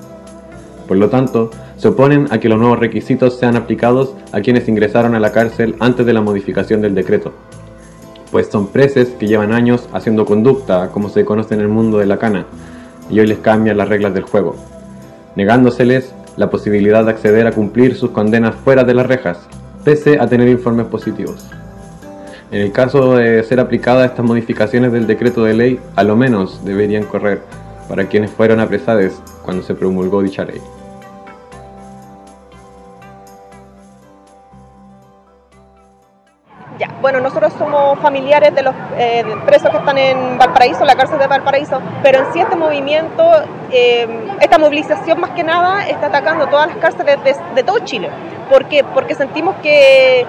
Por 0.90 0.96
lo 0.96 1.08
tanto, 1.08 1.52
se 1.76 1.86
oponen 1.86 2.26
a 2.32 2.40
que 2.40 2.48
los 2.48 2.58
nuevos 2.58 2.80
requisitos 2.80 3.38
sean 3.38 3.54
aplicados 3.54 4.12
a 4.32 4.40
quienes 4.40 4.68
ingresaron 4.68 5.14
a 5.14 5.20
la 5.20 5.30
cárcel 5.30 5.76
antes 5.78 6.04
de 6.04 6.12
la 6.12 6.20
modificación 6.20 6.80
del 6.80 6.96
decreto, 6.96 7.32
pues 8.32 8.48
son 8.48 8.66
presos 8.66 9.06
que 9.10 9.28
llevan 9.28 9.52
años 9.52 9.88
haciendo 9.92 10.24
conducta, 10.24 10.88
como 10.88 11.08
se 11.08 11.24
conoce 11.24 11.54
en 11.54 11.60
el 11.60 11.68
mundo 11.68 11.98
de 11.98 12.06
la 12.06 12.18
cana, 12.18 12.44
y 13.08 13.20
hoy 13.20 13.28
les 13.28 13.38
cambian 13.38 13.76
las 13.76 13.88
reglas 13.88 14.14
del 14.14 14.24
juego, 14.24 14.56
negándoseles 15.36 16.12
la 16.36 16.50
posibilidad 16.50 17.04
de 17.04 17.12
acceder 17.12 17.46
a 17.46 17.52
cumplir 17.52 17.94
sus 17.94 18.10
condenas 18.10 18.56
fuera 18.56 18.82
de 18.82 18.94
las 18.94 19.06
rejas, 19.06 19.38
pese 19.84 20.18
a 20.18 20.26
tener 20.26 20.48
informes 20.48 20.86
positivos. 20.86 21.46
En 22.50 22.62
el 22.62 22.72
caso 22.72 23.14
de 23.14 23.44
ser 23.44 23.60
aplicadas 23.60 24.10
estas 24.10 24.26
modificaciones 24.26 24.90
del 24.90 25.06
decreto 25.06 25.44
de 25.44 25.54
ley, 25.54 25.78
a 25.94 26.02
lo 26.02 26.16
menos 26.16 26.64
deberían 26.64 27.04
correr 27.04 27.42
para 27.88 28.08
quienes 28.08 28.32
fueron 28.32 28.58
apresados 28.58 29.22
cuando 29.44 29.62
se 29.62 29.74
promulgó 29.74 30.20
dicha 30.20 30.44
ley. 30.44 30.60
Ya, 36.80 36.88
bueno, 37.02 37.20
nosotros 37.20 37.52
somos 37.58 37.98
familiares 37.98 38.54
de 38.54 38.62
los 38.62 38.74
eh, 38.96 39.22
presos 39.44 39.68
que 39.70 39.76
están 39.76 39.98
en 39.98 40.38
Valparaíso, 40.38 40.82
la 40.86 40.94
cárcel 40.94 41.18
de 41.18 41.26
Valparaíso, 41.26 41.78
pero 42.02 42.20
en 42.20 42.32
sí 42.32 42.40
este 42.40 42.56
movimiento, 42.56 43.22
eh, 43.70 44.08
esta 44.40 44.56
movilización 44.56 45.20
más 45.20 45.32
que 45.32 45.44
nada 45.44 45.86
está 45.86 46.06
atacando 46.06 46.46
todas 46.46 46.68
las 46.68 46.76
cárceles 46.78 47.18
de, 47.54 47.62
todo 47.64 47.80
Chile. 47.80 48.08
¿Por 48.48 48.64
qué? 48.64 48.82
Porque 48.82 49.14
sentimos 49.14 49.56
que 49.56 50.24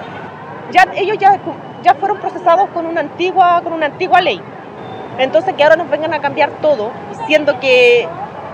ya, 0.72 0.88
ellos 0.94 1.16
ya, 1.16 1.40
ya 1.82 1.94
fueron 1.94 2.18
procesados 2.18 2.68
con 2.74 2.84
una, 2.84 3.00
antigua, 3.00 3.62
con 3.64 3.72
una 3.72 3.86
antigua 3.86 4.20
ley. 4.20 4.38
Entonces 5.16 5.54
que 5.54 5.62
ahora 5.62 5.76
nos 5.76 5.88
vengan 5.88 6.12
a 6.12 6.20
cambiar 6.20 6.50
todo, 6.60 6.90
siendo 7.26 7.58
que, 7.60 8.06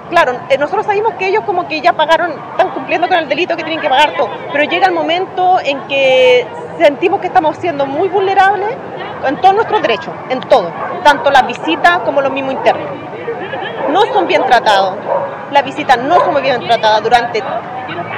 claro, 0.08 0.38
eh, 0.50 0.56
nosotros 0.56 0.86
sabemos 0.86 1.14
que 1.14 1.26
ellos 1.26 1.42
como 1.44 1.66
que 1.66 1.80
ya 1.80 1.94
pagaron, 1.94 2.30
están 2.52 2.70
cumpliendo 2.70 3.08
con 3.08 3.18
el 3.18 3.28
delito 3.28 3.56
que 3.56 3.64
tienen 3.64 3.80
que 3.80 3.88
pagar 3.88 4.14
todo, 4.16 4.28
pero 4.52 4.62
llega 4.70 4.86
el 4.86 4.94
momento 4.94 5.58
en 5.64 5.80
que 5.88 6.46
sentimos 6.78 7.20
que 7.20 7.26
estamos 7.26 7.56
siendo 7.58 7.86
muy 7.86 8.08
vulnerables 8.08 8.70
en 9.26 9.40
todos 9.40 9.54
nuestros 9.54 9.82
derechos, 9.82 10.14
en 10.30 10.40
todo, 10.40 10.72
tanto 11.02 11.30
las 11.30 11.46
visitas 11.46 11.98
como 12.00 12.20
los 12.20 12.32
mismos 12.32 12.54
internos. 12.54 12.90
No 13.90 14.02
son 14.12 14.26
bien 14.26 14.44
tratados, 14.44 14.96
las 15.50 15.64
visitas 15.64 15.98
no 15.98 16.16
son 16.20 16.32
muy 16.32 16.42
bien 16.42 16.60
tratadas 16.60 17.02
durante, 17.02 17.42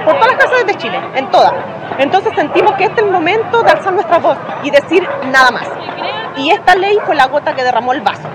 por 0.05 0.15
todas 0.15 0.29
las 0.29 0.37
cárceles 0.37 0.67
de 0.67 0.75
Chile, 0.77 1.01
en 1.15 1.31
todas. 1.31 1.53
Entonces 1.99 2.33
sentimos 2.35 2.73
que 2.75 2.85
este 2.85 3.01
es 3.01 3.07
el 3.07 3.13
momento 3.13 3.63
de 3.63 3.71
alzar 3.71 3.93
nuestra 3.93 4.19
voz 4.19 4.37
y 4.63 4.71
decir 4.71 5.07
nada 5.27 5.51
más. 5.51 5.69
Y 6.37 6.51
esta 6.51 6.75
ley 6.75 6.99
fue 7.05 7.15
la 7.15 7.27
gota 7.27 7.55
que 7.55 7.63
derramó 7.63 7.93
el 7.93 8.01
vaso. 8.01 8.29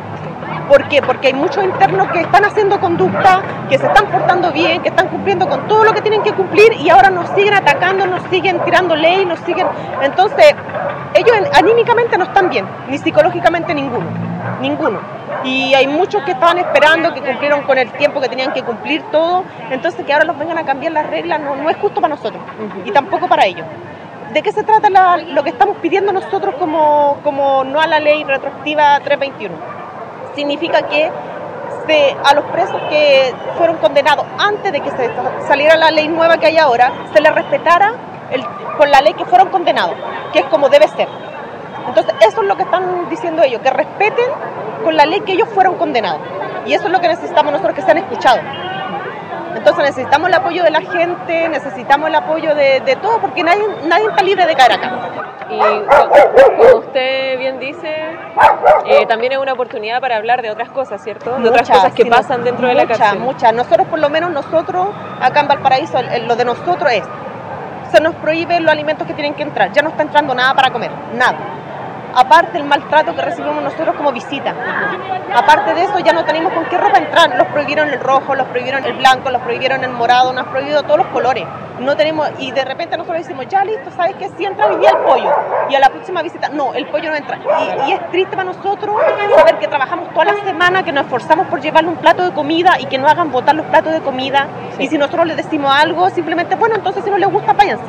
¿Por 0.67 0.87
qué? 0.87 1.01
Porque 1.01 1.27
hay 1.27 1.33
muchos 1.33 1.63
internos 1.63 2.07
que 2.09 2.21
están 2.21 2.43
haciendo 2.43 2.79
conducta, 2.79 3.41
que 3.69 3.77
se 3.77 3.85
están 3.85 4.07
portando 4.07 4.51
bien, 4.51 4.81
que 4.81 4.89
están 4.89 5.09
cumpliendo 5.09 5.47
con 5.47 5.67
todo 5.67 5.83
lo 5.83 5.93
que 5.93 6.01
tienen 6.01 6.23
que 6.23 6.33
cumplir 6.33 6.73
y 6.73 6.89
ahora 6.89 7.09
nos 7.09 7.29
siguen 7.29 7.53
atacando, 7.53 8.07
nos 8.07 8.23
siguen 8.29 8.59
tirando 8.65 8.95
ley, 8.95 9.25
nos 9.25 9.39
siguen... 9.39 9.67
Entonces, 10.01 10.55
ellos 11.13 11.31
anímicamente 11.53 12.17
no 12.17 12.23
están 12.23 12.49
bien, 12.49 12.65
ni 12.89 12.97
psicológicamente 12.97 13.73
ninguno, 13.75 14.07
ninguno. 14.59 14.99
Y 15.43 15.73
hay 15.75 15.87
muchos 15.87 16.23
que 16.23 16.31
estaban 16.31 16.57
esperando, 16.57 17.13
que 17.13 17.21
cumplieron 17.21 17.61
con 17.63 17.77
el 17.77 17.91
tiempo 17.93 18.19
que 18.19 18.29
tenían 18.29 18.51
que 18.51 18.63
cumplir 18.63 19.03
todo, 19.11 19.43
entonces 19.69 20.03
que 20.03 20.13
ahora 20.13 20.25
los 20.25 20.37
vengan 20.37 20.57
a 20.57 20.65
cambiar 20.65 20.93
las 20.93 21.07
reglas 21.07 21.39
no, 21.41 21.69
es 21.69 21.77
justo 21.77 22.01
para 22.01 22.15
nosotros 22.15 22.41
y 22.83 22.91
tampoco 22.91 23.27
para 23.27 23.45
ellos. 23.45 23.65
¿De 24.33 24.41
qué 24.41 24.51
se 24.51 24.63
trata 24.63 24.89
lo 25.17 25.43
que 25.43 25.51
estamos 25.51 25.77
pidiendo 25.77 26.11
nosotros 26.11 26.55
como 26.55 27.63
no 27.63 27.79
a 27.79 27.87
la 27.87 27.99
ley 27.99 28.23
retroactiva 28.23 28.99
321? 29.01 29.84
Significa 30.35 30.81
que 30.83 31.11
a 32.23 32.33
los 32.33 32.45
presos 32.45 32.81
que 32.89 33.33
fueron 33.57 33.77
condenados 33.77 34.25
antes 34.39 34.71
de 34.71 34.81
que 34.81 34.91
saliera 35.47 35.77
la 35.77 35.91
ley 35.91 36.07
nueva 36.07 36.37
que 36.37 36.47
hay 36.47 36.57
ahora, 36.57 36.91
se 37.13 37.21
les 37.21 37.33
respetara 37.33 37.93
con 38.77 38.89
la 38.89 39.01
ley 39.01 39.13
que 39.13 39.25
fueron 39.25 39.49
condenados, 39.49 39.95
que 40.33 40.39
es 40.39 40.45
como 40.45 40.67
debe 40.69 40.87
ser. 40.87 41.07
Entonces, 41.87 42.13
eso 42.27 42.41
es 42.41 42.47
lo 42.47 42.57
que 42.57 42.63
están 42.63 43.07
diciendo 43.09 43.43
ellos, 43.43 43.61
que 43.61 43.69
respeten 43.69 44.25
con 44.83 44.97
la 44.97 45.05
ley 45.05 45.21
que 45.21 45.33
ellos 45.33 45.47
fueron 45.49 45.75
condenados. 45.75 46.21
Y 46.65 46.73
eso 46.73 46.87
es 46.87 46.91
lo 46.91 46.99
que 46.99 47.07
necesitamos 47.07 47.51
nosotros, 47.51 47.75
que 47.75 47.83
sean 47.83 47.99
escuchados. 47.99 48.41
Entonces 49.55 49.83
necesitamos 49.83 50.27
el 50.29 50.35
apoyo 50.35 50.63
de 50.63 50.71
la 50.71 50.81
gente, 50.81 51.49
necesitamos 51.49 52.09
el 52.09 52.15
apoyo 52.15 52.53
de, 52.55 52.81
de 52.81 52.95
todo, 52.97 53.19
porque 53.19 53.43
nadie, 53.43 53.63
nadie 53.87 54.07
está 54.09 54.21
libre 54.23 54.45
de 54.45 54.55
caer 54.55 54.73
acá. 54.73 54.91
Y 55.49 55.59
co- 55.59 56.09
como 56.57 56.79
usted 56.79 57.37
bien 57.37 57.59
dice, 57.59 57.87
eh, 58.85 59.05
también 59.07 59.31
es 59.33 59.37
una 59.37 59.53
oportunidad 59.53 60.01
para 60.01 60.17
hablar 60.17 60.41
de 60.41 60.51
otras 60.51 60.69
cosas, 60.69 61.01
¿cierto? 61.03 61.37
De 61.37 61.49
otras 61.49 61.69
cosas 61.69 61.93
que 61.93 62.05
pasan 62.05 62.43
dentro 62.43 62.67
de 62.67 62.73
la 62.73 62.83
muchas, 62.83 62.97
cárcel. 62.97 63.19
Muchas, 63.19 63.53
Nosotros, 63.53 63.87
por 63.87 63.99
lo 63.99 64.09
menos 64.09 64.31
nosotros, 64.31 64.87
acá 65.21 65.39
en 65.41 65.47
Valparaíso, 65.47 65.99
lo 66.27 66.35
de 66.35 66.45
nosotros 66.45 66.91
es, 66.91 67.03
se 67.91 68.01
nos 68.01 68.15
prohíben 68.15 68.63
los 68.63 68.71
alimentos 68.73 69.05
que 69.07 69.13
tienen 69.13 69.35
que 69.35 69.43
entrar, 69.43 69.71
ya 69.71 69.81
no 69.81 69.89
está 69.89 70.01
entrando 70.03 70.33
nada 70.33 70.53
para 70.53 70.71
comer, 70.71 70.91
nada. 71.13 71.37
Aparte 72.15 72.57
el 72.57 72.63
maltrato 72.63 73.13
que 73.13 73.21
recibimos 73.21 73.61
nosotros 73.61 73.93
como 73.95 74.13
visita. 74.13 74.53
Aparte 75.35 75.73
de 75.73 75.83
eso 75.83 75.99
ya 75.99 76.13
no 76.13 76.23
tenemos 76.23 76.53
con 76.53 76.63
qué 76.65 76.77
ropa 76.77 76.97
entrar. 76.97 77.35
Los 77.35 77.47
prohibieron 77.47 77.89
el 77.89 77.99
rojo, 77.99 78.35
los 78.35 78.47
prohibieron 78.47 78.85
el 78.85 78.93
blanco, 78.93 79.29
los 79.31 79.41
prohibieron 79.41 79.83
el 79.83 79.91
morado, 79.91 80.31
nos 80.31 80.45
han 80.45 80.51
prohibido 80.51 80.83
todos 80.83 80.99
los 80.99 81.07
colores. 81.07 81.43
No 81.79 81.97
tenemos, 81.97 82.29
y 82.39 82.51
de 82.53 82.63
repente 82.63 82.95
nosotros 82.95 83.21
decimos, 83.21 83.47
ya 83.49 83.65
listo, 83.65 83.91
¿sabes 83.91 84.15
qué? 84.17 84.29
Sí 84.37 84.45
entra 84.45 84.67
hoy 84.67 84.77
día 84.77 84.91
el 84.91 84.97
pollo. 84.99 85.29
Y 85.69 85.75
a 85.75 85.79
la 85.81 85.89
próxima 85.89 86.21
visita, 86.21 86.47
no, 86.47 86.73
el 86.73 86.87
pollo 86.87 87.09
no 87.09 87.17
entra. 87.17 87.37
Y, 87.37 87.89
y 87.89 87.93
es 87.93 88.11
triste 88.11 88.37
para 88.37 88.45
nosotros 88.45 88.95
saber 89.35 89.59
que 89.59 89.67
trabajamos 89.67 90.13
toda 90.13 90.23
la 90.23 90.35
semana, 90.45 90.83
que 90.83 90.93
nos 90.93 91.03
esforzamos 91.03 91.47
por 91.47 91.59
llevarle 91.59 91.89
un 91.89 91.97
plato 91.97 92.23
de 92.23 92.31
comida 92.31 92.79
y 92.79 92.85
que 92.85 92.97
no 92.97 93.09
hagan 93.09 93.29
botar 93.29 93.55
los 93.55 93.65
platos 93.65 93.91
de 93.91 93.99
comida. 93.99 94.47
Y 94.79 94.87
si 94.87 94.97
nosotros 94.97 95.25
les 95.25 95.35
decimos 95.35 95.69
algo, 95.75 96.09
simplemente, 96.11 96.55
bueno, 96.55 96.75
entonces 96.75 97.03
si 97.03 97.09
no 97.09 97.17
les 97.17 97.29
gusta, 97.29 97.51
váyanse. 97.51 97.83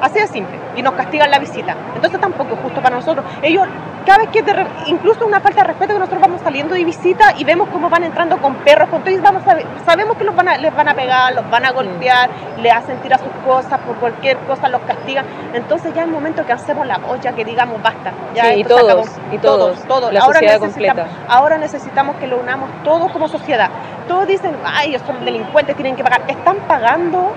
Así 0.00 0.18
de 0.18 0.26
simple. 0.26 0.56
Y 0.76 0.82
nos 0.82 0.94
castigan 0.94 1.30
la 1.30 1.38
visita. 1.38 1.74
Entonces 1.94 2.20
tampoco 2.20 2.54
es 2.54 2.60
justo 2.60 2.80
para 2.80 2.96
nosotros. 2.96 3.24
Ellos, 3.42 3.66
cada 4.06 4.18
vez 4.18 4.28
que, 4.30 4.44
incluso 4.86 5.26
una 5.26 5.40
falta 5.40 5.62
de 5.62 5.68
respeto 5.68 5.92
que 5.94 5.98
nosotros 5.98 6.20
vamos 6.20 6.40
saliendo 6.42 6.74
de 6.74 6.84
visita 6.84 7.34
y 7.38 7.44
vemos 7.44 7.68
cómo 7.68 7.88
van 7.88 8.04
entrando 8.04 8.38
con 8.38 8.54
perros, 8.56 8.88
con 8.88 9.02
todo, 9.02 9.10
y 9.10 9.18
vamos 9.18 9.42
a 9.46 9.56
sabemos 9.84 10.16
que 10.16 10.24
los 10.24 10.34
van 10.34 10.48
a, 10.48 10.56
les 10.56 10.74
van 10.74 10.88
a 10.88 10.94
pegar, 10.94 11.34
los 11.34 11.48
van 11.50 11.64
a 11.64 11.72
golpear, 11.72 12.30
le 12.58 12.70
hacen 12.70 12.98
tirar 12.98 13.20
sus 13.20 13.32
cosas, 13.44 13.78
por 13.80 13.96
cualquier 13.96 14.38
cosa 14.38 14.68
los 14.68 14.80
castigan. 14.82 15.24
Entonces 15.54 15.92
ya 15.94 16.02
es 16.02 16.06
el 16.06 16.12
momento 16.12 16.44
que 16.44 16.52
hacemos 16.52 16.86
la 16.86 16.98
olla, 17.08 17.32
que 17.32 17.44
digamos 17.44 17.82
basta. 17.82 18.12
Ya 18.34 18.44
Sí, 18.44 18.60
y 18.60 18.64
todos, 18.64 18.84
acabó. 18.84 19.04
y 19.32 19.38
todos, 19.38 19.82
todos. 19.84 20.12
la 20.12 20.20
ahora, 20.20 20.40
sociedad 20.40 20.60
completa. 20.60 21.06
ahora 21.28 21.58
necesitamos 21.58 22.16
que 22.16 22.26
lo 22.26 22.38
unamos 22.38 22.70
todos 22.84 23.10
como 23.12 23.28
sociedad. 23.28 23.70
Todos 24.08 24.26
dicen, 24.26 24.56
ay, 24.64 24.90
ellos 24.90 25.02
son 25.06 25.24
delincuentes, 25.24 25.76
tienen 25.76 25.94
que 25.94 26.02
pagar. 26.02 26.22
Están 26.26 26.56
pagando 26.66 27.32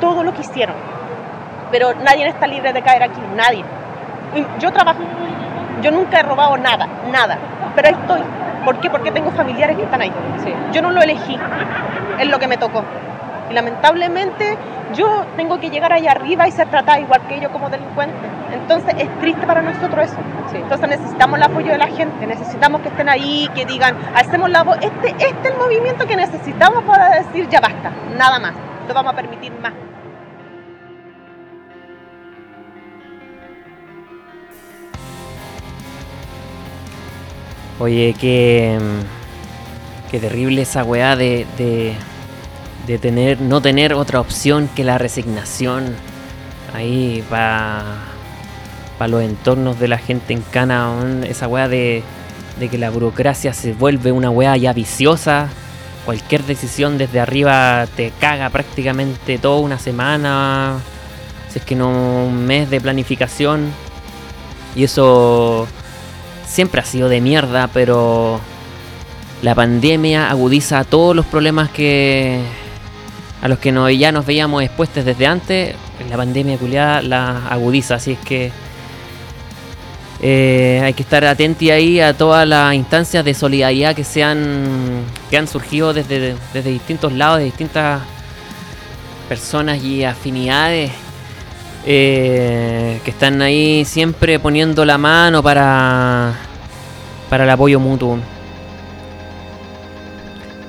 todo 0.00 0.22
lo 0.22 0.32
que 0.32 0.40
hicieron 0.40 0.74
pero 1.74 1.92
nadie 1.92 2.28
está 2.28 2.46
libre 2.46 2.72
de 2.72 2.82
caer 2.82 3.02
aquí, 3.02 3.20
nadie. 3.34 3.64
Yo 4.60 4.70
trabajo, 4.70 5.00
yo 5.82 5.90
nunca 5.90 6.20
he 6.20 6.22
robado 6.22 6.56
nada, 6.56 6.86
nada, 7.10 7.36
pero 7.74 7.88
ahí 7.88 7.94
estoy. 8.00 8.20
¿Por 8.64 8.76
qué? 8.76 8.88
Porque 8.90 9.10
tengo 9.10 9.32
familiares 9.32 9.76
que 9.76 9.82
están 9.82 10.00
ahí. 10.00 10.12
Yo 10.72 10.82
no 10.82 10.92
lo 10.92 11.02
elegí, 11.02 11.36
es 12.20 12.28
lo 12.28 12.38
que 12.38 12.46
me 12.46 12.58
tocó. 12.58 12.84
Y 13.50 13.54
lamentablemente 13.54 14.56
yo 14.94 15.26
tengo 15.36 15.58
que 15.58 15.68
llegar 15.68 15.92
allá 15.92 16.12
arriba 16.12 16.46
y 16.46 16.52
ser 16.52 16.68
tratada 16.68 17.00
igual 17.00 17.22
que 17.26 17.38
ellos 17.38 17.50
como 17.50 17.68
delincuente. 17.68 18.14
Entonces 18.52 18.94
es 18.96 19.08
triste 19.18 19.44
para 19.44 19.60
nosotros 19.60 20.12
eso. 20.12 20.18
Entonces 20.54 20.88
necesitamos 20.88 21.38
el 21.38 21.42
apoyo 21.42 21.72
de 21.72 21.78
la 21.78 21.88
gente, 21.88 22.24
necesitamos 22.24 22.82
que 22.82 22.88
estén 22.90 23.08
ahí, 23.08 23.50
que 23.52 23.66
digan, 23.66 23.96
hacemos 24.14 24.48
la 24.48 24.62
voz. 24.62 24.78
Este, 24.80 25.08
este 25.08 25.48
es 25.48 25.54
el 25.54 25.58
movimiento 25.58 26.06
que 26.06 26.14
necesitamos 26.14 26.84
para 26.84 27.16
decir 27.16 27.48
ya 27.48 27.58
basta, 27.58 27.90
nada 28.16 28.38
más, 28.38 28.52
no 28.86 28.94
vamos 28.94 29.12
a 29.12 29.16
permitir 29.16 29.52
más. 29.60 29.72
Oye, 37.80 38.14
qué, 38.20 38.78
qué 40.10 40.20
terrible 40.20 40.62
esa 40.62 40.84
weá 40.84 41.16
de, 41.16 41.44
de, 41.58 41.94
de 42.86 42.98
tener, 42.98 43.40
no 43.40 43.60
tener 43.60 43.94
otra 43.94 44.20
opción 44.20 44.68
que 44.76 44.84
la 44.84 44.96
resignación 44.96 45.96
ahí 46.72 47.24
para 47.28 47.84
los 49.08 49.22
entornos 49.22 49.78
de 49.80 49.88
la 49.88 49.98
gente 49.98 50.32
en 50.32 50.42
Cana. 50.42 50.92
Esa 51.28 51.48
weá 51.48 51.68
de, 51.68 52.02
de 52.60 52.68
que 52.68 52.78
la 52.78 52.90
burocracia 52.90 53.52
se 53.52 53.72
vuelve 53.72 54.12
una 54.12 54.30
weá 54.30 54.56
ya 54.56 54.72
viciosa. 54.72 55.48
Cualquier 56.04 56.44
decisión 56.44 56.96
desde 56.96 57.18
arriba 57.18 57.86
te 57.96 58.12
caga 58.20 58.50
prácticamente 58.50 59.38
toda 59.38 59.60
una 59.60 59.78
semana. 59.78 60.78
Si 61.50 61.58
es 61.58 61.64
que 61.64 61.74
no 61.74 62.26
un 62.26 62.46
mes 62.46 62.70
de 62.70 62.80
planificación. 62.80 63.68
Y 64.76 64.84
eso 64.84 65.66
siempre 66.54 66.80
ha 66.80 66.84
sido 66.84 67.08
de 67.08 67.20
mierda, 67.20 67.68
pero 67.74 68.40
la 69.42 69.56
pandemia 69.56 70.30
agudiza 70.30 70.84
todos 70.84 71.16
los 71.16 71.26
problemas 71.26 71.68
que 71.70 72.40
a 73.42 73.48
los 73.48 73.58
que 73.58 73.72
no- 73.72 73.90
ya 73.90 74.12
nos 74.12 74.24
veíamos 74.24 74.62
expuestos 74.62 75.04
desde 75.04 75.26
antes. 75.26 75.74
La 76.08 76.16
pandemia 76.16 76.56
culiada 76.56 77.02
la 77.02 77.48
agudiza, 77.48 77.96
así 77.96 78.12
es 78.12 78.18
que 78.20 78.52
eh, 80.22 80.80
hay 80.84 80.92
que 80.94 81.02
estar 81.02 81.24
atentos 81.24 81.68
ahí 81.68 81.98
a 82.00 82.14
todas 82.14 82.46
las 82.46 82.72
instancias 82.74 83.24
de 83.24 83.34
solidaridad 83.34 83.94
que 83.96 84.04
se 84.04 84.22
han, 84.22 85.02
que 85.28 85.36
han 85.36 85.48
surgido 85.48 85.92
desde, 85.92 86.36
desde 86.54 86.70
distintos 86.70 87.12
lados, 87.12 87.38
de 87.40 87.46
distintas 87.46 88.00
personas 89.28 89.82
y 89.82 90.04
afinidades 90.04 90.92
eh, 91.86 93.00
que 93.04 93.10
están 93.10 93.42
ahí 93.42 93.84
siempre 93.84 94.38
poniendo 94.38 94.84
la 94.84 94.98
mano 94.98 95.42
para, 95.42 96.34
para 97.28 97.44
el 97.44 97.50
apoyo 97.50 97.80
mutuo. 97.80 98.18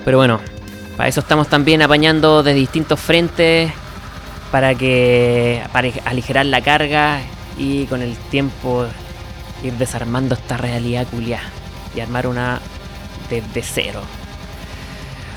Pero 0.04 0.18
bueno, 0.18 0.40
para 0.98 1.10
eso 1.10 1.20
estamos 1.20 1.48
también 1.48 1.82
apañando 1.82 2.44
de 2.44 2.54
distintos 2.54 3.00
frentes 3.00 3.72
para 4.52 4.76
que 4.76 5.62
para 5.74 5.90
aligerar 6.06 6.46
la 6.46 6.62
carga 6.62 7.20
y 7.58 7.86
con 7.86 8.02
el 8.02 8.16
tiempo 8.16 8.86
ir 9.64 9.74
desarmando 9.74 10.36
esta 10.36 10.58
realidad 10.58 11.08
culia 11.10 11.42
y 11.96 12.00
armar 12.00 12.28
una 12.28 12.60
desde 13.30 13.62
cero. 13.62 14.02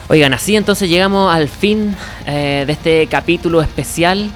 Oigan, 0.09 0.33
así 0.33 0.57
entonces 0.57 0.89
llegamos 0.89 1.35
al 1.35 1.49
fin 1.49 1.95
eh, 2.27 2.65
de 2.67 2.73
este 2.73 3.07
capítulo 3.09 3.61
especial, 3.61 4.31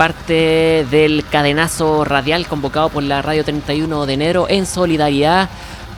parte 0.00 0.86
del 0.90 1.26
cadenazo 1.30 2.06
radial 2.06 2.46
convocado 2.46 2.88
por 2.88 3.02
la 3.02 3.20
Radio 3.20 3.44
31 3.44 4.06
de 4.06 4.14
enero 4.14 4.46
en 4.48 4.64
solidaridad 4.64 5.50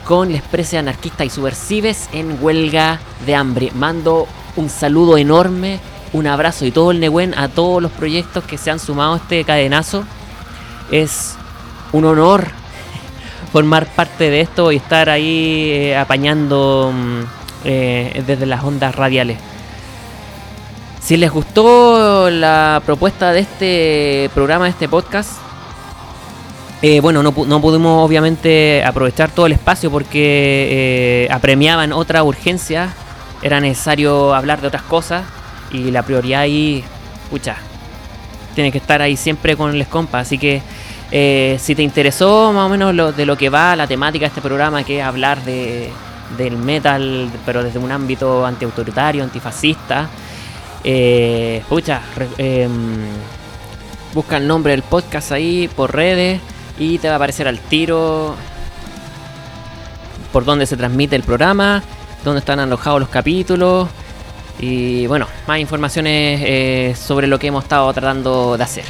con 0.03 0.29
la 0.29 0.39
expresa 0.39 0.79
anarquista 0.79 1.23
y 1.23 1.29
subversives 1.29 2.09
en 2.11 2.37
huelga 2.43 2.99
de 3.25 3.33
hambre. 3.33 3.71
Mando 3.73 4.27
un 4.57 4.69
saludo 4.69 5.17
enorme, 5.17 5.79
un 6.11 6.27
abrazo 6.27 6.65
y 6.65 6.71
todo 6.71 6.91
el 6.91 6.99
Nehuen 6.99 7.33
a 7.33 7.47
todos 7.47 7.81
los 7.81 7.93
proyectos 7.93 8.43
que 8.43 8.57
se 8.57 8.71
han 8.71 8.79
sumado 8.79 9.13
a 9.13 9.17
este 9.19 9.41
cadenazo. 9.45 10.03
Es 10.91 11.35
un 11.93 12.03
honor 12.03 12.47
formar 13.53 13.85
parte 13.85 14.29
de 14.29 14.41
esto 14.41 14.73
y 14.73 14.75
estar 14.75 15.09
ahí 15.09 15.69
eh, 15.71 15.95
apañando 15.95 16.91
mm, 16.93 17.19
eh, 17.63 18.21
desde 18.27 18.47
las 18.47 18.65
ondas 18.65 18.93
radiales. 18.95 19.37
Si 21.03 21.17
les 21.17 21.29
gustó 21.29 22.29
la 22.29 22.81
propuesta 22.85 23.33
de 23.33 23.41
este 23.41 24.29
programa, 24.33 24.63
de 24.63 24.71
este 24.71 24.87
podcast, 24.87 25.33
eh, 26.81 27.01
bueno, 27.01 27.21
no, 27.21 27.33
no 27.45 27.59
pudimos 27.59 28.05
obviamente 28.05 28.81
aprovechar 28.85 29.29
todo 29.29 29.45
el 29.47 29.51
espacio 29.51 29.91
porque 29.91 31.25
eh, 31.25 31.27
apremiaban 31.29 31.91
otra 31.91 32.23
urgencia, 32.23 32.93
era 33.41 33.59
necesario 33.59 34.33
hablar 34.33 34.61
de 34.61 34.67
otras 34.67 34.83
cosas 34.83 35.25
y 35.73 35.91
la 35.91 36.03
prioridad 36.03 36.39
ahí, 36.39 36.85
pucha, 37.29 37.57
tiene 38.55 38.71
que 38.71 38.77
estar 38.77 39.01
ahí 39.01 39.17
siempre 39.17 39.57
con 39.57 39.77
les 39.77 39.89
compas. 39.89 40.27
Así 40.27 40.37
que 40.37 40.61
eh, 41.11 41.57
si 41.59 41.75
te 41.75 41.83
interesó 41.83 42.53
más 42.53 42.67
o 42.67 42.69
menos 42.69 42.95
lo, 42.95 43.11
de 43.11 43.25
lo 43.25 43.35
que 43.35 43.49
va 43.49 43.75
la 43.75 43.87
temática 43.87 44.23
de 44.23 44.27
este 44.27 44.41
programa, 44.41 44.85
que 44.85 44.99
es 44.99 45.03
hablar 45.03 45.43
de, 45.43 45.89
del 46.37 46.55
metal, 46.55 47.29
pero 47.45 47.61
desde 47.61 47.77
un 47.77 47.91
ámbito 47.91 48.45
antiautoritario, 48.45 49.21
antifascista, 49.21 50.07
eh, 50.83 51.63
em, 52.37 52.71
busca 54.13 54.37
el 54.37 54.47
nombre 54.47 54.71
del 54.71 54.83
podcast 54.83 55.31
ahí 55.31 55.69
por 55.75 55.93
redes 55.93 56.41
y 56.77 56.97
te 56.97 57.07
va 57.07 57.13
a 57.13 57.17
aparecer 57.17 57.47
al 57.47 57.59
tiro 57.59 58.35
por 60.31 60.45
donde 60.45 60.65
se 60.65 60.75
transmite 60.75 61.15
el 61.15 61.23
programa, 61.23 61.83
donde 62.23 62.39
están 62.39 62.59
alojados 62.59 62.99
los 62.99 63.09
capítulos 63.09 63.87
y 64.59 65.07
bueno, 65.07 65.27
más 65.47 65.59
informaciones 65.59 66.41
eh, 66.43 66.95
sobre 66.97 67.27
lo 67.27 67.39
que 67.39 67.47
hemos 67.47 67.63
estado 67.63 67.91
tratando 67.93 68.57
de 68.57 68.63
hacer. 68.63 68.85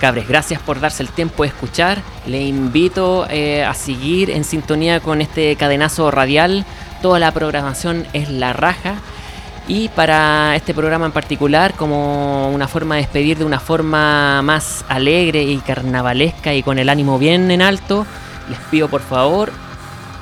Cabres, 0.00 0.26
gracias 0.26 0.60
por 0.60 0.80
darse 0.80 1.02
el 1.04 1.10
tiempo 1.10 1.44
de 1.44 1.50
escuchar. 1.50 2.02
Le 2.26 2.42
invito 2.42 3.26
eh, 3.30 3.64
a 3.64 3.72
seguir 3.72 4.30
en 4.30 4.42
sintonía 4.42 4.98
con 4.98 5.20
este 5.20 5.54
cadenazo 5.54 6.10
radial. 6.10 6.64
Toda 7.02 7.20
la 7.20 7.30
programación 7.30 8.06
es 8.12 8.28
la 8.28 8.52
raja. 8.52 8.96
Y 9.68 9.88
para 9.88 10.56
este 10.56 10.74
programa 10.74 11.06
en 11.06 11.12
particular, 11.12 11.74
como 11.74 12.50
una 12.50 12.66
forma 12.66 12.96
de 12.96 13.02
despedir 13.02 13.38
de 13.38 13.44
una 13.44 13.60
forma 13.60 14.42
más 14.42 14.84
alegre 14.88 15.42
y 15.44 15.58
carnavalesca 15.58 16.52
y 16.52 16.62
con 16.62 16.78
el 16.78 16.88
ánimo 16.88 17.18
bien 17.18 17.50
en 17.50 17.62
alto, 17.62 18.04
les 18.48 18.58
pido 18.70 18.88
por 18.88 19.02
favor 19.02 19.52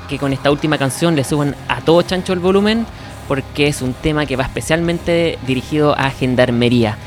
que 0.09 0.19
con 0.19 0.33
esta 0.33 0.51
última 0.51 0.77
canción 0.77 1.17
le 1.17 1.25
suban 1.25 1.57
a 1.69 1.81
todo 1.81 2.03
chancho 2.03 2.33
el 2.33 2.41
volumen, 2.41 2.85
porque 3.29 3.69
es 3.69 3.81
un 3.81 3.95
tema 3.95 4.27
que 4.27 4.37
va 4.37 4.45
especialmente 4.45 5.39
dirigido 5.47 5.97
a 5.97 6.11
gendarmería. 6.11 6.99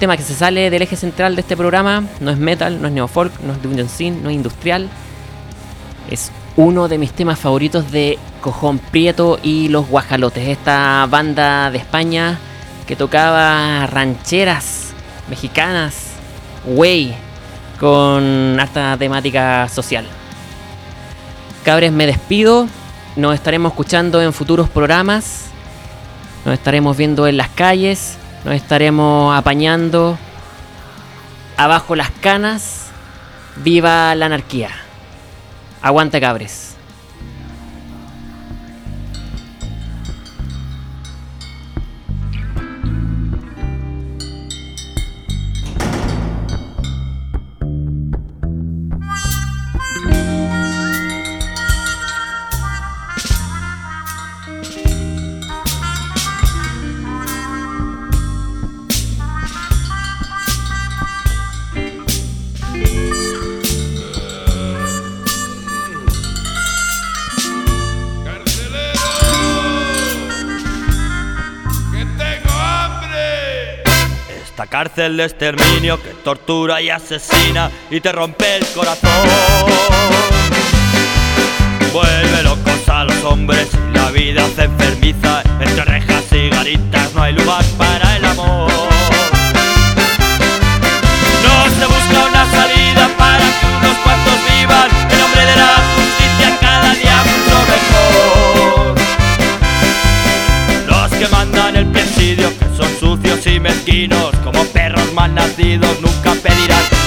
Tema 0.00 0.16
que 0.16 0.22
se 0.22 0.34
sale 0.34 0.70
del 0.70 0.82
eje 0.82 0.96
central 0.96 1.36
de 1.36 1.42
este 1.42 1.56
programa, 1.56 2.04
no 2.20 2.30
es 2.30 2.38
metal, 2.38 2.80
no 2.80 2.88
es 2.88 2.94
neofolk, 2.94 3.38
no 3.40 3.52
es 3.52 3.62
dungeon 3.62 3.88
scene, 3.88 4.18
no 4.22 4.30
es 4.30 4.36
industrial. 4.36 4.88
Es 6.10 6.32
uno 6.58 6.88
de 6.88 6.98
mis 6.98 7.12
temas 7.12 7.38
favoritos 7.38 7.92
de 7.92 8.18
Cojón 8.40 8.80
Prieto 8.80 9.38
y 9.44 9.68
Los 9.68 9.86
Guajalotes, 9.86 10.48
esta 10.48 11.06
banda 11.08 11.70
de 11.70 11.78
España 11.78 12.36
que 12.84 12.96
tocaba 12.96 13.86
rancheras 13.86 14.88
mexicanas, 15.30 16.14
güey, 16.64 17.14
con 17.78 18.58
harta 18.58 18.96
temática 18.96 19.68
social. 19.68 20.04
Cabres, 21.64 21.92
me 21.92 22.06
despido. 22.06 22.66
Nos 23.14 23.36
estaremos 23.36 23.70
escuchando 23.70 24.20
en 24.20 24.32
futuros 24.32 24.68
programas. 24.68 25.50
Nos 26.44 26.54
estaremos 26.54 26.96
viendo 26.96 27.28
en 27.28 27.36
las 27.36 27.50
calles. 27.50 28.16
Nos 28.44 28.54
estaremos 28.54 29.36
apañando. 29.36 30.18
Abajo 31.56 31.94
las 31.94 32.10
canas. 32.10 32.86
Viva 33.54 34.12
la 34.16 34.26
anarquía. 34.26 34.87
Aguante 35.80 36.20
cabres. 36.20 36.67
De 74.98 75.06
exterminio 75.22 76.02
que 76.02 76.08
tortura 76.24 76.82
y 76.82 76.90
asesina 76.90 77.70
y 77.88 78.00
te 78.00 78.10
rompe 78.10 78.56
el 78.56 78.66
corazón. 78.74 79.28
Vuelve 81.92 82.42
locos 82.42 82.88
a 82.88 83.04
los 83.04 83.22
hombres 83.22 83.68
la 83.94 84.10
vida 84.10 84.44
se 84.56 84.64
enfermiza. 84.64 85.42
Entre 85.60 85.84
rejas 85.84 86.24
y 86.32 86.48
garitas 86.48 87.14
no 87.14 87.22
hay 87.22 87.32
lugar 87.32 87.64
para 87.76 88.16
el 88.16 88.24
amor. 88.24 88.72
No 91.44 91.64
se 91.78 91.86
busca 91.86 92.26
una 92.30 92.50
salida 92.50 93.08
para 93.16 93.44
que 93.44 93.66
unos 93.66 93.96
cuantos 93.98 94.34
vivan 94.50 94.90
en 95.12 95.18
nombre 95.20 95.46
de 95.46 95.56
la 95.56 95.74
justicia 95.94 96.58
cada 96.60 96.92
día 96.94 97.22
mucho 97.30 97.56
mejor. 97.72 98.96
Los 100.88 101.12
que 101.12 101.28
mandan 101.28 101.76
el 101.76 101.86
presidio, 101.86 102.50
son 102.76 102.90
sucios 102.98 103.46
y 103.46 103.60
mezquinos, 103.60 104.32
mal 105.18 105.34
nacidos, 105.34 106.00
nunca 106.00 106.32
pedirán 106.34 106.97